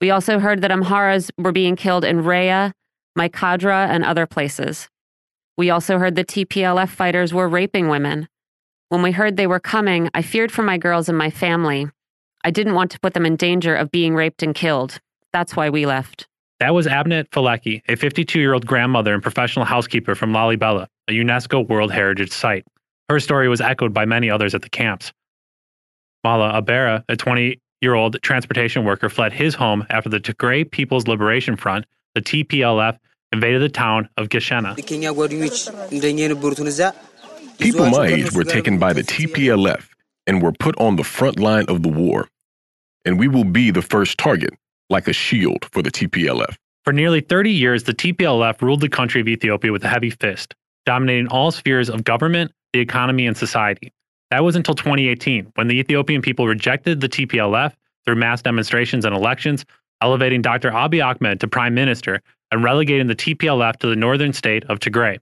We 0.00 0.10
also 0.10 0.38
heard 0.38 0.60
that 0.62 0.70
Amharas 0.70 1.30
were 1.38 1.52
being 1.52 1.76
killed 1.76 2.04
in 2.04 2.22
Raya, 2.22 2.72
Maikadra, 3.18 3.88
and 3.88 4.04
other 4.04 4.26
places. 4.26 4.88
We 5.56 5.70
also 5.70 5.98
heard 5.98 6.16
the 6.16 6.24
TPLF 6.24 6.88
fighters 6.88 7.32
were 7.32 7.48
raping 7.48 7.88
women. 7.88 8.28
When 8.88 9.02
we 9.02 9.12
heard 9.12 9.36
they 9.36 9.46
were 9.46 9.60
coming, 9.60 10.10
I 10.12 10.22
feared 10.22 10.50
for 10.50 10.62
my 10.62 10.78
girls 10.78 11.08
and 11.08 11.16
my 11.16 11.30
family. 11.30 11.88
I 12.42 12.50
didn't 12.50 12.74
want 12.74 12.90
to 12.90 13.00
put 13.00 13.14
them 13.14 13.24
in 13.24 13.36
danger 13.36 13.74
of 13.74 13.90
being 13.90 14.14
raped 14.14 14.42
and 14.42 14.54
killed. 14.54 15.00
That's 15.32 15.56
why 15.56 15.70
we 15.70 15.86
left. 15.86 16.26
That 16.60 16.74
was 16.74 16.86
Abnet 16.86 17.30
Faleki, 17.30 17.82
a 17.88 17.96
52 17.96 18.38
year 18.38 18.52
old 18.52 18.66
grandmother 18.66 19.14
and 19.14 19.22
professional 19.22 19.64
housekeeper 19.64 20.14
from 20.14 20.32
Lalibela, 20.32 20.86
a 21.08 21.12
UNESCO 21.12 21.68
World 21.68 21.92
Heritage 21.92 22.30
Site. 22.32 22.64
Her 23.08 23.20
story 23.20 23.48
was 23.48 23.60
echoed 23.60 23.94
by 23.94 24.04
many 24.04 24.30
others 24.30 24.54
at 24.54 24.62
the 24.62 24.68
camps. 24.68 25.12
Mala 26.24 26.60
Abera, 26.60 27.04
a 27.08 27.16
20 27.16 27.60
year 27.80 27.94
old 27.94 28.20
transportation 28.22 28.84
worker, 28.84 29.08
fled 29.08 29.32
his 29.32 29.54
home 29.54 29.86
after 29.90 30.08
the 30.08 30.20
Tigray 30.20 30.68
People's 30.70 31.06
Liberation 31.06 31.56
Front, 31.56 31.86
the 32.14 32.22
TPLF, 32.22 32.98
invaded 33.34 33.60
the 33.60 33.68
town 33.68 34.08
of 34.16 34.28
Geshena. 34.28 34.74
People 37.58 37.90
my 37.90 38.06
age 38.06 38.32
were 38.32 38.44
taken 38.44 38.78
by 38.78 38.92
the 38.92 39.02
TPLF 39.02 39.86
and 40.26 40.42
were 40.42 40.52
put 40.52 40.74
on 40.78 40.96
the 40.96 41.04
front 41.04 41.38
line 41.38 41.66
of 41.68 41.82
the 41.82 41.88
war. 41.88 42.28
And 43.04 43.18
we 43.18 43.28
will 43.28 43.44
be 43.44 43.70
the 43.70 43.82
first 43.82 44.16
target, 44.18 44.50
like 44.88 45.06
a 45.08 45.12
shield 45.12 45.66
for 45.72 45.82
the 45.82 45.90
TPLF. 45.90 46.56
For 46.84 46.92
nearly 46.92 47.20
30 47.20 47.50
years, 47.50 47.84
the 47.84 47.94
TPLF 47.94 48.60
ruled 48.62 48.80
the 48.80 48.88
country 48.88 49.20
of 49.20 49.28
Ethiopia 49.28 49.72
with 49.72 49.84
a 49.84 49.88
heavy 49.88 50.10
fist, 50.10 50.54
dominating 50.86 51.28
all 51.28 51.50
spheres 51.50 51.88
of 51.88 52.04
government, 52.04 52.52
the 52.72 52.80
economy, 52.80 53.26
and 53.26 53.36
society. 53.36 53.92
That 54.30 54.42
was 54.44 54.56
until 54.56 54.74
2018, 54.74 55.52
when 55.54 55.68
the 55.68 55.78
Ethiopian 55.78 56.22
people 56.22 56.46
rejected 56.46 57.00
the 57.00 57.08
TPLF 57.08 57.72
through 58.04 58.16
mass 58.16 58.42
demonstrations 58.42 59.04
and 59.04 59.14
elections, 59.14 59.64
elevating 60.02 60.42
Dr. 60.42 60.70
Abiy 60.70 61.04
Ahmed 61.04 61.40
to 61.40 61.48
prime 61.48 61.74
minister 61.74 62.20
and 62.54 62.62
relegating 62.62 63.08
the 63.08 63.16
TPLF 63.16 63.78
to 63.78 63.88
the 63.88 63.96
northern 63.96 64.32
state 64.32 64.62
of 64.68 64.78
Tigray. 64.78 65.18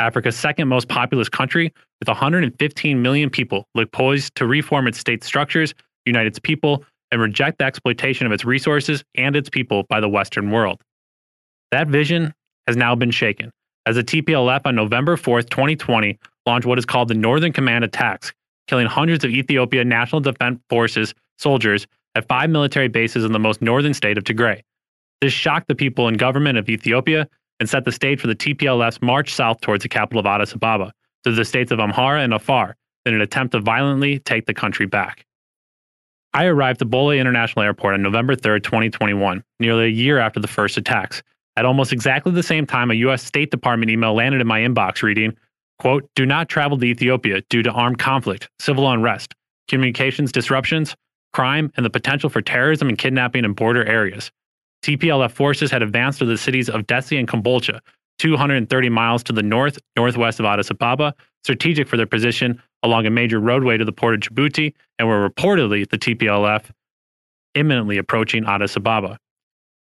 Africa's 0.00 0.36
second 0.36 0.68
most 0.68 0.86
populous 0.86 1.30
country, 1.30 1.72
with 1.98 2.08
115 2.08 3.00
million 3.00 3.30
people, 3.30 3.66
look 3.74 3.90
poised 3.90 4.34
to 4.34 4.46
reform 4.46 4.86
its 4.86 4.98
state 4.98 5.24
structures, 5.24 5.72
unite 6.04 6.26
its 6.26 6.38
people, 6.38 6.84
and 7.10 7.22
reject 7.22 7.56
the 7.56 7.64
exploitation 7.64 8.26
of 8.26 8.32
its 8.32 8.44
resources 8.44 9.02
and 9.14 9.34
its 9.34 9.48
people 9.48 9.84
by 9.88 9.98
the 9.98 10.10
Western 10.10 10.50
world. 10.50 10.82
That 11.70 11.88
vision 11.88 12.34
has 12.66 12.76
now 12.76 12.94
been 12.94 13.10
shaken, 13.10 13.50
as 13.86 13.96
the 13.96 14.04
TPLF 14.04 14.60
on 14.66 14.74
November 14.74 15.16
4, 15.16 15.40
2020, 15.40 16.18
launched 16.44 16.66
what 16.66 16.78
is 16.78 16.84
called 16.84 17.08
the 17.08 17.14
Northern 17.14 17.54
Command 17.54 17.84
Attacks, 17.84 18.30
killing 18.66 18.88
hundreds 18.88 19.24
of 19.24 19.30
Ethiopia 19.30 19.86
National 19.86 20.20
Defense 20.20 20.60
Forces 20.68 21.14
soldiers 21.38 21.86
at 22.14 22.28
five 22.28 22.50
military 22.50 22.88
bases 22.88 23.24
in 23.24 23.32
the 23.32 23.38
most 23.38 23.62
northern 23.62 23.94
state 23.94 24.18
of 24.18 24.24
Tigray. 24.24 24.60
This 25.20 25.32
shocked 25.32 25.68
the 25.68 25.74
people 25.74 26.08
and 26.08 26.18
government 26.18 26.58
of 26.58 26.68
Ethiopia 26.68 27.28
and 27.60 27.68
set 27.68 27.84
the 27.84 27.92
stage 27.92 28.20
for 28.20 28.26
the 28.26 28.34
TPLF's 28.34 29.00
march 29.00 29.32
south 29.32 29.60
towards 29.60 29.82
the 29.82 29.88
capital 29.88 30.20
of 30.20 30.26
Addis 30.26 30.52
Ababa, 30.52 30.92
to 31.24 31.32
the 31.32 31.44
states 31.44 31.70
of 31.70 31.78
Amhara 31.78 32.22
and 32.22 32.34
Afar, 32.34 32.76
in 33.06 33.14
an 33.14 33.20
attempt 33.20 33.52
to 33.52 33.60
violently 33.60 34.18
take 34.18 34.46
the 34.46 34.54
country 34.54 34.86
back. 34.86 35.24
I 36.32 36.46
arrived 36.46 36.82
at 36.82 36.90
Bole 36.90 37.10
International 37.10 37.64
Airport 37.64 37.94
on 37.94 38.02
November 38.02 38.34
3, 38.34 38.60
2021, 38.60 39.44
nearly 39.60 39.84
a 39.84 39.88
year 39.88 40.18
after 40.18 40.40
the 40.40 40.48
first 40.48 40.76
attacks. 40.76 41.22
At 41.56 41.64
almost 41.64 41.92
exactly 41.92 42.32
the 42.32 42.42
same 42.42 42.66
time, 42.66 42.90
a 42.90 42.94
U.S. 42.94 43.22
State 43.22 43.52
Department 43.52 43.90
email 43.90 44.14
landed 44.14 44.40
in 44.40 44.46
my 44.46 44.60
inbox 44.60 45.02
reading, 45.02 45.36
quote, 45.78 46.10
Do 46.16 46.26
not 46.26 46.48
travel 46.48 46.76
to 46.76 46.84
Ethiopia 46.84 47.42
due 47.48 47.62
to 47.62 47.70
armed 47.70 48.00
conflict, 48.00 48.50
civil 48.58 48.90
unrest, 48.90 49.34
communications 49.68 50.32
disruptions, 50.32 50.96
crime, 51.32 51.70
and 51.76 51.86
the 51.86 51.90
potential 51.90 52.28
for 52.28 52.42
terrorism 52.42 52.88
and 52.88 52.98
kidnapping 52.98 53.44
in 53.44 53.52
border 53.52 53.84
areas. 53.84 54.32
TPLF 54.84 55.30
forces 55.30 55.70
had 55.70 55.82
advanced 55.82 56.18
to 56.18 56.26
the 56.26 56.36
cities 56.36 56.68
of 56.68 56.86
Dessie 56.86 57.18
and 57.18 57.26
Kombolcha, 57.26 57.80
230 58.18 58.88
miles 58.90 59.22
to 59.22 59.32
the 59.32 59.42
north 59.42 59.78
northwest 59.96 60.38
of 60.38 60.44
Addis 60.44 60.70
Ababa, 60.70 61.14
strategic 61.42 61.88
for 61.88 61.96
their 61.96 62.06
position 62.06 62.62
along 62.82 63.06
a 63.06 63.10
major 63.10 63.40
roadway 63.40 63.78
to 63.78 63.84
the 63.86 63.92
port 63.92 64.14
of 64.14 64.20
Djibouti, 64.20 64.74
and 64.98 65.08
were 65.08 65.26
reportedly 65.26 65.88
the 65.88 65.96
TPLF 65.96 66.66
imminently 67.54 67.96
approaching 67.96 68.44
Addis 68.44 68.76
Ababa. 68.76 69.18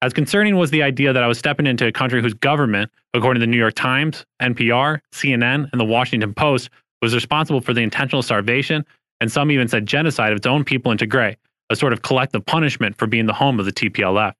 As 0.00 0.14
concerning 0.14 0.56
was 0.56 0.70
the 0.70 0.82
idea 0.82 1.12
that 1.12 1.22
I 1.22 1.26
was 1.26 1.38
stepping 1.38 1.66
into 1.66 1.86
a 1.86 1.92
country 1.92 2.22
whose 2.22 2.34
government, 2.34 2.90
according 3.12 3.40
to 3.40 3.46
the 3.46 3.50
New 3.50 3.58
York 3.58 3.74
Times, 3.74 4.24
NPR, 4.40 5.00
CNN, 5.12 5.68
and 5.72 5.80
the 5.80 5.84
Washington 5.84 6.32
Post, 6.32 6.70
was 7.02 7.14
responsible 7.14 7.60
for 7.60 7.74
the 7.74 7.82
intentional 7.82 8.22
starvation, 8.22 8.82
and 9.20 9.30
some 9.30 9.50
even 9.50 9.68
said 9.68 9.84
genocide 9.84 10.32
of 10.32 10.38
its 10.38 10.46
own 10.46 10.64
people 10.64 10.90
in 10.90 10.96
Tigray, 10.96 11.36
a 11.68 11.76
sort 11.76 11.92
of 11.92 12.00
collective 12.00 12.46
punishment 12.46 12.96
for 12.96 13.06
being 13.06 13.26
the 13.26 13.34
home 13.34 13.60
of 13.60 13.66
the 13.66 13.72
TPLF. 13.72 14.32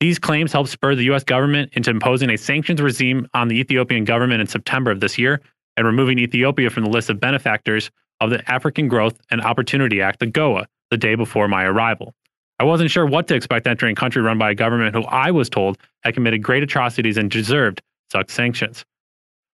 These 0.00 0.18
claims 0.18 0.52
helped 0.52 0.70
spur 0.70 0.94
the 0.94 1.04
U.S. 1.04 1.24
government 1.24 1.72
into 1.74 1.90
imposing 1.90 2.30
a 2.30 2.36
sanctions 2.36 2.82
regime 2.82 3.28
on 3.34 3.48
the 3.48 3.58
Ethiopian 3.58 4.04
government 4.04 4.40
in 4.40 4.46
September 4.46 4.90
of 4.90 5.00
this 5.00 5.18
year 5.18 5.40
and 5.76 5.86
removing 5.86 6.18
Ethiopia 6.18 6.70
from 6.70 6.84
the 6.84 6.90
list 6.90 7.10
of 7.10 7.20
benefactors 7.20 7.90
of 8.20 8.30
the 8.30 8.50
African 8.50 8.88
Growth 8.88 9.18
and 9.30 9.40
Opportunity 9.40 10.00
Act, 10.00 10.20
the 10.20 10.26
GOA, 10.26 10.66
the 10.90 10.96
day 10.96 11.14
before 11.14 11.48
my 11.48 11.64
arrival. 11.64 12.14
I 12.60 12.64
wasn't 12.64 12.90
sure 12.90 13.06
what 13.06 13.26
to 13.28 13.34
expect 13.34 13.66
entering 13.66 13.92
a 13.92 13.96
country 13.96 14.22
run 14.22 14.38
by 14.38 14.50
a 14.50 14.54
government 14.54 14.94
who 14.94 15.02
I 15.04 15.30
was 15.30 15.48
told 15.48 15.78
had 16.02 16.14
committed 16.14 16.42
great 16.42 16.62
atrocities 16.62 17.16
and 17.16 17.30
deserved 17.30 17.82
such 18.10 18.30
sanctions. 18.30 18.84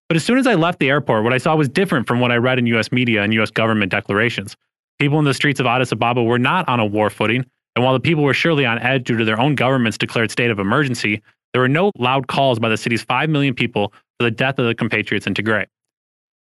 But 0.08 0.16
as 0.16 0.24
soon 0.24 0.38
as 0.38 0.46
I 0.46 0.54
left 0.54 0.80
the 0.80 0.90
airport, 0.90 1.24
what 1.24 1.32
I 1.32 1.38
saw 1.38 1.54
was 1.54 1.68
different 1.68 2.06
from 2.06 2.20
what 2.20 2.32
I 2.32 2.36
read 2.36 2.58
in 2.58 2.66
US 2.66 2.92
media 2.92 3.22
and 3.22 3.32
US 3.34 3.50
government 3.50 3.90
declarations. 3.90 4.56
People 4.98 5.18
in 5.18 5.24
the 5.24 5.32
streets 5.32 5.60
of 5.60 5.66
Addis 5.66 5.92
Ababa 5.92 6.22
were 6.22 6.38
not 6.38 6.68
on 6.68 6.80
a 6.80 6.84
war 6.84 7.08
footing, 7.08 7.46
and 7.76 7.84
while 7.84 7.94
the 7.94 8.00
people 8.00 8.24
were 8.24 8.34
surely 8.34 8.66
on 8.66 8.78
edge 8.78 9.04
due 9.04 9.16
to 9.16 9.24
their 9.24 9.40
own 9.40 9.54
government's 9.54 9.98
declared 9.98 10.30
state 10.30 10.50
of 10.50 10.58
emergency, 10.58 11.22
there 11.52 11.62
were 11.62 11.68
no 11.68 11.92
loud 11.98 12.28
calls 12.28 12.58
by 12.58 12.68
the 12.68 12.76
city's 12.76 13.02
5 13.02 13.28
million 13.30 13.54
people 13.54 13.92
for 14.18 14.24
the 14.24 14.30
death 14.30 14.58
of 14.58 14.66
the 14.66 14.74
compatriots 14.74 15.26
in 15.26 15.34
Tigray. 15.34 15.66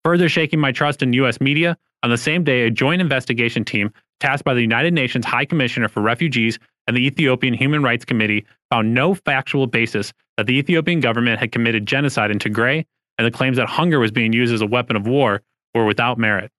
Further 0.03 0.29
shaking 0.29 0.59
my 0.59 0.71
trust 0.71 1.01
in 1.01 1.13
US 1.13 1.41
media, 1.41 1.77
on 2.03 2.09
the 2.11 2.17
same 2.17 2.43
day, 2.43 2.67
a 2.67 2.71
joint 2.71 3.01
investigation 3.01 3.65
team 3.65 3.91
tasked 4.19 4.45
by 4.45 4.53
the 4.53 4.61
United 4.61 4.93
Nations 4.93 5.25
High 5.25 5.45
Commissioner 5.45 5.87
for 5.87 6.01
Refugees 6.01 6.59
and 6.87 6.95
the 6.95 7.05
Ethiopian 7.05 7.53
Human 7.53 7.81
Rights 7.81 8.05
Committee 8.05 8.45
found 8.69 8.93
no 8.93 9.15
factual 9.15 9.67
basis 9.67 10.13
that 10.37 10.45
the 10.45 10.57
Ethiopian 10.57 10.99
government 10.99 11.39
had 11.39 11.51
committed 11.51 11.85
genocide 11.85 12.29
in 12.29 12.39
Tigray, 12.39 12.85
and 13.17 13.25
the 13.25 13.31
claims 13.31 13.57
that 13.57 13.67
hunger 13.67 13.99
was 13.99 14.11
being 14.11 14.33
used 14.33 14.53
as 14.53 14.61
a 14.61 14.67
weapon 14.67 14.95
of 14.95 15.07
war 15.07 15.41
were 15.73 15.85
without 15.85 16.17
merit. 16.17 16.51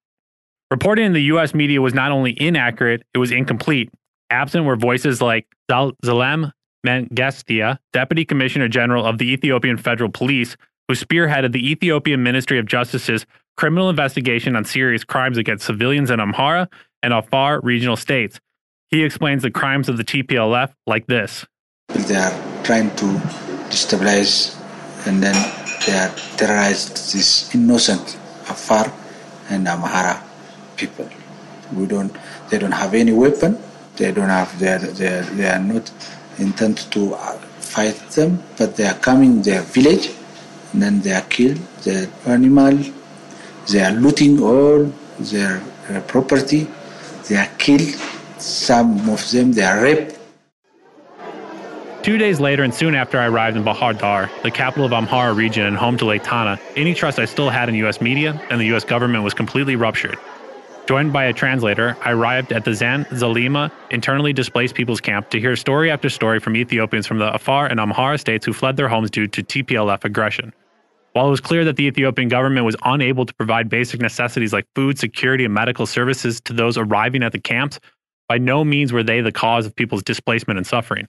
Reporting 0.70 1.06
in 1.06 1.12
the 1.12 1.22
US 1.22 1.54
media 1.54 1.80
was 1.80 1.94
not 1.94 2.10
only 2.10 2.32
inaccurate, 2.40 3.02
it 3.14 3.18
was 3.18 3.30
incomplete. 3.30 3.90
Absent 4.30 4.64
were 4.64 4.76
voices 4.76 5.22
like 5.22 5.46
Zalem 5.70 6.52
Mengestia, 6.86 7.78
Deputy 7.92 8.24
Commissioner 8.24 8.68
General 8.68 9.04
of 9.04 9.18
the 9.18 9.32
Ethiopian 9.32 9.76
Federal 9.76 10.10
Police, 10.10 10.56
who 10.88 10.94
spearheaded 10.94 11.52
the 11.52 11.70
Ethiopian 11.70 12.22
Ministry 12.22 12.58
of 12.58 12.66
Justice's 12.66 13.26
criminal 13.56 13.90
investigation 13.90 14.54
on 14.54 14.64
serious 14.64 15.04
crimes 15.04 15.38
against 15.38 15.66
civilians 15.66 16.10
in 16.10 16.20
Amhara 16.20 16.68
and 17.02 17.12
Afar 17.12 17.60
regional 17.60 17.96
states. 17.96 18.40
He 18.90 19.02
explains 19.02 19.42
the 19.42 19.50
crimes 19.50 19.88
of 19.88 19.96
the 19.96 20.04
TPLF 20.04 20.72
like 20.86 21.06
this 21.06 21.44
They 21.88 22.14
are 22.14 22.62
trying 22.62 22.94
to 22.96 23.06
destabilize 23.70 24.54
and 25.06 25.22
then 25.22 25.34
they 25.86 25.92
are 25.92 26.14
terrorized 26.36 27.12
these 27.12 27.50
innocent 27.54 28.16
Afar 28.48 28.92
and 29.50 29.66
Amhara 29.66 30.22
people. 30.76 31.08
We 31.72 31.86
don't, 31.86 32.14
they 32.50 32.58
don't 32.58 32.72
have 32.72 32.94
any 32.94 33.12
weapon. 33.12 33.58
They 33.96 34.12
don't 34.12 34.28
have, 34.28 34.58
they 34.58 34.72
are, 34.72 34.78
they 34.78 35.48
are, 35.48 35.58
not 35.58 35.90
intent 36.38 36.90
to 36.92 37.14
uh, 37.14 37.38
fight 37.60 37.98
them, 38.10 38.42
but 38.58 38.76
they 38.76 38.86
are 38.86 38.94
coming 38.94 39.42
their 39.42 39.62
village 39.62 40.10
and 40.72 40.82
then 40.82 41.00
they 41.00 41.12
are 41.12 41.22
killed 41.22 41.58
the 41.82 42.10
animal. 42.26 42.78
They 43.70 43.82
are 43.82 43.92
looting 43.92 44.42
all 44.42 44.84
their, 45.18 45.62
their 45.88 46.02
property. 46.02 46.68
They 47.28 47.36
are 47.36 47.50
killed. 47.58 47.94
Some 48.38 49.08
of 49.08 49.30
them 49.30 49.52
they 49.52 49.62
are 49.62 49.82
raped. 49.82 50.18
Two 52.02 52.18
days 52.18 52.38
later, 52.38 52.62
and 52.62 52.72
soon 52.72 52.94
after 52.94 53.18
I 53.18 53.26
arrived 53.26 53.56
in 53.56 53.64
Bahar 53.64 53.92
Dar, 53.94 54.30
the 54.44 54.50
capital 54.50 54.84
of 54.84 54.92
Amhara 54.92 55.34
region 55.34 55.66
and 55.66 55.76
home 55.76 55.96
to 55.98 56.04
Lake 56.04 56.22
Tana, 56.22 56.56
any 56.76 56.94
trust 56.94 57.18
I 57.18 57.24
still 57.24 57.50
had 57.50 57.68
in 57.68 57.74
US 57.86 58.00
media 58.00 58.40
and 58.48 58.60
the 58.60 58.66
US 58.76 58.84
government 58.84 59.24
was 59.24 59.34
completely 59.34 59.74
ruptured. 59.74 60.16
Joined 60.86 61.12
by 61.12 61.24
a 61.24 61.32
translator, 61.32 61.96
I 62.04 62.12
arrived 62.12 62.52
at 62.52 62.64
the 62.64 62.70
Zenzelima 62.70 63.72
internally 63.90 64.32
displaced 64.32 64.76
people's 64.76 65.00
camp 65.00 65.30
to 65.30 65.40
hear 65.40 65.56
story 65.56 65.90
after 65.90 66.08
story 66.08 66.38
from 66.38 66.54
Ethiopians 66.54 67.08
from 67.08 67.18
the 67.18 67.34
Afar 67.34 67.66
and 67.66 67.80
Amhara 67.80 68.20
states 68.20 68.46
who 68.46 68.52
fled 68.52 68.76
their 68.76 68.86
homes 68.86 69.10
due 69.10 69.26
to 69.26 69.42
TPLF 69.42 70.04
aggression. 70.04 70.52
While 71.12 71.26
it 71.26 71.30
was 71.30 71.40
clear 71.40 71.64
that 71.64 71.74
the 71.74 71.86
Ethiopian 71.86 72.28
government 72.28 72.66
was 72.66 72.76
unable 72.84 73.26
to 73.26 73.34
provide 73.34 73.68
basic 73.68 74.00
necessities 74.00 74.52
like 74.52 74.64
food, 74.76 74.96
security, 74.96 75.44
and 75.44 75.52
medical 75.52 75.86
services 75.86 76.40
to 76.42 76.52
those 76.52 76.78
arriving 76.78 77.24
at 77.24 77.32
the 77.32 77.40
camps, 77.40 77.80
by 78.28 78.38
no 78.38 78.64
means 78.64 78.92
were 78.92 79.02
they 79.02 79.20
the 79.20 79.32
cause 79.32 79.66
of 79.66 79.74
people's 79.74 80.04
displacement 80.04 80.56
and 80.56 80.66
suffering. 80.68 81.08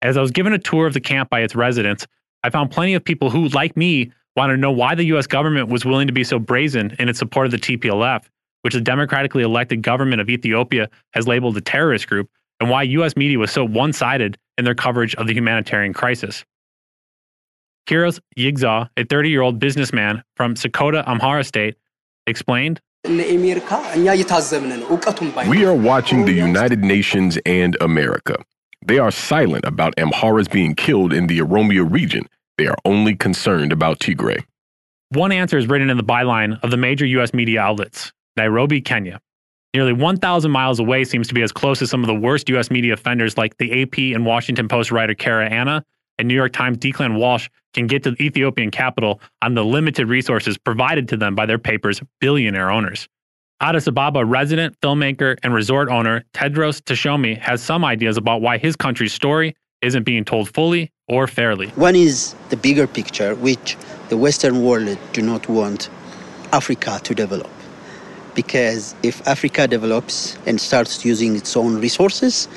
As 0.00 0.16
I 0.16 0.20
was 0.20 0.30
given 0.30 0.52
a 0.52 0.58
tour 0.60 0.86
of 0.86 0.94
the 0.94 1.00
camp 1.00 1.28
by 1.28 1.40
its 1.40 1.56
residents, 1.56 2.06
I 2.44 2.50
found 2.50 2.70
plenty 2.70 2.94
of 2.94 3.04
people 3.04 3.30
who, 3.30 3.48
like 3.48 3.76
me, 3.76 4.12
wanted 4.36 4.52
to 4.52 4.60
know 4.60 4.70
why 4.70 4.94
the 4.94 5.06
US 5.06 5.26
government 5.26 5.70
was 5.70 5.84
willing 5.84 6.06
to 6.06 6.12
be 6.12 6.22
so 6.22 6.38
brazen 6.38 6.94
in 7.00 7.08
its 7.08 7.18
support 7.18 7.46
of 7.46 7.52
the 7.52 7.58
TPLF, 7.58 8.26
which 8.66 8.74
the 8.74 8.80
democratically 8.80 9.44
elected 9.44 9.80
government 9.80 10.20
of 10.20 10.28
Ethiopia 10.28 10.88
has 11.12 11.28
labeled 11.28 11.56
a 11.56 11.60
terrorist 11.60 12.08
group, 12.08 12.28
and 12.58 12.68
why 12.68 12.82
US 12.82 13.16
media 13.16 13.38
was 13.38 13.52
so 13.52 13.64
one 13.64 13.92
sided 13.92 14.36
in 14.58 14.64
their 14.64 14.74
coverage 14.74 15.14
of 15.14 15.28
the 15.28 15.34
humanitarian 15.34 15.92
crisis. 15.94 16.44
Kiros 17.88 18.18
Yigza, 18.36 18.88
a 18.96 19.04
30 19.04 19.30
year 19.30 19.42
old 19.42 19.60
businessman 19.60 20.24
from 20.34 20.56
Sakota, 20.56 21.06
Amhara 21.06 21.46
State, 21.46 21.76
explained 22.26 22.80
We 23.04 23.14
are 25.64 25.76
watching 25.76 26.24
the 26.24 26.32
United 26.32 26.82
Nations 26.82 27.38
and 27.46 27.76
America. 27.80 28.36
They 28.84 28.98
are 28.98 29.12
silent 29.12 29.64
about 29.64 29.94
Amharas 29.94 30.50
being 30.50 30.74
killed 30.74 31.12
in 31.12 31.28
the 31.28 31.38
Oromia 31.38 31.88
region. 31.88 32.28
They 32.58 32.66
are 32.66 32.78
only 32.84 33.14
concerned 33.14 33.70
about 33.72 34.00
Tigray. 34.00 34.42
One 35.10 35.30
answer 35.30 35.56
is 35.56 35.68
written 35.68 35.88
in 35.88 35.96
the 35.96 36.02
byline 36.02 36.58
of 36.64 36.72
the 36.72 36.76
major 36.76 37.06
U.S. 37.06 37.32
media 37.32 37.60
outlets 37.60 38.10
Nairobi, 38.36 38.80
Kenya. 38.80 39.20
Nearly 39.74 39.92
1,000 39.92 40.50
miles 40.50 40.78
away 40.78 41.04
seems 41.04 41.28
to 41.28 41.34
be 41.34 41.42
as 41.42 41.52
close 41.52 41.82
as 41.82 41.90
some 41.90 42.02
of 42.02 42.06
the 42.06 42.14
worst 42.14 42.48
U.S. 42.48 42.70
media 42.70 42.94
offenders 42.94 43.36
like 43.36 43.56
the 43.58 43.82
AP 43.82 43.98
and 44.14 44.24
Washington 44.24 44.68
Post 44.68 44.90
writer 44.90 45.14
Cara 45.14 45.48
Anna 45.48 45.84
and 46.18 46.28
New 46.28 46.34
York 46.34 46.52
Times 46.52 46.78
Declan 46.78 47.18
Walsh 47.18 47.48
can 47.74 47.86
get 47.86 48.02
to 48.04 48.12
the 48.12 48.22
Ethiopian 48.22 48.70
capital 48.70 49.20
on 49.42 49.54
the 49.54 49.64
limited 49.64 50.08
resources 50.08 50.56
provided 50.56 51.08
to 51.08 51.16
them 51.16 51.34
by 51.34 51.46
their 51.46 51.58
paper's 51.58 52.00
billionaire 52.20 52.70
owners. 52.70 53.08
Addis 53.60 53.86
Ababa 53.86 54.24
resident, 54.24 54.78
filmmaker, 54.80 55.36
and 55.42 55.54
resort 55.54 55.88
owner 55.88 56.24
Tedros 56.34 56.80
Tashomi 56.80 57.38
has 57.38 57.62
some 57.62 57.84
ideas 57.84 58.16
about 58.16 58.42
why 58.42 58.58
his 58.58 58.76
country's 58.76 59.12
story 59.12 59.54
isn't 59.82 60.04
being 60.04 60.24
told 60.24 60.52
fully 60.52 60.90
or 61.08 61.26
fairly. 61.26 61.68
One 61.68 61.96
is 61.96 62.34
the 62.50 62.56
bigger 62.56 62.86
picture, 62.86 63.34
which 63.34 63.76
the 64.08 64.16
Western 64.16 64.62
world 64.62 64.98
do 65.12 65.22
not 65.22 65.48
want 65.48 65.88
Africa 66.52 67.00
to 67.02 67.14
develop. 67.14 67.50
Because 68.36 68.94
if 69.02 69.26
Africa 69.26 69.66
develops 69.66 70.38
and 70.46 70.60
starts 70.60 71.04
using 71.04 71.34
its 71.34 71.56
own 71.56 71.80
resources, 71.80 72.48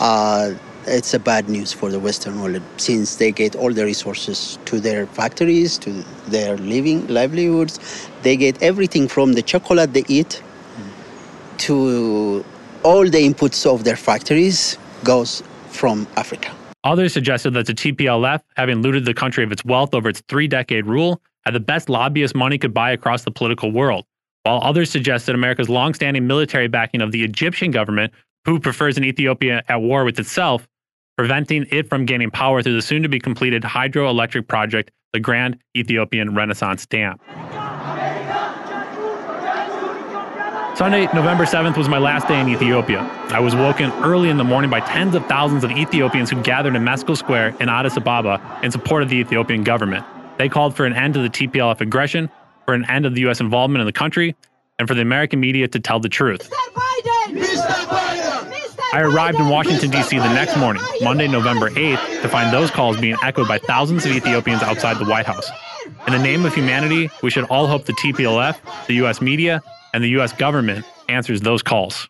uh, 0.00 0.54
it's 0.86 1.12
a 1.12 1.18
bad 1.18 1.48
news 1.48 1.72
for 1.72 1.90
the 1.90 1.98
Western 1.98 2.40
world 2.40 2.62
since 2.76 3.16
they 3.16 3.32
get 3.32 3.56
all 3.56 3.72
the 3.72 3.84
resources 3.84 4.58
to 4.66 4.80
their 4.80 5.06
factories, 5.06 5.76
to 5.78 5.90
their 6.28 6.56
living 6.56 7.06
livelihoods. 7.08 8.08
They 8.22 8.36
get 8.36 8.62
everything 8.62 9.08
from 9.08 9.32
the 9.32 9.42
chocolate 9.42 9.92
they 9.92 10.04
eat 10.08 10.42
to 11.58 12.44
all 12.82 13.04
the 13.04 13.28
inputs 13.28 13.66
of 13.66 13.84
their 13.84 13.96
factories 13.96 14.76
goes 15.04 15.42
from 15.70 16.06
Africa. 16.16 16.50
Others 16.84 17.14
suggested 17.14 17.54
that 17.54 17.66
the 17.66 17.72
TPLF, 17.72 18.40
having 18.56 18.82
looted 18.82 19.06
the 19.06 19.14
country 19.14 19.42
of 19.42 19.50
its 19.50 19.64
wealth 19.64 19.94
over 19.94 20.10
its 20.10 20.22
three 20.28 20.46
decade 20.46 20.86
rule, 20.86 21.22
had 21.46 21.54
the 21.54 21.60
best 21.60 21.88
lobbyist 21.88 22.34
money 22.34 22.58
could 22.58 22.74
buy 22.74 22.90
across 22.90 23.24
the 23.24 23.30
political 23.30 23.72
world, 23.72 24.04
while 24.44 24.60
others 24.62 24.90
suggested 24.90 25.34
America's 25.34 25.70
long-standing 25.70 26.26
military 26.26 26.68
backing 26.68 27.00
of 27.00 27.12
the 27.12 27.24
Egyptian 27.24 27.70
government, 27.70 28.12
who 28.44 28.60
prefers 28.60 28.98
an 28.98 29.04
Ethiopia 29.04 29.62
at 29.68 29.80
war 29.80 30.04
with 30.04 30.18
itself, 30.18 30.68
preventing 31.16 31.66
it 31.70 31.88
from 31.88 32.04
gaining 32.04 32.30
power 32.30 32.62
through 32.62 32.74
the 32.74 32.82
soon 32.82 33.02
to 33.02 33.08
be 33.08 33.18
completed 33.18 33.62
hydroelectric 33.62 34.46
project, 34.46 34.90
the 35.14 35.20
Grand 35.20 35.58
Ethiopian 35.74 36.34
Renaissance 36.34 36.84
Dam. 36.84 37.18
Sunday, 40.76 41.06
November 41.14 41.44
7th 41.44 41.78
was 41.78 41.88
my 41.88 41.98
last 41.98 42.28
day 42.28 42.38
in 42.38 42.48
Ethiopia. 42.48 43.00
I 43.28 43.40
was 43.40 43.54
woken 43.54 43.92
early 44.02 44.28
in 44.28 44.36
the 44.36 44.44
morning 44.44 44.70
by 44.70 44.80
tens 44.80 45.14
of 45.14 45.24
thousands 45.26 45.64
of 45.64 45.70
Ethiopians 45.70 46.28
who 46.28 46.42
gathered 46.42 46.74
in 46.74 46.82
Meskel 46.82 47.16
Square 47.16 47.54
in 47.60 47.68
Addis 47.70 47.96
Ababa 47.96 48.42
in 48.62 48.70
support 48.72 49.02
of 49.02 49.08
the 49.08 49.16
Ethiopian 49.16 49.62
government. 49.62 50.04
They 50.36 50.48
called 50.48 50.76
for 50.76 50.84
an 50.84 50.92
end 50.92 51.14
to 51.14 51.22
the 51.22 51.30
TPLF 51.30 51.80
aggression, 51.80 52.28
for 52.64 52.74
an 52.74 52.88
end 52.88 53.06
of 53.06 53.14
the 53.14 53.22
U.S. 53.22 53.40
involvement 53.40 53.80
in 53.80 53.86
the 53.86 53.92
country, 53.92 54.34
and 54.78 54.88
for 54.88 54.94
the 54.94 55.02
American 55.02 55.40
media 55.40 55.68
to 55.68 55.80
tell 55.80 56.00
the 56.00 56.08
truth. 56.08 56.50
Mr. 56.50 56.72
Biden! 56.74 57.42
Mr. 57.42 57.84
Biden! 57.86 58.14
I 58.92 59.00
arrived 59.00 59.40
in 59.40 59.48
Washington, 59.48 59.90
D.C. 59.90 60.16
the 60.18 60.34
next 60.34 60.56
morning, 60.56 60.82
Monday, 61.02 61.26
November 61.26 61.68
8th, 61.70 62.22
to 62.22 62.28
find 62.28 62.52
those 62.52 62.70
calls 62.70 63.00
being 63.00 63.16
echoed 63.24 63.48
by 63.48 63.58
thousands 63.58 64.06
of 64.06 64.12
Ethiopians 64.12 64.62
outside 64.62 64.98
the 64.98 65.04
White 65.04 65.26
House. 65.26 65.50
In 66.06 66.12
the 66.12 66.18
name 66.18 66.46
of 66.46 66.54
humanity, 66.54 67.10
we 67.22 67.30
should 67.30 67.44
all 67.46 67.66
hope 67.66 67.86
the 67.86 67.92
TPLF, 67.94 68.86
the 68.86 68.94
U.S. 68.94 69.20
media, 69.20 69.62
and 69.92 70.04
the 70.04 70.08
U.S. 70.10 70.32
government 70.32 70.86
answers 71.08 71.40
those 71.40 71.62
calls. 71.62 72.08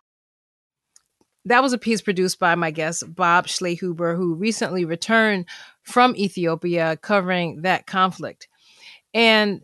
That 1.47 1.63
was 1.63 1.73
a 1.73 1.79
piece 1.79 2.03
produced 2.03 2.39
by 2.39 2.55
my 2.55 2.71
guest, 2.71 3.05
Bob 3.15 3.47
Schlehuber, 3.47 4.17
who 4.17 4.35
recently 4.35 4.85
returned 4.85 5.47
from 5.83 6.17
Ethiopia 6.17 6.97
covering 6.97 7.63
that 7.63 7.87
conflict. 7.87 8.49
And 9.13 9.61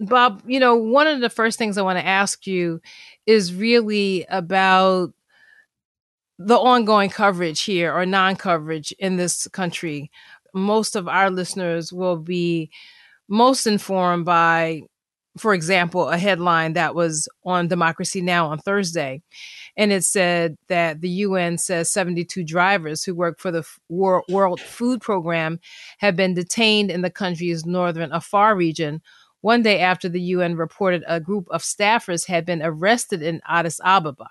Bob, 0.00 0.42
you 0.46 0.58
know, 0.58 0.74
one 0.74 1.06
of 1.06 1.20
the 1.20 1.28
first 1.28 1.58
things 1.58 1.76
I 1.76 1.82
want 1.82 1.98
to 1.98 2.06
ask 2.06 2.46
you 2.46 2.80
is 3.26 3.54
really 3.54 4.24
about 4.30 5.12
the 6.38 6.56
ongoing 6.56 7.10
coverage 7.10 7.62
here 7.62 7.94
or 7.94 8.06
non 8.06 8.34
coverage 8.34 8.92
in 8.98 9.16
this 9.16 9.46
country. 9.48 10.10
Most 10.54 10.96
of 10.96 11.06
our 11.06 11.30
listeners 11.30 11.92
will 11.92 12.16
be 12.16 12.70
most 13.28 13.66
informed 13.66 14.24
by, 14.24 14.80
for 15.36 15.52
example, 15.52 16.08
a 16.08 16.16
headline 16.16 16.72
that 16.72 16.94
was 16.94 17.28
on 17.44 17.68
Democracy 17.68 18.22
Now! 18.22 18.48
on 18.48 18.58
Thursday. 18.58 19.20
And 19.76 19.92
it 19.92 20.02
said 20.02 20.56
that 20.68 21.02
the 21.02 21.10
UN 21.10 21.58
says 21.58 21.92
72 21.92 22.42
drivers 22.42 23.04
who 23.04 23.14
work 23.14 23.38
for 23.38 23.50
the 23.50 23.64
World 23.90 24.60
Food 24.60 25.02
Program 25.02 25.60
have 25.98 26.16
been 26.16 26.32
detained 26.32 26.90
in 26.90 27.02
the 27.02 27.10
country's 27.10 27.66
northern 27.66 28.12
Afar 28.12 28.56
region 28.56 29.02
one 29.40 29.62
day 29.62 29.80
after 29.80 30.08
the 30.08 30.20
UN 30.20 30.56
reported 30.56 31.02
a 31.06 31.20
group 31.20 31.46
of 31.50 31.62
staffers 31.62 32.26
had 32.26 32.44
been 32.44 32.62
arrested 32.62 33.22
in 33.22 33.40
Addis 33.48 33.80
Ababa. 33.84 34.28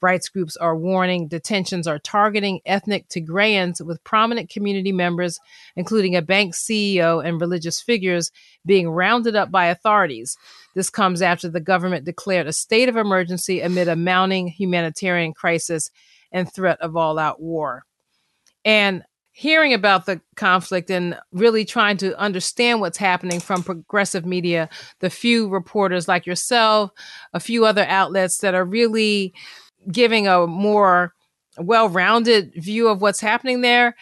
Rights 0.00 0.28
groups 0.28 0.54
are 0.58 0.76
warning 0.76 1.28
detentions 1.28 1.86
are 1.86 1.98
targeting 1.98 2.60
ethnic 2.66 3.08
Tigrayans 3.08 3.84
with 3.84 4.04
prominent 4.04 4.50
community 4.50 4.92
members, 4.92 5.38
including 5.76 6.14
a 6.14 6.20
bank 6.20 6.54
CEO 6.54 7.24
and 7.24 7.40
religious 7.40 7.80
figures, 7.80 8.30
being 8.66 8.90
rounded 8.90 9.34
up 9.34 9.50
by 9.50 9.66
authorities. 9.66 10.36
This 10.74 10.90
comes 10.90 11.22
after 11.22 11.48
the 11.48 11.60
government 11.60 12.04
declared 12.04 12.46
a 12.46 12.52
state 12.52 12.90
of 12.90 12.96
emergency 12.96 13.62
amid 13.62 13.88
a 13.88 13.96
mounting 13.96 14.48
humanitarian 14.48 15.32
crisis 15.32 15.90
and 16.30 16.52
threat 16.52 16.78
of 16.82 16.96
all 16.96 17.18
out 17.18 17.40
war. 17.40 17.84
And 18.64 19.04
hearing 19.36 19.74
about 19.74 20.06
the 20.06 20.20
conflict 20.36 20.88
and 20.90 21.18
really 21.32 21.64
trying 21.64 21.96
to 21.96 22.16
understand 22.18 22.80
what's 22.80 22.96
happening 22.96 23.40
from 23.40 23.64
progressive 23.64 24.24
media, 24.24 24.68
the 25.00 25.10
few 25.10 25.48
reporters 25.48 26.06
like 26.06 26.24
yourself, 26.24 26.92
a 27.32 27.40
few 27.40 27.66
other 27.66 27.84
outlets 27.86 28.38
that 28.38 28.54
are 28.54 28.64
really 28.64 29.34
giving 29.90 30.28
a 30.28 30.46
more 30.46 31.14
well-rounded 31.58 32.52
view 32.54 32.86
of 32.86 33.02
what's 33.02 33.20
happening 33.20 33.60
there, 33.60 33.96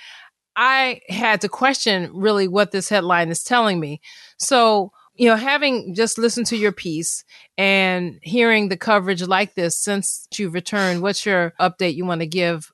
I 0.55 1.01
had 1.09 1.41
to 1.41 1.49
question 1.49 2.11
really 2.13 2.47
what 2.47 2.73
this 2.73 2.91
headline 2.91 3.31
is 3.31 3.43
telling 3.43 3.81
me. 3.81 4.03
So, 4.39 4.93
you 5.15 5.31
know, 5.31 5.37
having 5.37 5.95
just 5.95 6.19
listened 6.19 6.47
to 6.49 6.59
your 6.59 6.73
piece 6.73 7.25
and 7.57 8.19
hearing 8.21 8.69
the 8.69 8.77
coverage 8.77 9.23
like 9.23 9.55
this 9.55 9.79
since 9.79 10.27
you've 10.37 10.53
returned, 10.53 11.01
what's 11.01 11.25
your 11.25 11.55
update 11.59 11.95
you 11.95 12.05
want 12.05 12.21
to 12.21 12.27
give 12.27 12.71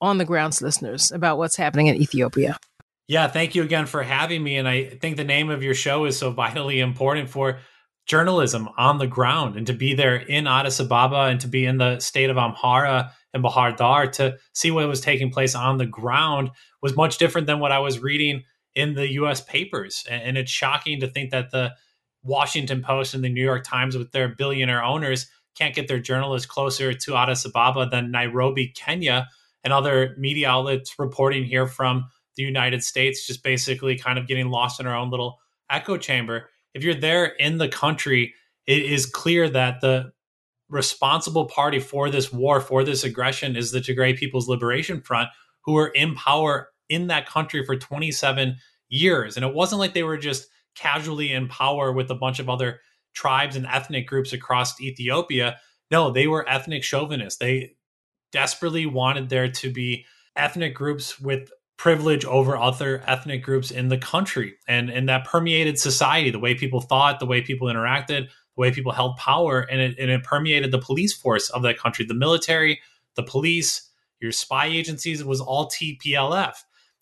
on 0.00 0.18
the 0.18 0.24
grounds 0.24 0.60
listeners 0.62 1.10
about 1.10 1.38
what's 1.38 1.56
happening 1.56 1.86
in 1.86 1.96
Ethiopia? 1.96 2.58
Yeah, 3.08 3.28
thank 3.28 3.54
you 3.54 3.62
again 3.62 3.86
for 3.86 4.02
having 4.02 4.42
me. 4.42 4.56
And 4.56 4.66
I 4.66 4.84
think 4.84 5.16
the 5.16 5.24
name 5.24 5.50
of 5.50 5.62
your 5.62 5.74
show 5.74 6.04
is 6.06 6.18
so 6.18 6.30
vitally 6.30 6.80
important 6.80 7.30
for 7.30 7.60
journalism 8.06 8.68
on 8.76 8.98
the 8.98 9.06
ground 9.06 9.56
and 9.56 9.66
to 9.66 9.72
be 9.72 9.94
there 9.94 10.16
in 10.16 10.46
Addis 10.46 10.80
Ababa 10.80 11.22
and 11.24 11.40
to 11.40 11.48
be 11.48 11.64
in 11.64 11.78
the 11.78 11.98
state 11.98 12.30
of 12.30 12.36
Amhara 12.36 13.10
and 13.34 13.42
Bahar 13.42 13.72
Dar 13.72 14.06
to 14.06 14.36
see 14.54 14.70
what 14.70 14.88
was 14.88 15.00
taking 15.00 15.30
place 15.30 15.54
on 15.54 15.78
the 15.78 15.86
ground 15.86 16.50
was 16.82 16.96
much 16.96 17.18
different 17.18 17.46
than 17.46 17.58
what 17.58 17.72
I 17.72 17.80
was 17.80 17.98
reading 18.00 18.44
in 18.74 18.94
the 18.94 19.12
US 19.14 19.40
papers. 19.40 20.04
And 20.08 20.36
it's 20.36 20.50
shocking 20.50 21.00
to 21.00 21.08
think 21.08 21.30
that 21.30 21.50
the 21.50 21.74
Washington 22.22 22.82
Post 22.82 23.14
and 23.14 23.22
the 23.24 23.28
New 23.28 23.42
York 23.42 23.64
Times, 23.64 23.96
with 23.96 24.12
their 24.12 24.28
billionaire 24.28 24.82
owners, 24.82 25.26
can't 25.56 25.74
get 25.74 25.88
their 25.88 26.00
journalists 26.00 26.46
closer 26.46 26.92
to 26.92 27.16
Addis 27.16 27.44
Ababa 27.46 27.88
than 27.90 28.10
Nairobi, 28.10 28.68
Kenya, 28.68 29.28
and 29.66 29.74
other 29.74 30.14
media 30.16 30.48
outlets 30.48 30.94
reporting 30.98 31.44
here 31.44 31.66
from 31.66 32.06
the 32.36 32.42
United 32.42 32.82
States, 32.82 33.26
just 33.26 33.42
basically 33.42 33.98
kind 33.98 34.18
of 34.18 34.26
getting 34.26 34.48
lost 34.48 34.80
in 34.80 34.86
our 34.86 34.96
own 34.96 35.10
little 35.10 35.38
echo 35.68 35.98
chamber 35.98 36.48
if 36.76 36.84
you're 36.84 36.94
there 36.94 37.24
in 37.24 37.56
the 37.56 37.68
country, 37.68 38.34
it 38.66 38.82
is 38.82 39.06
clear 39.06 39.48
that 39.48 39.80
the 39.80 40.12
responsible 40.68 41.46
party 41.46 41.78
for 41.80 42.10
this 42.10 42.30
war, 42.30 42.60
for 42.60 42.84
this 42.84 43.02
aggression, 43.02 43.56
is 43.56 43.70
the 43.70 43.80
Tigray 43.80 44.14
People's 44.14 44.46
Liberation 44.46 45.00
Front, 45.00 45.30
who 45.64 45.72
were 45.72 45.88
in 45.88 46.14
power 46.14 46.68
in 46.90 47.06
that 47.06 47.26
country 47.26 47.64
for 47.64 47.76
27 47.76 48.56
years. 48.90 49.36
And 49.36 49.44
it 49.44 49.54
wasn't 49.54 49.78
like 49.78 49.94
they 49.94 50.02
were 50.02 50.18
just 50.18 50.48
casually 50.74 51.32
in 51.32 51.48
power 51.48 51.92
with 51.92 52.10
a 52.10 52.14
bunch 52.14 52.40
of 52.40 52.50
other 52.50 52.80
tribes 53.14 53.56
and 53.56 53.66
ethnic 53.66 54.06
groups 54.06 54.34
across 54.34 54.78
Ethiopia. 54.78 55.56
No, 55.90 56.10
they 56.10 56.26
were 56.26 56.46
ethnic 56.46 56.84
chauvinists. 56.84 57.38
They 57.38 57.75
desperately 58.32 58.86
wanted 58.86 59.28
there 59.28 59.50
to 59.50 59.72
be 59.72 60.04
ethnic 60.34 60.74
groups 60.74 61.18
with 61.20 61.50
privilege 61.76 62.24
over 62.24 62.56
other 62.56 63.02
ethnic 63.06 63.42
groups 63.42 63.70
in 63.70 63.88
the 63.88 63.98
country. 63.98 64.54
And 64.66 64.90
and 64.90 65.08
that 65.08 65.24
permeated 65.24 65.78
society 65.78 66.30
the 66.30 66.38
way 66.38 66.54
people 66.54 66.80
thought 66.80 67.20
the 67.20 67.26
way 67.26 67.42
people 67.42 67.68
interacted 67.68 68.28
the 68.56 68.60
way 68.60 68.70
people 68.72 68.92
held 68.92 69.16
power 69.16 69.60
and 69.60 69.80
it, 69.80 69.98
and 69.98 70.10
it 70.10 70.24
permeated 70.24 70.70
the 70.70 70.78
police 70.78 71.14
force 71.14 71.50
of 71.50 71.62
that 71.62 71.78
country 71.78 72.04
the 72.04 72.14
military 72.14 72.80
the 73.14 73.22
police 73.22 73.90
your 74.20 74.32
spy 74.32 74.66
agencies 74.66 75.20
it 75.20 75.26
was 75.26 75.40
all 75.40 75.70
tplf 75.70 76.54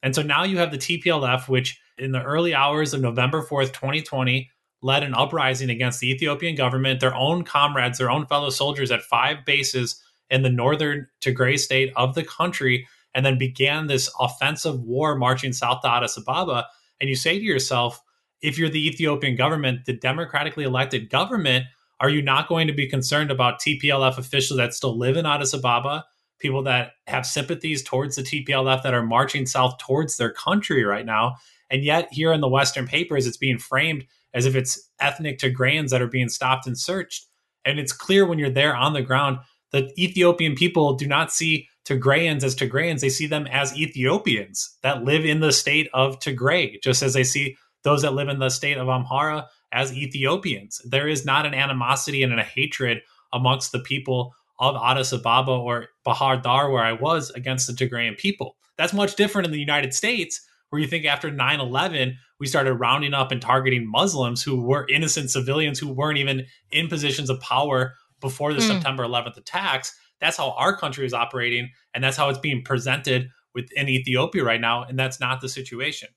and 0.02 0.14
so 0.14 0.22
now 0.22 0.44
you 0.44 0.58
have 0.58 0.70
the 0.70 0.78
tplf 0.78 1.48
which 1.48 1.80
in 1.98 2.12
the 2.12 2.22
early 2.22 2.54
hours 2.54 2.92
of 2.92 3.00
november 3.00 3.42
4th 3.42 3.72
2020 3.72 4.50
led 4.82 5.02
an 5.02 5.14
uprising 5.14 5.70
against 5.70 6.00
the 6.00 6.10
ethiopian 6.10 6.54
government 6.54 7.00
their 7.00 7.14
own 7.14 7.44
comrades 7.44 7.98
their 7.98 8.10
own 8.10 8.26
fellow 8.26 8.50
soldiers 8.50 8.90
at 8.90 9.02
five 9.02 9.44
bases 9.44 10.02
in 10.30 10.42
the 10.42 10.50
northern 10.50 11.06
tigray 11.20 11.58
state 11.58 11.92
of 11.96 12.14
the 12.14 12.24
country 12.24 12.86
and 13.14 13.24
then 13.24 13.38
began 13.38 13.86
this 13.86 14.10
offensive 14.18 14.80
war 14.80 15.16
marching 15.16 15.52
south 15.52 15.82
to 15.82 15.90
Addis 15.90 16.16
Ababa. 16.16 16.66
And 17.00 17.08
you 17.08 17.16
say 17.16 17.38
to 17.38 17.44
yourself, 17.44 18.00
if 18.42 18.58
you're 18.58 18.68
the 18.68 18.86
Ethiopian 18.86 19.36
government, 19.36 19.86
the 19.86 19.92
democratically 19.92 20.64
elected 20.64 21.10
government, 21.10 21.66
are 22.00 22.10
you 22.10 22.22
not 22.22 22.48
going 22.48 22.66
to 22.66 22.72
be 22.72 22.88
concerned 22.88 23.30
about 23.30 23.60
TPLF 23.60 24.18
officials 24.18 24.58
that 24.58 24.74
still 24.74 24.98
live 24.98 25.16
in 25.16 25.26
Addis 25.26 25.54
Ababa, 25.54 26.04
people 26.40 26.62
that 26.64 26.92
have 27.06 27.24
sympathies 27.24 27.82
towards 27.82 28.16
the 28.16 28.22
TPLF 28.22 28.82
that 28.82 28.94
are 28.94 29.04
marching 29.04 29.46
south 29.46 29.78
towards 29.78 30.16
their 30.16 30.32
country 30.32 30.84
right 30.84 31.06
now? 31.06 31.36
And 31.70 31.84
yet, 31.84 32.08
here 32.12 32.32
in 32.32 32.40
the 32.40 32.48
Western 32.48 32.86
papers, 32.86 33.26
it's 33.26 33.36
being 33.36 33.58
framed 33.58 34.04
as 34.34 34.44
if 34.44 34.54
it's 34.54 34.90
ethnic 35.00 35.38
Tigrayans 35.38 35.90
that 35.90 36.02
are 36.02 36.08
being 36.08 36.28
stopped 36.28 36.66
and 36.66 36.78
searched. 36.78 37.26
And 37.64 37.78
it's 37.78 37.92
clear 37.92 38.26
when 38.26 38.38
you're 38.38 38.50
there 38.50 38.76
on 38.76 38.92
the 38.92 39.02
ground, 39.02 39.38
the 39.74 39.92
Ethiopian 39.98 40.54
people 40.54 40.94
do 40.94 41.04
not 41.04 41.32
see 41.32 41.68
Tigrayans 41.84 42.44
as 42.44 42.54
Tigrayans, 42.54 43.00
they 43.00 43.08
see 43.08 43.26
them 43.26 43.48
as 43.48 43.76
Ethiopians 43.76 44.78
that 44.84 45.02
live 45.02 45.24
in 45.24 45.40
the 45.40 45.50
state 45.50 45.88
of 45.92 46.20
Tigray, 46.20 46.80
just 46.80 47.02
as 47.02 47.12
they 47.12 47.24
see 47.24 47.56
those 47.82 48.02
that 48.02 48.14
live 48.14 48.28
in 48.28 48.38
the 48.38 48.50
state 48.50 48.78
of 48.78 48.86
Amhara 48.86 49.46
as 49.72 49.92
Ethiopians. 49.92 50.80
There 50.84 51.08
is 51.08 51.24
not 51.24 51.44
an 51.44 51.54
animosity 51.54 52.22
and 52.22 52.38
a 52.38 52.44
hatred 52.44 53.02
amongst 53.32 53.72
the 53.72 53.80
people 53.80 54.32
of 54.60 54.76
Addis 54.76 55.12
Ababa 55.12 55.50
or 55.50 55.88
Bahar 56.04 56.36
Dar, 56.36 56.70
where 56.70 56.84
I 56.84 56.92
was, 56.92 57.30
against 57.30 57.66
the 57.66 57.72
Tigrayan 57.72 58.16
people. 58.16 58.54
That's 58.78 58.92
much 58.92 59.16
different 59.16 59.46
in 59.46 59.52
the 59.52 59.58
United 59.58 59.92
States, 59.92 60.40
where 60.70 60.80
you 60.80 60.86
think 60.86 61.04
after 61.04 61.32
9 61.32 61.60
11, 61.60 62.16
we 62.38 62.46
started 62.46 62.74
rounding 62.74 63.12
up 63.12 63.32
and 63.32 63.42
targeting 63.42 63.90
Muslims 63.90 64.44
who 64.44 64.60
were 64.60 64.86
innocent 64.88 65.32
civilians 65.32 65.80
who 65.80 65.92
weren't 65.92 66.18
even 66.18 66.46
in 66.70 66.86
positions 66.86 67.28
of 67.28 67.40
power 67.40 67.96
before 68.24 68.54
the 68.54 68.60
mm. 68.60 68.66
September 68.66 69.04
11th 69.04 69.36
attacks. 69.36 69.94
That's 70.18 70.38
how 70.38 70.52
our 70.52 70.74
country 70.74 71.04
is 71.04 71.12
operating, 71.12 71.70
and 71.92 72.02
that's 72.02 72.16
how 72.16 72.30
it's 72.30 72.38
being 72.38 72.64
presented 72.64 73.28
within 73.54 73.86
Ethiopia 73.86 74.42
right 74.42 74.60
now. 74.60 74.82
And 74.82 74.98
that's 74.98 75.20
not 75.20 75.42
the 75.42 75.48
situation. 75.48 76.08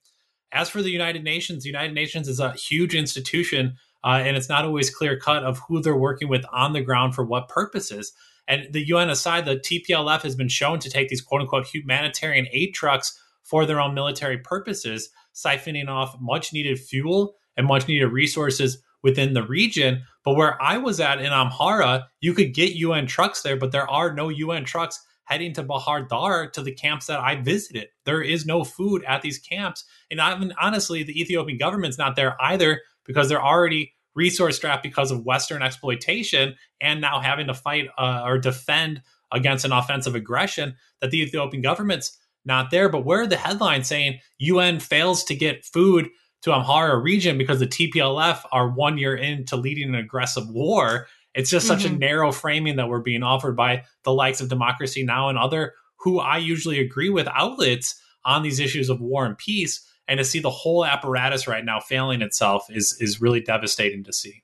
As 0.53 0.69
for 0.69 0.81
the 0.81 0.89
United 0.89 1.25
Nations, 1.25 1.63
the 1.63 1.69
United 1.69 1.93
Nations 1.93 2.29
is 2.29 2.39
a 2.39 2.53
huge 2.53 2.95
institution, 2.95 3.75
uh, 4.05 4.21
and 4.23 4.37
it's 4.37 4.47
not 4.47 4.63
always 4.63 4.89
clear 4.89 5.19
cut 5.19 5.43
of 5.43 5.59
who 5.67 5.81
they're 5.81 5.97
working 5.97 6.29
with 6.29 6.45
on 6.53 6.71
the 6.71 6.81
ground 6.81 7.13
for 7.13 7.25
what 7.25 7.49
purposes. 7.49 8.13
And 8.47 8.71
the 8.71 8.87
UN 8.87 9.09
aside, 9.09 9.43
the 9.43 9.57
TPLF 9.57 10.21
has 10.21 10.35
been 10.35 10.47
shown 10.47 10.79
to 10.79 10.89
take 10.89 11.09
these 11.09 11.21
quote 11.21 11.41
unquote 11.41 11.67
humanitarian 11.67 12.47
aid 12.53 12.73
trucks 12.73 13.21
for 13.43 13.65
their 13.65 13.81
own 13.81 13.93
military 13.93 14.37
purposes, 14.37 15.09
siphoning 15.35 15.89
off 15.89 16.15
much 16.21 16.53
needed 16.53 16.79
fuel 16.79 17.35
and 17.57 17.67
much 17.67 17.85
needed 17.89 18.07
resources 18.07 18.81
within 19.03 19.33
the 19.33 19.43
region. 19.43 20.03
But 20.23 20.35
where 20.35 20.61
I 20.61 20.77
was 20.77 20.99
at 20.99 21.19
in 21.19 21.31
Amhara, 21.31 22.05
you 22.19 22.33
could 22.33 22.53
get 22.53 22.73
UN 22.73 23.07
trucks 23.07 23.41
there, 23.41 23.57
but 23.57 23.71
there 23.71 23.89
are 23.89 24.13
no 24.13 24.29
UN 24.29 24.65
trucks 24.65 24.99
heading 25.27 25.53
to 25.53 25.63
Bahar 25.63 26.03
Dar 26.03 26.49
to 26.51 26.61
the 26.61 26.73
camps 26.73 27.07
that 27.07 27.19
I 27.19 27.35
visited. 27.35 27.89
There 28.05 28.21
is 28.21 28.45
no 28.45 28.63
food 28.63 29.03
at 29.03 29.21
these 29.21 29.39
camps. 29.39 29.83
And 30.09 30.21
I 30.21 30.37
mean, 30.37 30.53
honestly, 30.59 31.03
the 31.03 31.19
Ethiopian 31.19 31.57
government's 31.57 31.97
not 31.97 32.15
there 32.15 32.41
either 32.41 32.81
because 33.05 33.27
they're 33.27 33.43
already 33.43 33.93
resource 34.15 34.55
strapped 34.55 34.83
because 34.83 35.11
of 35.11 35.25
Western 35.25 35.61
exploitation 35.61 36.55
and 36.81 37.01
now 37.01 37.19
having 37.19 37.47
to 37.47 37.53
fight 37.53 37.87
uh, 37.97 38.23
or 38.25 38.37
defend 38.37 39.01
against 39.31 39.65
an 39.65 39.73
offensive 39.73 40.15
aggression 40.15 40.75
that 41.01 41.11
the 41.11 41.21
Ethiopian 41.21 41.61
government's 41.61 42.17
not 42.45 42.71
there. 42.71 42.89
But 42.89 43.05
where 43.05 43.21
are 43.21 43.27
the 43.27 43.37
headlines 43.37 43.87
saying 43.87 44.19
UN 44.39 44.79
fails 44.79 45.23
to 45.25 45.35
get 45.35 45.65
food 45.65 46.09
to 46.47 46.53
Amhara 46.53 47.01
region 47.01 47.37
because 47.37 47.59
the 47.59 47.67
TPLF 47.67 48.41
are 48.51 48.69
one 48.69 48.97
year 48.97 49.15
into 49.15 49.55
leading 49.55 49.89
an 49.89 49.95
aggressive 49.95 50.49
war. 50.49 51.07
It's 51.33 51.49
just 51.49 51.67
mm-hmm. 51.67 51.75
such 51.75 51.85
a 51.85 51.89
mm-hmm. 51.89 51.99
narrow 51.99 52.31
framing 52.31 52.77
that 52.77 52.89
we're 52.89 52.99
being 52.99 53.23
offered 53.23 53.55
by 53.55 53.83
the 54.03 54.13
likes 54.13 54.41
of 54.41 54.49
Democracy 54.49 55.03
Now! 55.03 55.29
and 55.29 55.37
other 55.37 55.73
who 55.97 56.19
I 56.19 56.37
usually 56.37 56.79
agree 56.79 57.09
with 57.09 57.27
outlets 57.27 57.99
on 58.23 58.43
these 58.43 58.59
issues 58.59 58.89
of 58.89 59.01
war 59.01 59.25
and 59.25 59.37
peace. 59.37 59.85
And 60.07 60.19
to 60.19 60.23
see 60.23 60.39
the 60.39 60.49
whole 60.49 60.85
apparatus 60.85 61.47
right 61.47 61.65
now 61.65 61.79
failing 61.79 62.21
itself 62.21 62.67
is 62.69 62.97
is 62.99 63.19
really 63.21 63.41
devastating 63.41 64.03
to 64.05 64.13
see. 64.13 64.43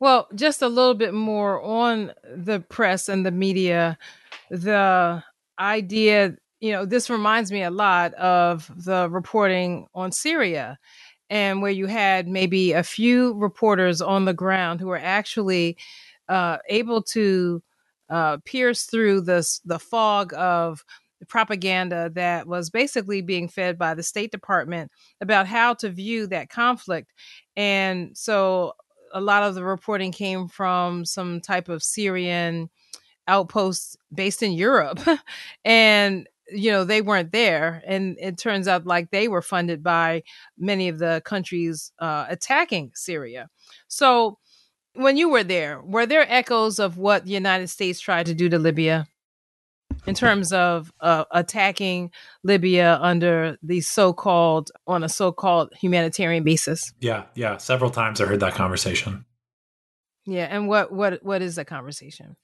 Well, 0.00 0.28
just 0.34 0.60
a 0.60 0.68
little 0.68 0.94
bit 0.94 1.14
more 1.14 1.62
on 1.62 2.12
the 2.34 2.60
press 2.60 3.08
and 3.08 3.24
the 3.24 3.30
media 3.30 3.96
the 4.50 5.22
idea, 5.58 6.36
you 6.60 6.72
know, 6.72 6.84
this 6.86 7.10
reminds 7.10 7.52
me 7.52 7.62
a 7.62 7.70
lot 7.70 8.14
of 8.14 8.70
the 8.84 9.08
reporting 9.10 9.86
on 9.94 10.12
Syria 10.12 10.78
and 11.28 11.60
where 11.60 11.72
you 11.72 11.86
had 11.86 12.28
maybe 12.28 12.72
a 12.72 12.82
few 12.82 13.34
reporters 13.34 14.00
on 14.00 14.24
the 14.24 14.34
ground 14.34 14.80
who 14.80 14.86
were 14.86 14.98
actually 14.98 15.76
uh, 16.28 16.58
able 16.68 17.02
to 17.02 17.62
uh, 18.08 18.38
pierce 18.44 18.84
through 18.84 19.20
this 19.20 19.60
the 19.64 19.78
fog 19.78 20.32
of 20.34 20.84
propaganda 21.28 22.10
that 22.14 22.46
was 22.46 22.70
basically 22.70 23.20
being 23.20 23.48
fed 23.48 23.78
by 23.78 23.94
the 23.94 24.02
State 24.02 24.30
Department 24.30 24.90
about 25.20 25.46
how 25.46 25.74
to 25.74 25.90
view 25.90 26.26
that 26.28 26.48
conflict, 26.48 27.12
and 27.56 28.16
so 28.16 28.72
a 29.12 29.20
lot 29.20 29.42
of 29.42 29.54
the 29.54 29.64
reporting 29.64 30.12
came 30.12 30.46
from 30.46 31.04
some 31.04 31.40
type 31.40 31.68
of 31.68 31.82
Syrian 31.82 32.70
outpost 33.26 33.96
based 34.14 34.42
in 34.42 34.52
Europe, 34.52 35.00
and 35.64 36.28
you 36.48 36.70
know 36.70 36.84
they 36.84 37.02
weren't 37.02 37.32
there 37.32 37.82
and 37.86 38.16
it 38.20 38.38
turns 38.38 38.68
out 38.68 38.86
like 38.86 39.10
they 39.10 39.28
were 39.28 39.42
funded 39.42 39.82
by 39.82 40.22
many 40.58 40.88
of 40.88 40.98
the 40.98 41.22
countries 41.24 41.92
uh, 41.98 42.26
attacking 42.28 42.92
syria. 42.94 43.48
So 43.88 44.38
when 44.94 45.16
you 45.16 45.28
were 45.28 45.44
there 45.44 45.80
were 45.82 46.06
there 46.06 46.26
echoes 46.30 46.78
of 46.78 46.96
what 46.98 47.24
the 47.24 47.32
united 47.32 47.68
states 47.68 48.00
tried 48.00 48.26
to 48.26 48.34
do 48.34 48.48
to 48.48 48.58
libya? 48.58 49.06
In 50.06 50.14
terms 50.14 50.52
of 50.52 50.92
uh, 51.00 51.24
attacking 51.32 52.10
libya 52.44 52.98
under 53.02 53.58
the 53.62 53.80
so-called 53.80 54.70
on 54.86 55.02
a 55.02 55.08
so-called 55.08 55.72
humanitarian 55.80 56.44
basis? 56.44 56.92
Yeah 57.00 57.24
yeah 57.34 57.56
several 57.56 57.90
times 57.90 58.20
i 58.20 58.24
heard 58.24 58.40
that 58.40 58.54
conversation. 58.54 59.24
Yeah 60.24 60.46
and 60.50 60.68
what 60.68 60.92
what 60.92 61.24
what 61.24 61.42
is 61.42 61.56
that 61.56 61.66
conversation 61.66 62.36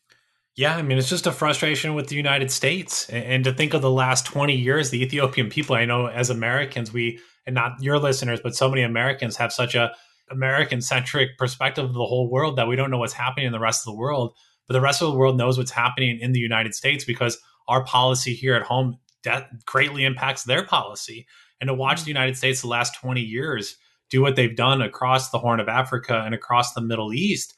yeah, 0.55 0.77
I 0.77 0.83
mean, 0.83 0.99
it's 0.99 1.09
just 1.09 1.27
a 1.27 1.33
frustration 1.33 1.95
with 1.95 2.09
the 2.09 2.17
United 2.17 2.51
States. 2.51 3.09
And 3.09 3.43
to 3.45 3.53
think 3.53 3.73
of 3.73 3.81
the 3.81 3.91
last 3.91 4.27
20 4.27 4.55
years, 4.55 4.91
the 4.91 5.03
Ethiopian 5.03 5.49
people, 5.49 5.75
I 5.75 5.87
know 5.87 6.09
as 6.09 6.29
Americans, 6.29 6.93
we, 6.93 7.19
and 7.47 7.55
not 7.55 7.83
your 7.83 7.99
listeners, 7.99 8.41
but 8.43 8.55
so 8.55 8.69
many 8.69 8.83
Americans 8.83 9.37
have 9.37 9.53
such 9.53 9.75
a 9.75 9.93
American 10.31 10.81
centric 10.81 11.39
perspective 11.39 11.85
of 11.85 11.95
the 11.95 12.05
whole 12.05 12.31
world 12.31 12.57
that 12.57 12.69
we 12.69 12.77
don't 12.77 12.91
know 12.91 12.99
what's 12.99 13.13
happening 13.13 13.47
in 13.47 13.53
the 13.53 13.59
rest 13.59 13.87
of 13.87 13.93
the 13.93 13.99
world. 13.99 14.35
But 14.69 14.75
the 14.75 14.81
rest 14.81 15.01
of 15.03 15.11
the 15.11 15.19
world 15.19 15.39
knows 15.39 15.57
what's 15.57 15.71
happening 15.71 16.19
in 16.21 16.33
the 16.33 16.41
United 16.41 16.75
States 16.75 17.05
because 17.05 17.39
our 17.69 17.85
policy 17.85 18.35
here 18.35 18.55
at 18.55 18.63
home 18.63 18.99
that 19.25 19.65
greatly 19.65 20.05
impacts 20.05 20.45
their 20.45 20.65
policy. 20.65 21.27
And 21.61 21.69
to 21.69 21.75
watch 21.75 21.99
mm-hmm. 21.99 22.05
the 22.05 22.11
United 22.11 22.37
States 22.37 22.61
the 22.61 22.69
last 22.69 22.95
20 23.01 23.21
years 23.21 23.77
do 24.11 24.21
what 24.21 24.37
they've 24.37 24.57
done 24.57 24.83
across 24.83 25.31
the 25.31 25.39
Horn 25.39 25.61
of 25.61 25.69
Africa 25.69 26.23
and 26.25 26.35
across 26.35 26.75
the 26.75 26.81
Middle 26.83 27.15
East 27.15 27.55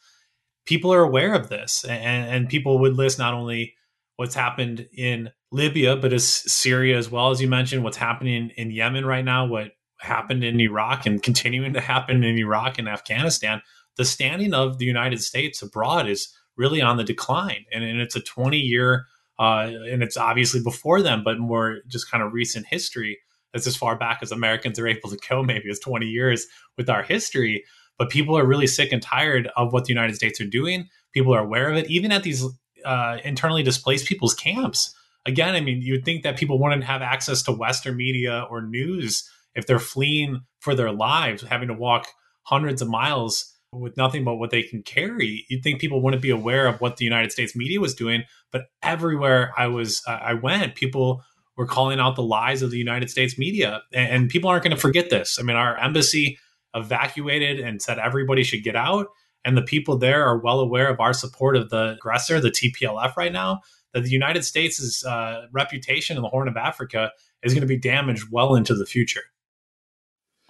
people 0.67 0.93
are 0.93 1.03
aware 1.03 1.35
of 1.35 1.49
this 1.49 1.85
and, 1.85 2.29
and 2.29 2.49
people 2.49 2.79
would 2.79 2.97
list 2.97 3.19
not 3.19 3.35
only 3.35 3.75
what's 4.17 4.35
happened 4.35 4.89
in 4.97 5.31
Libya, 5.51 5.97
but 5.97 6.13
as 6.13 6.27
Syria 6.27 6.97
as 6.97 7.11
well 7.11 7.31
as 7.31 7.41
you 7.41 7.49
mentioned, 7.49 7.85
what's 7.85 7.97
happening 7.97 8.51
in 8.57 8.71
Yemen 8.71 9.05
right 9.05 9.25
now, 9.25 9.47
what 9.47 9.73
happened 10.01 10.45
in 10.45 10.61
Iraq 10.61 11.07
and 11.07 11.23
continuing 11.23 11.73
to 11.73 11.81
happen 11.81 12.23
in 12.23 12.39
Iraq 12.39 12.79
and 12.79 12.89
Afghanistan. 12.89 13.63
The 13.97 14.05
standing 14.05 14.55
of 14.55 14.79
the 14.79 14.85
United 14.85 15.23
States 15.23 15.63
abroad 15.63 16.09
is 16.09 16.33
really 16.57 16.81
on 16.81 16.97
the 16.97 17.05
decline, 17.05 17.65
and, 17.73 17.83
and 17.83 18.01
it's 18.01 18.17
a 18.17 18.21
20 18.21 18.59
year, 18.59 19.07
uh, 19.39 19.71
and 19.91 20.03
it's 20.03 20.17
obviously 20.17 20.63
before 20.63 21.03
them, 21.03 21.23
but 21.25 21.39
more 21.39 21.79
just 21.89 22.11
kind 22.11 22.23
of 22.23 22.33
recent 22.33 22.67
history. 22.67 23.19
That's 23.53 23.67
as 23.67 23.77
far 23.77 23.97
back 23.97 24.19
as 24.21 24.33
Americans 24.33 24.79
are 24.79 24.87
able 24.87 25.11
to 25.11 25.19
go, 25.29 25.43
maybe 25.45 25.71
as 25.71 25.79
20 25.79 26.07
years 26.07 26.47
with 26.77 26.89
our 26.89 27.03
history 27.03 27.65
but 27.99 28.11
people 28.11 28.37
are 28.37 28.47
really 28.47 28.67
sick 28.67 28.93
and 28.93 29.03
tired 29.03 29.51
of 29.57 29.73
what 29.73 29.85
the 29.85 29.93
United 29.93 30.15
States 30.15 30.41
are 30.41 30.47
doing. 30.47 30.89
People 31.13 31.35
are 31.35 31.41
aware 31.41 31.71
of 31.71 31.77
it, 31.77 31.89
even 31.91 32.13
at 32.13 32.23
these 32.23 32.45
uh, 32.85 33.19
internally 33.25 33.63
displaced 33.63 34.07
people's 34.07 34.35
camps. 34.35 34.95
Again, 35.27 35.55
I 35.55 35.61
mean, 35.61 35.81
you'd 35.81 36.05
think 36.05 36.23
that 36.23 36.37
people 36.37 36.59
wouldn't 36.59 36.85
have 36.85 37.01
access 37.01 37.43
to 37.45 37.53
Western 37.53 37.97
media 37.97 38.47
or 38.51 38.63
news 38.63 39.29
if 39.55 39.67
they're 39.67 39.79
fleeing 39.79 40.43
for 40.59 40.75
their 40.75 40.93
lives, 40.93 41.43
having 41.43 41.69
to 41.69 41.75
walk 41.75 42.07
hundreds 42.43 42.83
of 42.83 42.89
miles 42.89 43.53
with 43.73 43.97
nothing 43.97 44.25
but 44.25 44.37
what 44.37 44.51
they 44.51 44.63
can 44.63 44.83
carry. 44.83 45.45
You'd 45.49 45.63
think 45.63 45.81
people 45.81 46.01
wouldn't 46.01 46.23
be 46.23 46.31
aware 46.31 46.67
of 46.67 46.81
what 46.81 46.97
the 46.97 47.05
United 47.05 47.33
States 47.33 47.57
media 47.57 47.81
was 47.81 47.95
doing, 47.95 48.25
but 48.53 48.67
everywhere 48.83 49.53
I 49.57 49.67
was, 49.69 50.03
uh, 50.07 50.19
I 50.23 50.35
went, 50.35 50.75
people 50.75 51.23
were 51.57 51.67
calling 51.67 52.01
out 52.01 52.17
the 52.17 52.23
lies 52.23 52.63
of 52.63 52.71
the 52.71 52.79
United 52.79 53.11
States 53.11 53.39
media, 53.39 53.83
and, 53.93 54.11
and 54.11 54.29
people 54.29 54.51
aren't 54.51 54.65
going 54.65 54.75
to 54.75 54.81
forget 54.81 55.11
this. 55.11 55.39
I 55.39 55.43
mean, 55.43 55.57
our 55.57 55.77
embassy 55.79 56.39
evacuated 56.75 57.61
and 57.61 57.81
said 57.81 57.99
everybody 57.99 58.43
should 58.43 58.65
get 58.65 58.77
out. 58.77 59.09
And 59.45 59.57
the 59.57 59.63
people 59.63 59.99
there 59.99 60.25
are 60.25 60.39
well 60.39 60.61
aware 60.61 60.89
of 60.89 61.01
our 61.01 61.13
support 61.13 61.57
of 61.57 61.71
the 61.71 61.97
aggressor, 61.97 62.41
the 62.41 62.51
TPLF, 62.51 63.17
right 63.17 63.33
now. 63.33 63.61
That 63.93 64.03
the 64.03 64.11
United 64.11 64.45
States' 64.45 65.05
uh, 65.05 65.47
reputation 65.53 66.17
in 66.17 66.23
the 66.25 66.29
Horn 66.29 66.49
of 66.49 66.57
Africa 66.57 67.13
is 67.45 67.55
going 67.55 67.61
to 67.61 67.69
be 67.69 67.79
damaged 67.79 68.27
well 68.29 68.57
into 68.57 68.75
the 68.75 68.87
future. 68.87 69.23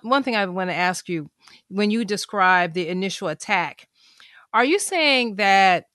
One 0.01 0.23
thing 0.23 0.35
I 0.35 0.47
want 0.47 0.71
to 0.71 0.75
ask 0.75 1.09
you 1.09 1.31
when 1.69 1.91
you 1.91 2.05
describe 2.05 2.73
the 2.73 2.89
initial 2.89 3.29
attack, 3.29 3.89
are 4.55 4.65
you 4.65 4.79
saying 4.79 5.37
that 5.37 5.87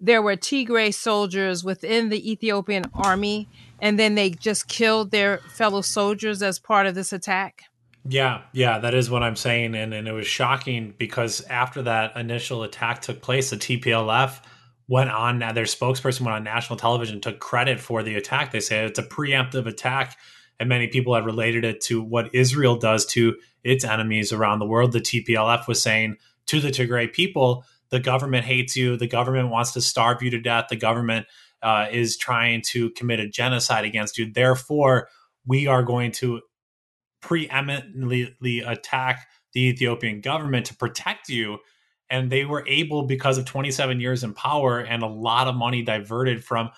there 0.00 0.22
were 0.22 0.36
Tigray 0.36 0.92
soldiers 0.92 1.64
within 1.64 2.08
the 2.08 2.30
Ethiopian 2.30 2.84
army 2.94 3.48
and 3.80 3.98
then 3.98 4.14
they 4.14 4.30
just 4.30 4.68
killed 4.68 5.10
their 5.10 5.38
fellow 5.38 5.80
soldiers 5.80 6.42
as 6.42 6.58
part 6.58 6.86
of 6.86 6.94
this 6.94 7.12
attack? 7.12 7.62
Yeah, 8.04 8.42
yeah, 8.52 8.78
that 8.78 8.94
is 8.94 9.10
what 9.10 9.22
I'm 9.22 9.36
saying. 9.36 9.74
And, 9.74 9.92
and 9.92 10.08
it 10.08 10.12
was 10.12 10.26
shocking 10.26 10.94
because 10.98 11.40
after 11.42 11.82
that 11.82 12.16
initial 12.16 12.62
attack 12.62 13.02
took 13.02 13.20
place, 13.20 13.50
the 13.50 13.56
TPLF 13.56 14.40
went 14.88 15.10
on, 15.10 15.38
their 15.38 15.64
spokesperson 15.64 16.22
went 16.22 16.34
on 16.34 16.44
national 16.44 16.78
television, 16.78 17.20
took 17.20 17.38
credit 17.38 17.78
for 17.78 18.02
the 18.02 18.14
attack. 18.14 18.52
They 18.52 18.60
say 18.60 18.84
it's 18.84 18.98
a 18.98 19.02
preemptive 19.02 19.66
attack. 19.66 20.16
And 20.58 20.68
many 20.68 20.88
people 20.88 21.14
have 21.14 21.26
related 21.26 21.64
it 21.64 21.80
to 21.82 22.02
what 22.02 22.34
Israel 22.34 22.76
does 22.76 23.06
to 23.06 23.36
its 23.62 23.84
enemies 23.84 24.32
around 24.32 24.58
the 24.58 24.66
world. 24.66 24.92
The 24.92 25.00
TPLF 25.00 25.68
was 25.68 25.80
saying 25.80 26.16
to 26.46 26.60
the 26.60 26.70
Tigray 26.70 27.12
people, 27.12 27.64
the 27.90 28.00
government 28.00 28.44
hates 28.44 28.76
you. 28.76 28.96
The 28.96 29.06
government 29.06 29.50
wants 29.50 29.72
to 29.72 29.80
starve 29.80 30.22
you 30.22 30.30
to 30.30 30.40
death. 30.40 30.66
The 30.68 30.76
government 30.76 31.26
uh, 31.62 31.86
is 31.90 32.16
trying 32.16 32.62
to 32.62 32.90
commit 32.90 33.20
a 33.20 33.28
genocide 33.28 33.84
against 33.84 34.18
you. 34.18 34.30
Therefore, 34.32 35.08
we 35.46 35.66
are 35.66 35.82
going 35.82 36.12
to 36.12 36.40
preeminently 37.20 38.60
attack 38.60 39.26
the 39.52 39.68
Ethiopian 39.68 40.20
government 40.20 40.66
to 40.66 40.76
protect 40.76 41.28
you. 41.28 41.58
And 42.10 42.30
they 42.30 42.44
were 42.44 42.64
able, 42.66 43.06
because 43.06 43.38
of 43.38 43.44
27 43.44 44.00
years 44.00 44.24
in 44.24 44.32
power 44.32 44.78
and 44.78 45.02
a 45.02 45.08
lot 45.08 45.46
of 45.46 45.54
money 45.54 45.82
diverted 45.82 46.42
from 46.42 46.70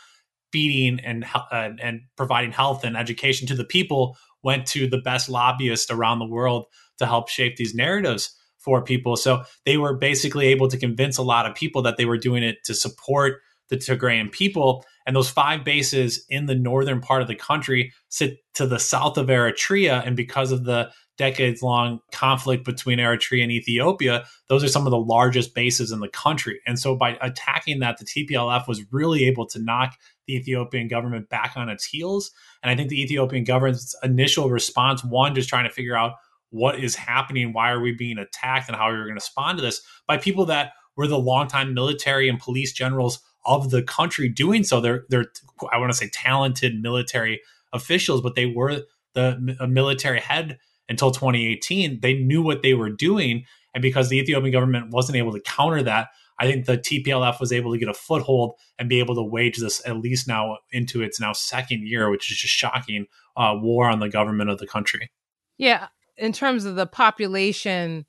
feeding 0.53 0.99
and 1.05 1.25
uh, 1.35 1.71
and 1.81 2.01
providing 2.17 2.51
health 2.51 2.83
and 2.83 2.97
education 2.97 3.47
to 3.47 3.55
the 3.55 3.65
people, 3.65 4.17
went 4.43 4.67
to 4.67 4.89
the 4.89 4.99
best 4.99 5.29
lobbyists 5.29 5.91
around 5.91 6.19
the 6.19 6.27
world 6.27 6.67
to 6.99 7.07
help 7.07 7.29
shape 7.29 7.57
these 7.57 7.75
narratives 7.75 8.37
for 8.59 8.83
people. 8.83 9.17
So 9.17 9.45
they 9.65 9.77
were 9.77 9.97
basically 9.97 10.49
able 10.49 10.69
to 10.69 10.79
convince 10.79 11.17
a 11.19 11.23
lot 11.23 11.47
of 11.47 11.55
people 11.55 11.83
that 11.83 11.97
they 11.97 12.05
were 12.05 12.19
doing 12.19 12.43
it 12.43 12.59
to 12.65 12.75
support 12.75 13.41
the 13.71 13.77
Tigrayan 13.77 14.31
people. 14.31 14.85
And 15.07 15.17
those 15.17 15.31
five 15.31 15.65
bases 15.65 16.25
in 16.29 16.47
the 16.47 16.55
northern 16.55 17.01
part 17.01 17.23
of 17.23 17.29
the 17.29 17.35
country 17.35 17.93
sit 18.09 18.39
to 18.55 18.67
the 18.67 18.79
south 18.79 19.17
of 19.17 19.29
Eritrea. 19.29 20.07
And 20.07 20.17
because 20.17 20.53
of 20.53 20.65
the 20.65 20.91
decades 21.17 21.63
long 21.63 22.01
conflict 22.13 22.65
between 22.65 22.99
Eritrea 22.99 23.43
and 23.43 23.53
Ethiopia, 23.53 24.25
those 24.49 24.65
are 24.65 24.69
some 24.69 24.87
of 24.87 24.91
the 24.91 24.99
largest 24.99 25.55
bases 25.55 25.93
in 25.93 26.01
the 26.01 26.09
country. 26.09 26.61
And 26.67 26.79
so 26.79 26.97
by 26.97 27.19
attacking 27.21 27.81
that, 27.81 27.99
the 27.99 28.05
TPLF 28.05 28.67
was 28.67 28.83
really 28.91 29.25
able 29.27 29.47
to 29.49 29.59
knock 29.59 29.97
the 30.27 30.35
Ethiopian 30.35 30.89
government 30.89 31.29
back 31.29 31.53
on 31.57 31.69
its 31.69 31.85
heels. 31.85 32.31
And 32.63 32.71
I 32.71 32.77
think 32.77 32.89
the 32.89 33.03
Ethiopian 33.03 33.45
government's 33.45 33.95
initial 34.03 34.49
response, 34.49 35.05
one, 35.05 35.35
just 35.35 35.49
trying 35.49 35.69
to 35.69 35.75
figure 35.75 35.97
out 35.97 36.15
what 36.51 36.81
is 36.81 36.97
happening, 36.97 37.53
why 37.53 37.71
are 37.71 37.81
we 37.81 37.93
being 37.93 38.19
attacked, 38.19 38.69
and 38.69 38.77
how 38.77 38.85
are 38.85 38.93
we 38.93 38.99
going 38.99 39.09
to 39.09 39.15
respond 39.15 39.59
to 39.59 39.63
this 39.63 39.83
by 40.07 40.17
people 40.17 40.47
that 40.47 40.73
were 40.97 41.07
the 41.07 41.19
longtime 41.19 41.75
military 41.75 42.29
and 42.29 42.41
police 42.41 42.73
generals 42.73 43.21
of 43.45 43.71
the 43.71 43.83
country 43.83 44.29
doing 44.29 44.65
so. 44.65 44.81
They're 44.81 45.05
they're 45.09 45.27
I 45.73 45.79
want 45.79 45.91
to 45.93 45.97
say 45.97 46.09
talented 46.13 46.81
military 46.81 47.41
officials, 47.73 48.21
but 48.21 48.35
they 48.35 48.47
were 48.47 48.83
the 49.15 49.67
military 49.69 50.21
head 50.21 50.59
until 50.89 51.11
2018. 51.11 52.01
They 52.01 52.15
knew 52.15 52.43
what 52.43 52.63
they 52.63 52.75
were 52.75 52.91
doing, 52.91 53.45
and 53.75 53.83
because 53.83 54.09
the 54.09 54.19
Ethiopian 54.19 54.53
government 54.53 54.91
wasn't 54.91 55.17
able 55.17 55.33
to 55.33 55.41
counter 55.41 55.83
that, 55.83 56.09
I 56.39 56.47
think 56.47 56.65
the 56.65 56.79
TPLF 56.79 57.39
was 57.39 57.53
able 57.53 57.73
to 57.73 57.79
get 57.79 57.89
a 57.89 57.95
foothold 57.95 58.55
and 58.79 58.89
be 58.89 58.99
able 58.99 59.15
to 59.15 59.23
wage 59.23 59.59
this 59.59 59.87
at 59.87 59.99
least 59.99 60.27
now 60.27 60.59
into 60.73 61.03
its 61.03 61.21
now 61.21 61.33
second 61.33 61.87
year, 61.87 62.11
which 62.11 62.31
is 62.31 62.39
just 62.39 62.55
shocking 62.55 63.07
uh, 63.37 63.55
war 63.61 63.89
on 63.89 64.01
the 64.01 64.09
government 64.09 64.51
of 64.51 64.59
the 64.59 64.67
country. 64.67 65.11
Yeah, 65.59 65.89
in 66.17 66.33
terms 66.33 66.65
of 66.65 66.77
the 66.77 66.87
population 66.87 68.07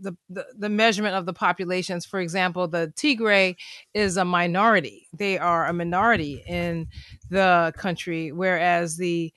the, 0.00 0.16
the, 0.58 0.68
measurement 0.68 1.14
of 1.14 1.26
the 1.26 1.32
populations. 1.32 2.06
For 2.06 2.20
example, 2.20 2.68
the 2.68 2.92
Tigray 2.96 3.56
is 3.92 4.16
a 4.16 4.24
minority; 4.24 5.08
they 5.12 5.38
are 5.38 5.66
a 5.66 5.72
minority 5.72 6.42
in 6.46 6.88
the 7.30 7.72
country, 7.76 8.32
whereas 8.32 8.96
the 8.96 9.32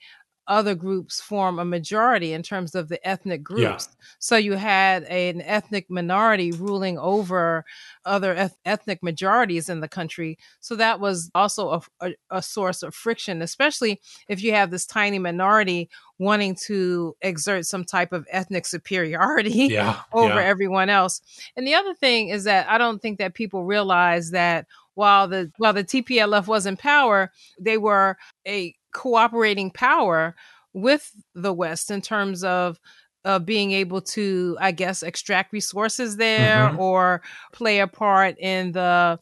other 0.48 0.74
groups 0.74 1.20
form 1.20 1.58
a 1.58 1.64
majority 1.64 2.32
in 2.32 2.42
terms 2.42 2.74
of 2.74 2.88
the 2.88 3.06
ethnic 3.06 3.42
groups. 3.42 3.88
Yeah. 3.90 4.04
So 4.18 4.36
you 4.36 4.54
had 4.54 5.04
a, 5.04 5.28
an 5.28 5.42
ethnic 5.42 5.90
minority 5.90 6.52
ruling 6.52 6.98
over 6.98 7.66
other 8.06 8.34
eth- 8.34 8.56
ethnic 8.64 9.02
majorities 9.02 9.68
in 9.68 9.80
the 9.80 9.88
country. 9.88 10.38
So 10.60 10.74
that 10.76 11.00
was 11.00 11.30
also 11.34 11.70
a, 11.70 11.82
a, 12.00 12.14
a, 12.30 12.42
source 12.42 12.82
of 12.82 12.94
friction, 12.94 13.42
especially 13.42 14.00
if 14.28 14.42
you 14.42 14.52
have 14.52 14.70
this 14.70 14.86
tiny 14.86 15.18
minority 15.18 15.90
wanting 16.18 16.56
to 16.66 17.14
exert 17.20 17.66
some 17.66 17.84
type 17.84 18.12
of 18.12 18.26
ethnic 18.30 18.64
superiority 18.64 19.50
yeah, 19.50 20.00
over 20.14 20.36
yeah. 20.36 20.46
everyone 20.46 20.88
else. 20.88 21.20
And 21.56 21.66
the 21.66 21.74
other 21.74 21.94
thing 21.94 22.30
is 22.30 22.44
that 22.44 22.68
I 22.70 22.78
don't 22.78 23.02
think 23.02 23.18
that 23.18 23.34
people 23.34 23.64
realize 23.64 24.30
that 24.30 24.66
while 24.94 25.28
the 25.28 25.52
while 25.58 25.72
the 25.72 25.84
TPLF 25.84 26.48
was 26.48 26.66
in 26.66 26.76
power, 26.76 27.30
they 27.60 27.78
were 27.78 28.16
a 28.46 28.74
cooperating 28.92 29.70
power 29.70 30.34
with 30.72 31.10
the 31.34 31.52
West 31.52 31.90
in 31.90 32.00
terms 32.00 32.44
of 32.44 32.78
uh, 33.24 33.38
being 33.38 33.72
able 33.72 34.00
to, 34.00 34.56
I 34.60 34.72
guess, 34.72 35.02
extract 35.02 35.52
resources 35.52 36.16
there 36.16 36.68
mm-hmm. 36.68 36.80
or 36.80 37.22
play 37.52 37.80
a 37.80 37.86
part 37.86 38.38
in 38.38 38.72
the 38.72 39.18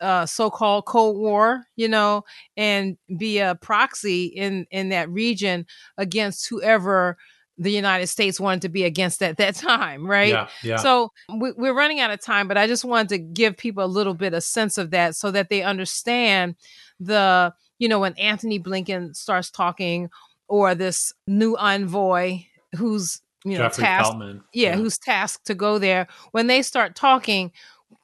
uh, 0.00 0.26
so-called 0.26 0.86
Cold 0.86 1.16
War, 1.16 1.64
you 1.76 1.88
know, 1.88 2.24
and 2.56 2.96
be 3.18 3.38
a 3.38 3.54
proxy 3.54 4.26
in 4.26 4.66
in 4.70 4.88
that 4.88 5.10
region 5.10 5.66
against 5.98 6.48
whoever 6.48 7.18
the 7.60 7.70
United 7.70 8.06
States 8.06 8.40
wanted 8.40 8.62
to 8.62 8.70
be 8.70 8.84
against 8.84 9.22
at 9.22 9.36
that 9.36 9.54
time, 9.56 10.06
right? 10.06 10.30
Yeah, 10.32 10.48
yeah. 10.62 10.76
So 10.76 11.12
we, 11.38 11.52
we're 11.52 11.74
running 11.74 12.00
out 12.00 12.10
of 12.10 12.20
time, 12.20 12.48
but 12.48 12.56
I 12.56 12.66
just 12.66 12.84
wanted 12.84 13.10
to 13.10 13.18
give 13.18 13.56
people 13.56 13.84
a 13.84 13.86
little 13.86 14.14
bit 14.14 14.32
of 14.32 14.42
sense 14.42 14.78
of 14.78 14.90
that 14.90 15.14
so 15.14 15.30
that 15.30 15.50
they 15.50 15.62
understand 15.62 16.56
the, 16.98 17.52
you 17.80 17.88
know, 17.88 17.98
when 17.98 18.14
Antony 18.14 18.60
Blinken 18.60 19.16
starts 19.16 19.50
talking 19.50 20.10
or 20.46 20.76
this 20.76 21.12
new 21.26 21.56
envoy 21.56 22.42
who's 22.76 23.20
you 23.44 23.56
know 23.56 23.64
Jeffrey 23.64 23.84
tasked, 23.84 24.16
Yeah, 24.20 24.34
yeah, 24.52 24.76
who's 24.76 24.98
tasked 24.98 25.46
to 25.46 25.54
go 25.54 25.78
there. 25.78 26.06
When 26.30 26.46
they 26.46 26.62
start 26.62 26.94
talking, 26.94 27.50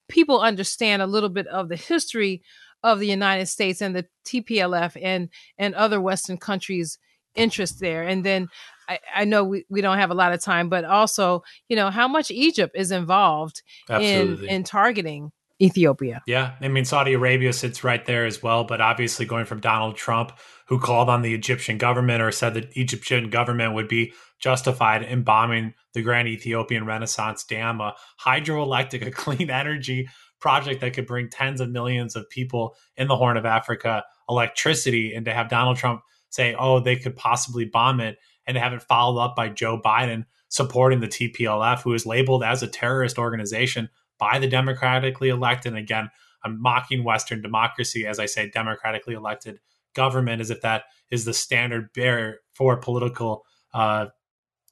people 0.09 0.41
understand 0.41 1.03
a 1.03 1.07
little 1.07 1.29
bit 1.29 1.47
of 1.47 1.69
the 1.69 1.77
history 1.77 2.43
of 2.83 2.99
the 2.99 3.07
United 3.07 3.47
States 3.47 3.81
and 3.81 3.95
the 3.95 4.07
TPLF 4.25 4.97
and 5.01 5.29
and 5.59 5.75
other 5.75 6.01
Western 6.01 6.39
countries' 6.39 6.99
interest 7.35 7.79
there. 7.79 8.03
And 8.03 8.25
then 8.25 8.49
I, 8.89 8.99
I 9.15 9.25
know 9.25 9.45
we, 9.45 9.67
we 9.69 9.83
don't 9.83 9.99
have 9.99 10.11
a 10.11 10.15
lot 10.15 10.33
of 10.33 10.41
time, 10.41 10.71
but 10.71 10.85
also, 10.85 11.43
you 11.69 11.77
know, 11.77 11.91
how 11.91 12.09
much 12.09 12.31
Egypt 12.31 12.75
is 12.75 12.93
involved 12.93 13.63
Absolutely. 13.91 14.49
in 14.49 14.55
in 14.55 14.65
targeting 14.65 15.33
Ethiopia. 15.61 16.23
Yeah. 16.27 16.55
I 16.61 16.69
mean, 16.69 16.85
Saudi 16.85 17.15
Arabia 17.15 17.53
sits 17.53 17.83
right 17.83 18.05
there 18.05 18.27
as 18.27 18.43
well. 18.43 18.65
But 18.65 18.81
obviously, 18.81 19.25
going 19.25 19.47
from 19.47 19.61
Donald 19.61 19.97
Trump, 19.97 20.33
who 20.69 20.79
called 20.79 21.09
on 21.09 21.23
the 21.23 21.35
Egyptian 21.35 21.79
government 21.79 22.23
or 22.23 22.31
said 22.31 22.55
that 22.55 22.77
Egyptian 22.77 23.31
government 23.31 23.75
would 23.75 23.89
be 23.89 24.13
justified 24.39 25.03
in 25.03 25.23
bombing 25.23 25.75
the 25.95 26.03
Grand 26.03 26.29
Ethiopian 26.29 26.85
Renaissance 26.85 27.45
Dam, 27.45 27.81
a 27.81 27.95
hydroelectric, 28.21 29.07
a 29.07 29.11
clean 29.11 29.51
energy 29.51 30.09
project 30.41 30.83
that 30.83 30.93
could 30.93 31.07
bring 31.07 31.31
tens 31.31 31.61
of 31.61 31.71
millions 31.71 32.15
of 32.15 32.29
people 32.29 32.77
in 32.97 33.09
the 33.09 33.17
Horn 33.17 33.39
of 33.39 33.47
Africa 33.47 34.05
electricity. 34.29 35.15
And 35.15 35.25
to 35.25 35.33
have 35.33 35.49
Donald 35.49 35.79
Trump 35.79 36.03
say, 36.29 36.55
oh, 36.59 36.81
they 36.81 36.97
could 36.97 37.17
possibly 37.17 37.65
bomb 37.65 38.01
it, 38.01 38.19
and 38.47 38.57
to 38.57 38.61
have 38.61 38.75
it 38.75 38.83
followed 38.83 39.21
up 39.21 39.35
by 39.35 39.49
Joe 39.49 39.81
Biden 39.83 40.27
supporting 40.49 41.01
the 41.01 41.09
TPLF, 41.09 41.83
who 41.83 41.95
is 41.95 42.05
labeled 42.05 42.45
as 42.45 42.63
a 42.63 42.69
terrorist 42.69 43.19
organization 43.19 43.89
by 44.19 44.39
the 44.39 44.49
democratically 44.49 45.29
elected. 45.29 45.73
And 45.73 45.79
again, 45.79 46.11
I'm 46.45 46.61
mocking 46.61 47.05
Western 47.05 47.43
democracy 47.43 48.07
as 48.07 48.19
I 48.19 48.27
say 48.27 48.51
democratically 48.51 49.15
elected 49.15 49.61
government, 49.95 50.41
as 50.41 50.51
if 50.51 50.61
that 50.61 50.85
is 51.11 51.25
the 51.25 51.33
standard 51.35 51.93
bearer 51.93 52.39
for 52.55 52.77
political 52.77 53.45
uh, 53.75 54.07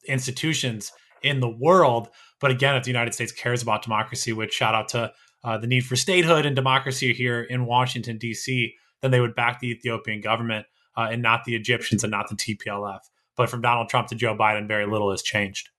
institutions 0.06 0.92
in 1.22 1.40
the 1.40 1.48
world. 1.48 2.08
But 2.40 2.50
again, 2.50 2.76
if 2.76 2.84
the 2.84 2.90
United 2.90 3.14
States 3.14 3.32
cares 3.32 3.62
about 3.62 3.82
democracy, 3.82 4.32
which 4.32 4.52
shout 4.52 4.74
out 4.74 4.88
to 4.88 5.12
uh, 5.42 5.58
the 5.58 5.66
need 5.66 5.84
for 5.84 5.96
statehood 5.96 6.46
and 6.46 6.54
democracy 6.54 7.12
here 7.12 7.42
in 7.42 7.66
Washington, 7.66 8.18
D.C., 8.18 8.74
then 9.02 9.10
they 9.10 9.20
would 9.20 9.34
back 9.34 9.60
the 9.60 9.70
Ethiopian 9.70 10.20
government 10.20 10.66
uh, 10.96 11.08
and 11.10 11.22
not 11.22 11.44
the 11.44 11.54
Egyptians 11.54 12.04
and 12.04 12.10
not 12.10 12.28
the 12.28 12.36
TPLF. 12.36 13.00
But 13.36 13.50
from 13.50 13.60
Donald 13.60 13.88
Trump 13.88 14.08
to 14.08 14.14
Joe 14.14 14.36
Biden, 14.36 14.68
very 14.68 14.86
little 14.86 15.10
has 15.10 15.22
changed. 15.22 15.70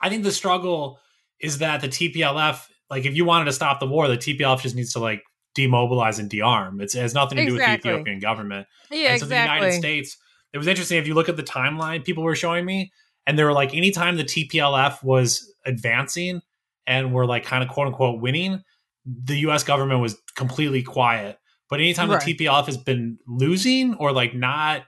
I 0.00 0.08
think 0.08 0.24
the 0.24 0.32
struggle 0.32 0.98
is 1.40 1.58
that 1.58 1.80
the 1.80 1.88
TPLF, 1.88 2.66
like 2.90 3.04
if 3.04 3.14
you 3.14 3.24
wanted 3.24 3.46
to 3.46 3.52
stop 3.52 3.80
the 3.80 3.86
war, 3.86 4.08
the 4.08 4.16
TPLF 4.16 4.60
just 4.60 4.74
needs 4.74 4.92
to 4.94 4.98
like 4.98 5.22
demobilize 5.54 6.18
and 6.18 6.28
dearm. 6.30 6.80
It's, 6.80 6.94
it 6.94 7.00
has 7.00 7.14
nothing 7.14 7.38
to 7.38 7.46
do 7.46 7.52
with 7.54 7.62
the 7.64 7.74
Ethiopian 7.74 8.20
government. 8.20 8.66
Yeah, 8.90 9.12
and 9.12 9.20
so 9.20 9.26
exactly. 9.26 9.58
the 9.58 9.64
United 9.64 9.78
States, 9.78 10.16
it 10.52 10.58
was 10.58 10.66
interesting 10.66 10.98
if 10.98 11.06
you 11.06 11.14
look 11.14 11.28
at 11.28 11.36
the 11.36 11.42
timeline 11.42 12.04
people 12.04 12.22
were 12.22 12.36
showing 12.36 12.64
me, 12.64 12.92
and 13.26 13.38
they 13.38 13.44
were 13.44 13.52
like, 13.52 13.74
anytime 13.74 14.16
the 14.16 14.24
TPLF 14.24 15.02
was 15.02 15.52
advancing 15.64 16.40
and 16.86 17.12
were 17.12 17.26
like 17.26 17.44
kind 17.44 17.64
of 17.64 17.70
quote 17.70 17.88
unquote 17.88 18.20
winning, 18.20 18.62
the 19.04 19.38
US 19.48 19.64
government 19.64 20.00
was 20.00 20.16
completely 20.36 20.82
quiet. 20.82 21.38
But 21.68 21.80
anytime 21.80 22.10
Right. 22.10 22.24
the 22.24 22.34
TPLF 22.34 22.66
has 22.66 22.76
been 22.76 23.18
losing 23.26 23.94
or 23.94 24.12
like 24.12 24.34
not 24.34 24.84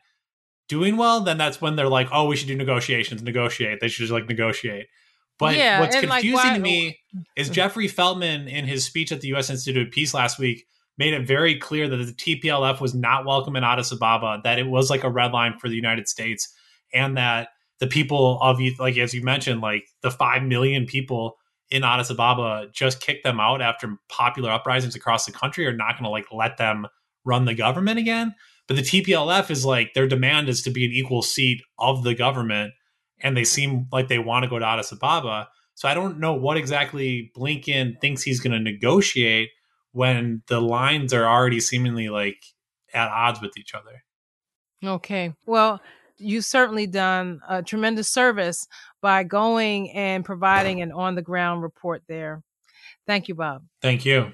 doing 0.68 0.96
well, 0.96 1.20
then 1.20 1.38
that's 1.38 1.60
when 1.60 1.76
they're 1.76 1.88
like, 1.88 2.08
oh, 2.12 2.26
we 2.26 2.36
should 2.36 2.48
do 2.48 2.54
negotiations, 2.54 3.22
negotiate. 3.22 3.80
They 3.80 3.88
should 3.88 4.02
just 4.02 4.12
like 4.12 4.28
negotiate. 4.28 4.86
But 5.38 5.56
Yeah, 5.56 5.80
what's 5.80 5.94
and, 5.96 6.08
like, 6.08 6.22
confusing 6.22 6.50
why- 6.50 6.56
to 6.56 6.60
me 6.60 6.98
is 7.36 7.46
mm-hmm. 7.46 7.54
Jeffrey 7.54 7.88
Feltman 7.88 8.48
in 8.48 8.66
his 8.66 8.84
speech 8.84 9.12
at 9.12 9.20
the 9.20 9.28
U.S. 9.28 9.50
Institute 9.50 9.86
of 9.86 9.92
Peace 9.92 10.12
last 10.14 10.38
week 10.38 10.66
made 10.98 11.14
it 11.14 11.26
very 11.26 11.56
clear 11.56 11.88
that 11.88 11.96
the 11.96 12.12
TPLF 12.12 12.80
was 12.80 12.94
not 12.94 13.24
welcome 13.24 13.54
in 13.54 13.62
Addis 13.62 13.92
Ababa, 13.92 14.40
that 14.42 14.58
it 14.58 14.66
was 14.66 14.90
like 14.90 15.04
a 15.04 15.10
red 15.10 15.32
line 15.32 15.56
for 15.58 15.68
the 15.68 15.76
United 15.76 16.08
States, 16.08 16.52
and 16.92 17.16
that 17.16 17.48
the 17.78 17.86
people 17.86 18.40
of 18.42 18.58
like 18.78 18.98
as 18.98 19.14
you 19.14 19.22
mentioned, 19.22 19.60
like 19.60 19.84
the 20.02 20.10
five 20.10 20.42
million 20.42 20.86
people 20.86 21.36
in 21.70 21.84
Addis 21.84 22.10
Ababa 22.10 22.66
just 22.72 23.00
kicked 23.00 23.24
them 23.24 23.40
out 23.40 23.60
after 23.60 23.96
popular 24.08 24.50
uprisings 24.50 24.96
across 24.96 25.26
the 25.26 25.32
country 25.32 25.66
are 25.66 25.76
not 25.76 25.92
going 25.92 26.04
to 26.04 26.10
like 26.10 26.26
let 26.32 26.56
them 26.56 26.86
run 27.24 27.44
the 27.44 27.54
government 27.54 27.98
again. 27.98 28.34
But 28.66 28.76
the 28.76 28.82
TPLF 28.82 29.50
is 29.50 29.64
like 29.64 29.94
their 29.94 30.08
demand 30.08 30.48
is 30.48 30.62
to 30.62 30.70
be 30.70 30.84
an 30.84 30.92
equal 30.92 31.22
seat 31.22 31.62
of 31.78 32.02
the 32.02 32.14
government, 32.14 32.72
and 33.20 33.36
they 33.36 33.44
seem 33.44 33.86
like 33.92 34.08
they 34.08 34.18
want 34.18 34.44
to 34.44 34.48
go 34.50 34.58
to 34.58 34.66
Addis 34.66 34.92
Ababa. 34.92 35.48
So 35.74 35.88
I 35.88 35.94
don't 35.94 36.18
know 36.18 36.34
what 36.34 36.56
exactly 36.56 37.30
Blinken 37.36 38.00
thinks 38.00 38.22
he's 38.22 38.40
going 38.40 38.52
to 38.52 38.58
negotiate 38.58 39.50
when 39.92 40.42
the 40.48 40.60
lines 40.60 41.12
are 41.12 41.24
already 41.24 41.60
seemingly 41.60 42.08
like 42.08 42.42
at 42.92 43.08
odds 43.08 43.40
with 43.40 43.56
each 43.56 43.74
other. 43.74 44.04
Okay. 44.84 45.34
Well, 45.46 45.80
you've 46.16 46.44
certainly 46.44 46.86
done 46.86 47.40
a 47.48 47.62
tremendous 47.62 48.08
service 48.08 48.66
by 49.00 49.22
going 49.22 49.90
and 49.92 50.24
providing 50.24 50.82
an 50.82 50.92
on 50.92 51.14
the 51.14 51.22
ground 51.22 51.62
report 51.62 52.02
there. 52.08 52.42
Thank 53.06 53.28
you, 53.28 53.34
Bob. 53.34 53.62
Thank 53.80 54.04
you. 54.04 54.32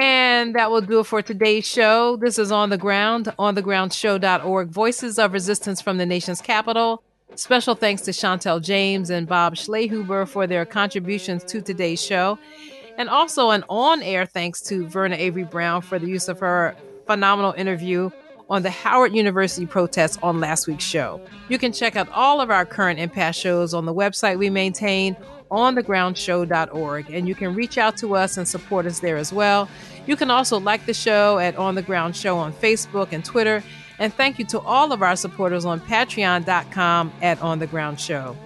And 0.00 0.54
that 0.54 0.70
will 0.70 0.80
do 0.80 1.00
it 1.00 1.04
for 1.04 1.20
today's 1.20 1.66
show. 1.66 2.16
This 2.16 2.38
is 2.38 2.50
On 2.50 2.70
the 2.70 2.78
Ground, 2.78 3.26
onthegroundshow.org, 3.38 4.70
Voices 4.70 5.18
of 5.18 5.34
Resistance 5.34 5.82
from 5.82 5.98
the 5.98 6.06
Nation's 6.06 6.40
Capital. 6.40 7.02
Special 7.34 7.74
thanks 7.74 8.02
to 8.02 8.10
Chantel 8.10 8.62
James 8.62 9.10
and 9.10 9.26
Bob 9.26 9.54
Schlehuber 9.54 10.28
for 10.28 10.46
their 10.46 10.64
contributions 10.64 11.42
to 11.44 11.62
today's 11.62 12.02
show. 12.02 12.38
And 12.98 13.08
also 13.08 13.50
an 13.50 13.64
on 13.68 14.02
air 14.02 14.26
thanks 14.26 14.60
to 14.62 14.86
Verna 14.86 15.16
Avery 15.16 15.44
Brown 15.44 15.80
for 15.80 15.98
the 15.98 16.06
use 16.06 16.28
of 16.28 16.38
her 16.40 16.76
phenomenal 17.06 17.52
interview 17.52 18.10
on 18.50 18.62
the 18.62 18.70
Howard 18.70 19.14
University 19.14 19.64
protests 19.64 20.18
on 20.22 20.40
last 20.40 20.66
week's 20.66 20.84
show. 20.84 21.20
You 21.48 21.58
can 21.58 21.72
check 21.72 21.96
out 21.96 22.08
all 22.10 22.40
of 22.40 22.50
our 22.50 22.66
current 22.66 23.00
and 23.00 23.10
past 23.10 23.40
shows 23.40 23.72
on 23.72 23.86
the 23.86 23.94
website 23.94 24.38
we 24.38 24.50
maintain, 24.50 25.16
onthegroundshow.org, 25.50 27.10
and 27.10 27.26
you 27.26 27.34
can 27.34 27.54
reach 27.54 27.78
out 27.78 27.96
to 27.96 28.14
us 28.14 28.36
and 28.36 28.46
support 28.46 28.84
us 28.84 29.00
there 29.00 29.16
as 29.16 29.32
well. 29.32 29.70
You 30.06 30.16
can 30.16 30.30
also 30.30 30.60
like 30.60 30.84
the 30.84 30.92
show 30.92 31.38
at 31.38 31.56
On 31.56 31.74
the 31.74 31.82
Ground 31.82 32.14
Show 32.14 32.36
on 32.36 32.52
Facebook 32.52 33.12
and 33.12 33.24
Twitter. 33.24 33.62
And 33.98 34.12
thank 34.12 34.38
you 34.38 34.44
to 34.46 34.60
all 34.60 34.92
of 34.92 35.02
our 35.02 35.16
supporters 35.16 35.64
on 35.64 35.80
patreon.com 35.80 37.12
at 37.22 37.40
On 37.42 37.58
the 37.58 37.66
Ground 37.66 38.00
Show. 38.00 38.36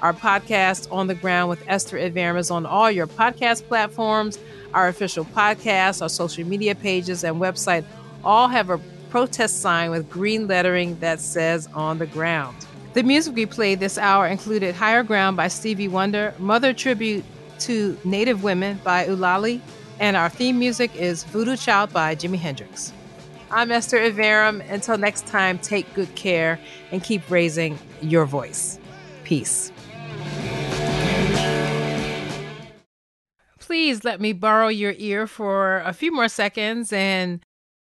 Our 0.00 0.12
podcast, 0.12 0.90
On 0.90 1.06
the 1.06 1.14
Ground 1.14 1.48
with 1.48 1.62
Esther 1.68 1.96
Iverem, 1.96 2.38
is 2.38 2.50
on 2.50 2.66
all 2.66 2.90
your 2.90 3.06
podcast 3.06 3.68
platforms. 3.68 4.38
Our 4.74 4.88
official 4.88 5.24
podcast, 5.24 6.02
our 6.02 6.08
social 6.08 6.44
media 6.46 6.74
pages, 6.74 7.24
and 7.24 7.36
website 7.36 7.84
all 8.24 8.48
have 8.48 8.70
a 8.70 8.80
protest 9.10 9.60
sign 9.60 9.90
with 9.90 10.08
green 10.08 10.48
lettering 10.48 10.98
that 11.00 11.20
says 11.20 11.68
On 11.74 11.98
the 11.98 12.06
Ground. 12.06 12.56
The 12.94 13.02
music 13.02 13.34
we 13.34 13.46
played 13.46 13.80
this 13.80 13.96
hour 13.96 14.26
included 14.26 14.74
Higher 14.74 15.02
Ground 15.02 15.36
by 15.36 15.48
Stevie 15.48 15.88
Wonder, 15.88 16.34
Mother 16.38 16.72
Tribute 16.72 17.24
to 17.60 17.96
Native 18.04 18.42
Women 18.42 18.80
by 18.82 19.06
Ulali, 19.06 19.60
and 20.00 20.16
our 20.16 20.28
theme 20.28 20.58
music 20.58 20.94
is 20.96 21.24
Voodoo 21.24 21.56
Child 21.56 21.92
by 21.92 22.14
Jimi 22.16 22.38
Hendrix. 22.38 22.92
I'm 23.52 23.70
Esther 23.70 23.98
Iverem. 23.98 24.66
Until 24.70 24.96
next 24.96 25.26
time, 25.26 25.58
take 25.58 25.92
good 25.92 26.14
care 26.14 26.58
and 26.90 27.04
keep 27.04 27.30
raising 27.30 27.78
your 28.00 28.24
voice. 28.24 28.78
Peace. 29.24 29.70
Please 33.58 34.04
let 34.04 34.22
me 34.22 34.32
borrow 34.32 34.68
your 34.68 34.94
ear 34.96 35.26
for 35.26 35.80
a 35.80 35.92
few 35.92 36.12
more 36.12 36.28
seconds 36.28 36.94
and 36.94 37.44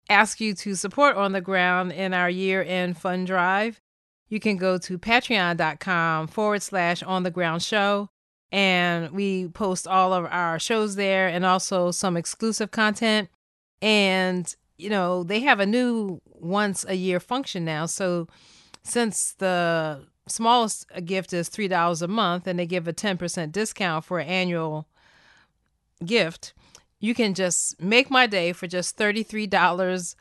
ask 0.07 0.39
you 0.39 0.53
to 0.53 0.75
support 0.75 1.15
On 1.15 1.31
the 1.31 1.41
Ground 1.41 1.91
in 1.91 2.13
our 2.13 2.29
year 2.29 2.63
end 2.63 2.97
fund 2.99 3.25
drive. 3.25 3.81
You 4.29 4.39
can 4.39 4.57
go 4.57 4.77
to 4.77 4.99
patreon.com 4.99 6.27
forward 6.27 6.61
slash 6.61 7.01
On 7.01 7.23
the 7.23 7.31
Ground 7.31 7.63
Show. 7.63 8.09
And 8.51 9.11
we 9.11 9.47
post 9.47 9.87
all 9.87 10.13
of 10.13 10.25
our 10.25 10.59
shows 10.59 10.95
there 10.95 11.27
and 11.27 11.43
also 11.43 11.89
some 11.89 12.15
exclusive 12.15 12.69
content. 12.69 13.29
And, 13.81 14.55
you 14.77 14.89
know, 14.89 15.23
they 15.23 15.41
have 15.41 15.59
a 15.59 15.65
new 15.65 16.21
once 16.25 16.85
a 16.87 16.95
year 16.95 17.19
function 17.19 17.65
now. 17.65 17.85
So 17.85 18.27
since 18.83 19.33
the 19.33 20.05
smallest 20.27 20.87
gift 21.05 21.33
is 21.33 21.49
$3 21.49 22.01
a 22.01 22.07
month 22.07 22.47
and 22.47 22.59
they 22.59 22.65
give 22.65 22.87
a 22.87 22.93
10% 22.93 23.51
discount 23.51 24.05
for 24.05 24.19
an 24.19 24.27
annual 24.27 24.87
gift, 26.05 26.53
you 26.99 27.13
can 27.13 27.33
just 27.33 27.79
make 27.81 28.09
my 28.09 28.25
day 28.27 28.53
for 28.53 28.67
just 28.67 28.97
$33 28.97 30.15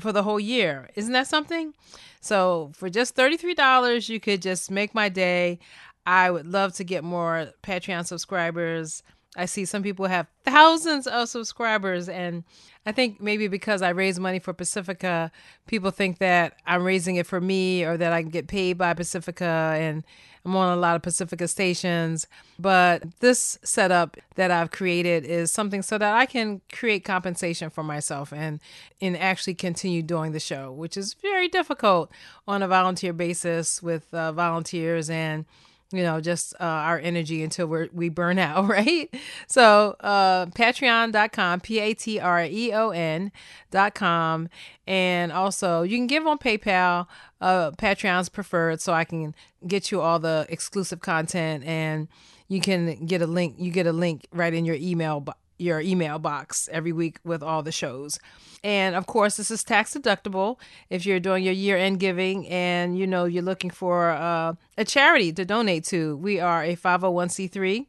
for 0.00 0.12
the 0.12 0.22
whole 0.22 0.40
year. 0.40 0.90
Isn't 0.94 1.12
that 1.12 1.26
something? 1.26 1.74
So, 2.20 2.72
for 2.74 2.90
just 2.90 3.16
$33, 3.16 4.08
you 4.08 4.20
could 4.20 4.42
just 4.42 4.70
make 4.70 4.94
my 4.94 5.08
day. 5.08 5.58
I 6.06 6.30
would 6.30 6.46
love 6.46 6.74
to 6.74 6.84
get 6.84 7.04
more 7.04 7.48
Patreon 7.62 8.06
subscribers. 8.06 9.02
I 9.36 9.46
see 9.46 9.64
some 9.64 9.82
people 9.82 10.06
have 10.06 10.26
thousands 10.44 11.06
of 11.06 11.28
subscribers, 11.28 12.08
and 12.08 12.42
I 12.84 12.90
think 12.90 13.20
maybe 13.20 13.46
because 13.46 13.80
I 13.80 13.90
raise 13.90 14.18
money 14.18 14.40
for 14.40 14.52
Pacifica, 14.52 15.30
people 15.68 15.92
think 15.92 16.18
that 16.18 16.54
I'm 16.66 16.82
raising 16.82 17.14
it 17.16 17.26
for 17.26 17.40
me 17.40 17.84
or 17.84 17.96
that 17.96 18.12
I 18.12 18.22
can 18.22 18.30
get 18.30 18.48
paid 18.48 18.76
by 18.76 18.92
Pacifica, 18.92 19.76
and 19.76 20.02
I'm 20.44 20.56
on 20.56 20.76
a 20.76 20.80
lot 20.80 20.96
of 20.96 21.02
Pacifica 21.02 21.46
stations. 21.46 22.26
But 22.58 23.04
this 23.20 23.58
setup 23.62 24.16
that 24.34 24.50
I've 24.50 24.72
created 24.72 25.24
is 25.24 25.52
something 25.52 25.82
so 25.82 25.96
that 25.98 26.14
I 26.14 26.26
can 26.26 26.60
create 26.72 27.04
compensation 27.04 27.70
for 27.70 27.84
myself 27.84 28.32
and 28.32 28.58
and 29.00 29.16
actually 29.16 29.54
continue 29.54 30.02
doing 30.02 30.32
the 30.32 30.40
show, 30.40 30.72
which 30.72 30.96
is 30.96 31.14
very 31.14 31.46
difficult 31.46 32.10
on 32.48 32.62
a 32.64 32.68
volunteer 32.68 33.12
basis 33.12 33.80
with 33.80 34.12
uh, 34.12 34.32
volunteers 34.32 35.08
and 35.08 35.44
you 35.92 36.02
know, 36.02 36.20
just 36.20 36.54
uh, 36.54 36.64
our 36.64 36.98
energy 36.98 37.42
until 37.42 37.66
we 37.66 37.88
we 37.92 38.08
burn 38.08 38.38
out, 38.38 38.68
right? 38.68 39.12
So, 39.46 39.96
uh, 40.00 40.46
patreon.com, 40.46 41.60
P 41.60 41.78
A 41.80 41.94
T 41.94 42.20
R 42.20 42.44
E 42.44 42.72
O 42.72 42.90
N.com. 42.90 44.48
And 44.86 45.32
also, 45.32 45.82
you 45.82 45.96
can 45.96 46.06
give 46.06 46.26
on 46.26 46.38
PayPal. 46.38 47.06
Uh, 47.40 47.70
Patreon's 47.72 48.28
preferred, 48.28 48.80
so 48.80 48.92
I 48.92 49.04
can 49.04 49.34
get 49.66 49.90
you 49.90 50.00
all 50.00 50.18
the 50.18 50.46
exclusive 50.48 51.00
content 51.00 51.64
and 51.64 52.08
you 52.48 52.60
can 52.60 53.06
get 53.06 53.22
a 53.22 53.26
link. 53.26 53.54
You 53.58 53.70
get 53.70 53.86
a 53.86 53.92
link 53.92 54.26
right 54.32 54.52
in 54.52 54.64
your 54.64 54.76
email 54.76 55.24
your 55.60 55.80
email 55.80 56.18
box 56.18 56.68
every 56.72 56.92
week 56.92 57.18
with 57.24 57.42
all 57.42 57.62
the 57.62 57.72
shows. 57.72 58.18
And 58.62 58.94
of 58.94 59.06
course, 59.06 59.36
this 59.36 59.50
is 59.50 59.64
tax 59.64 59.94
deductible 59.94 60.58
if 60.90 61.06
you're 61.06 61.20
doing 61.20 61.44
your 61.44 61.54
year 61.54 61.76
end 61.76 62.00
giving 62.00 62.46
and 62.48 62.98
you 62.98 63.06
know 63.06 63.24
you're 63.24 63.42
looking 63.42 63.70
for 63.70 64.10
uh, 64.10 64.54
a 64.76 64.84
charity 64.84 65.32
to 65.32 65.44
donate 65.44 65.84
to. 65.84 66.16
We 66.16 66.40
are 66.40 66.62
a 66.62 66.76
501c3 66.76 67.86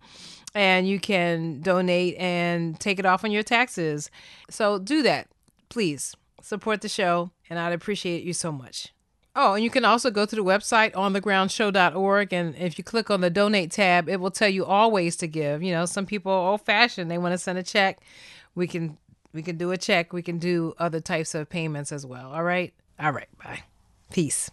and 0.53 0.88
you 0.88 0.99
can 0.99 1.61
donate 1.61 2.15
and 2.17 2.80
take 2.80 2.99
it 2.99 3.05
off 3.05 3.24
on 3.24 3.32
your 3.32 3.43
taxes. 3.43 4.09
So 4.49 4.80
do 4.80 5.01
that, 5.03 5.28
please. 5.69 6.15
Support 6.41 6.82
the 6.82 6.89
show, 6.89 7.30
and 7.51 7.59
I'd 7.59 7.72
appreciate 7.72 8.24
you 8.24 8.34
so 8.34 8.51
much. 8.51 8.91
Oh, 9.36 9.53
and 9.53 9.63
you 9.63 9.69
can 9.69 9.86
also 9.86 10.11
go 10.11 10.25
to 10.25 10.36
the 10.36 10.43
website 10.43 10.91
onthegroundshow.org. 10.93 12.34
And 12.34 12.55
if 12.55 12.77
you 12.77 12.84
click 12.84 13.09
on 13.09 13.21
the 13.21 13.29
donate 13.29 13.71
tab, 13.71 14.09
it 14.09 14.19
will 14.19 14.32
tell 14.32 14.49
you 14.49 14.65
all 14.65 14.91
ways 14.91 15.15
to 15.17 15.27
give. 15.27 15.63
You 15.63 15.71
know, 15.71 15.86
some 15.86 16.05
people 16.05 16.32
are 16.32 16.51
old 16.51 16.61
fashioned, 16.61 17.09
they 17.09 17.17
want 17.17 17.34
to 17.34 17.38
send 17.38 17.57
a 17.57 17.63
check. 17.63 18.01
We 18.55 18.67
can 18.67 18.97
we 19.34 19.41
can 19.41 19.57
do 19.57 19.71
a 19.71 19.77
check. 19.77 20.11
We 20.11 20.21
can 20.21 20.39
do 20.39 20.73
other 20.77 20.99
types 20.99 21.34
of 21.36 21.49
payments 21.49 21.91
as 21.91 22.05
well. 22.05 22.32
All 22.32 22.43
right. 22.43 22.73
All 22.99 23.11
right. 23.11 23.29
Bye. 23.41 23.63
Peace. 24.11 24.51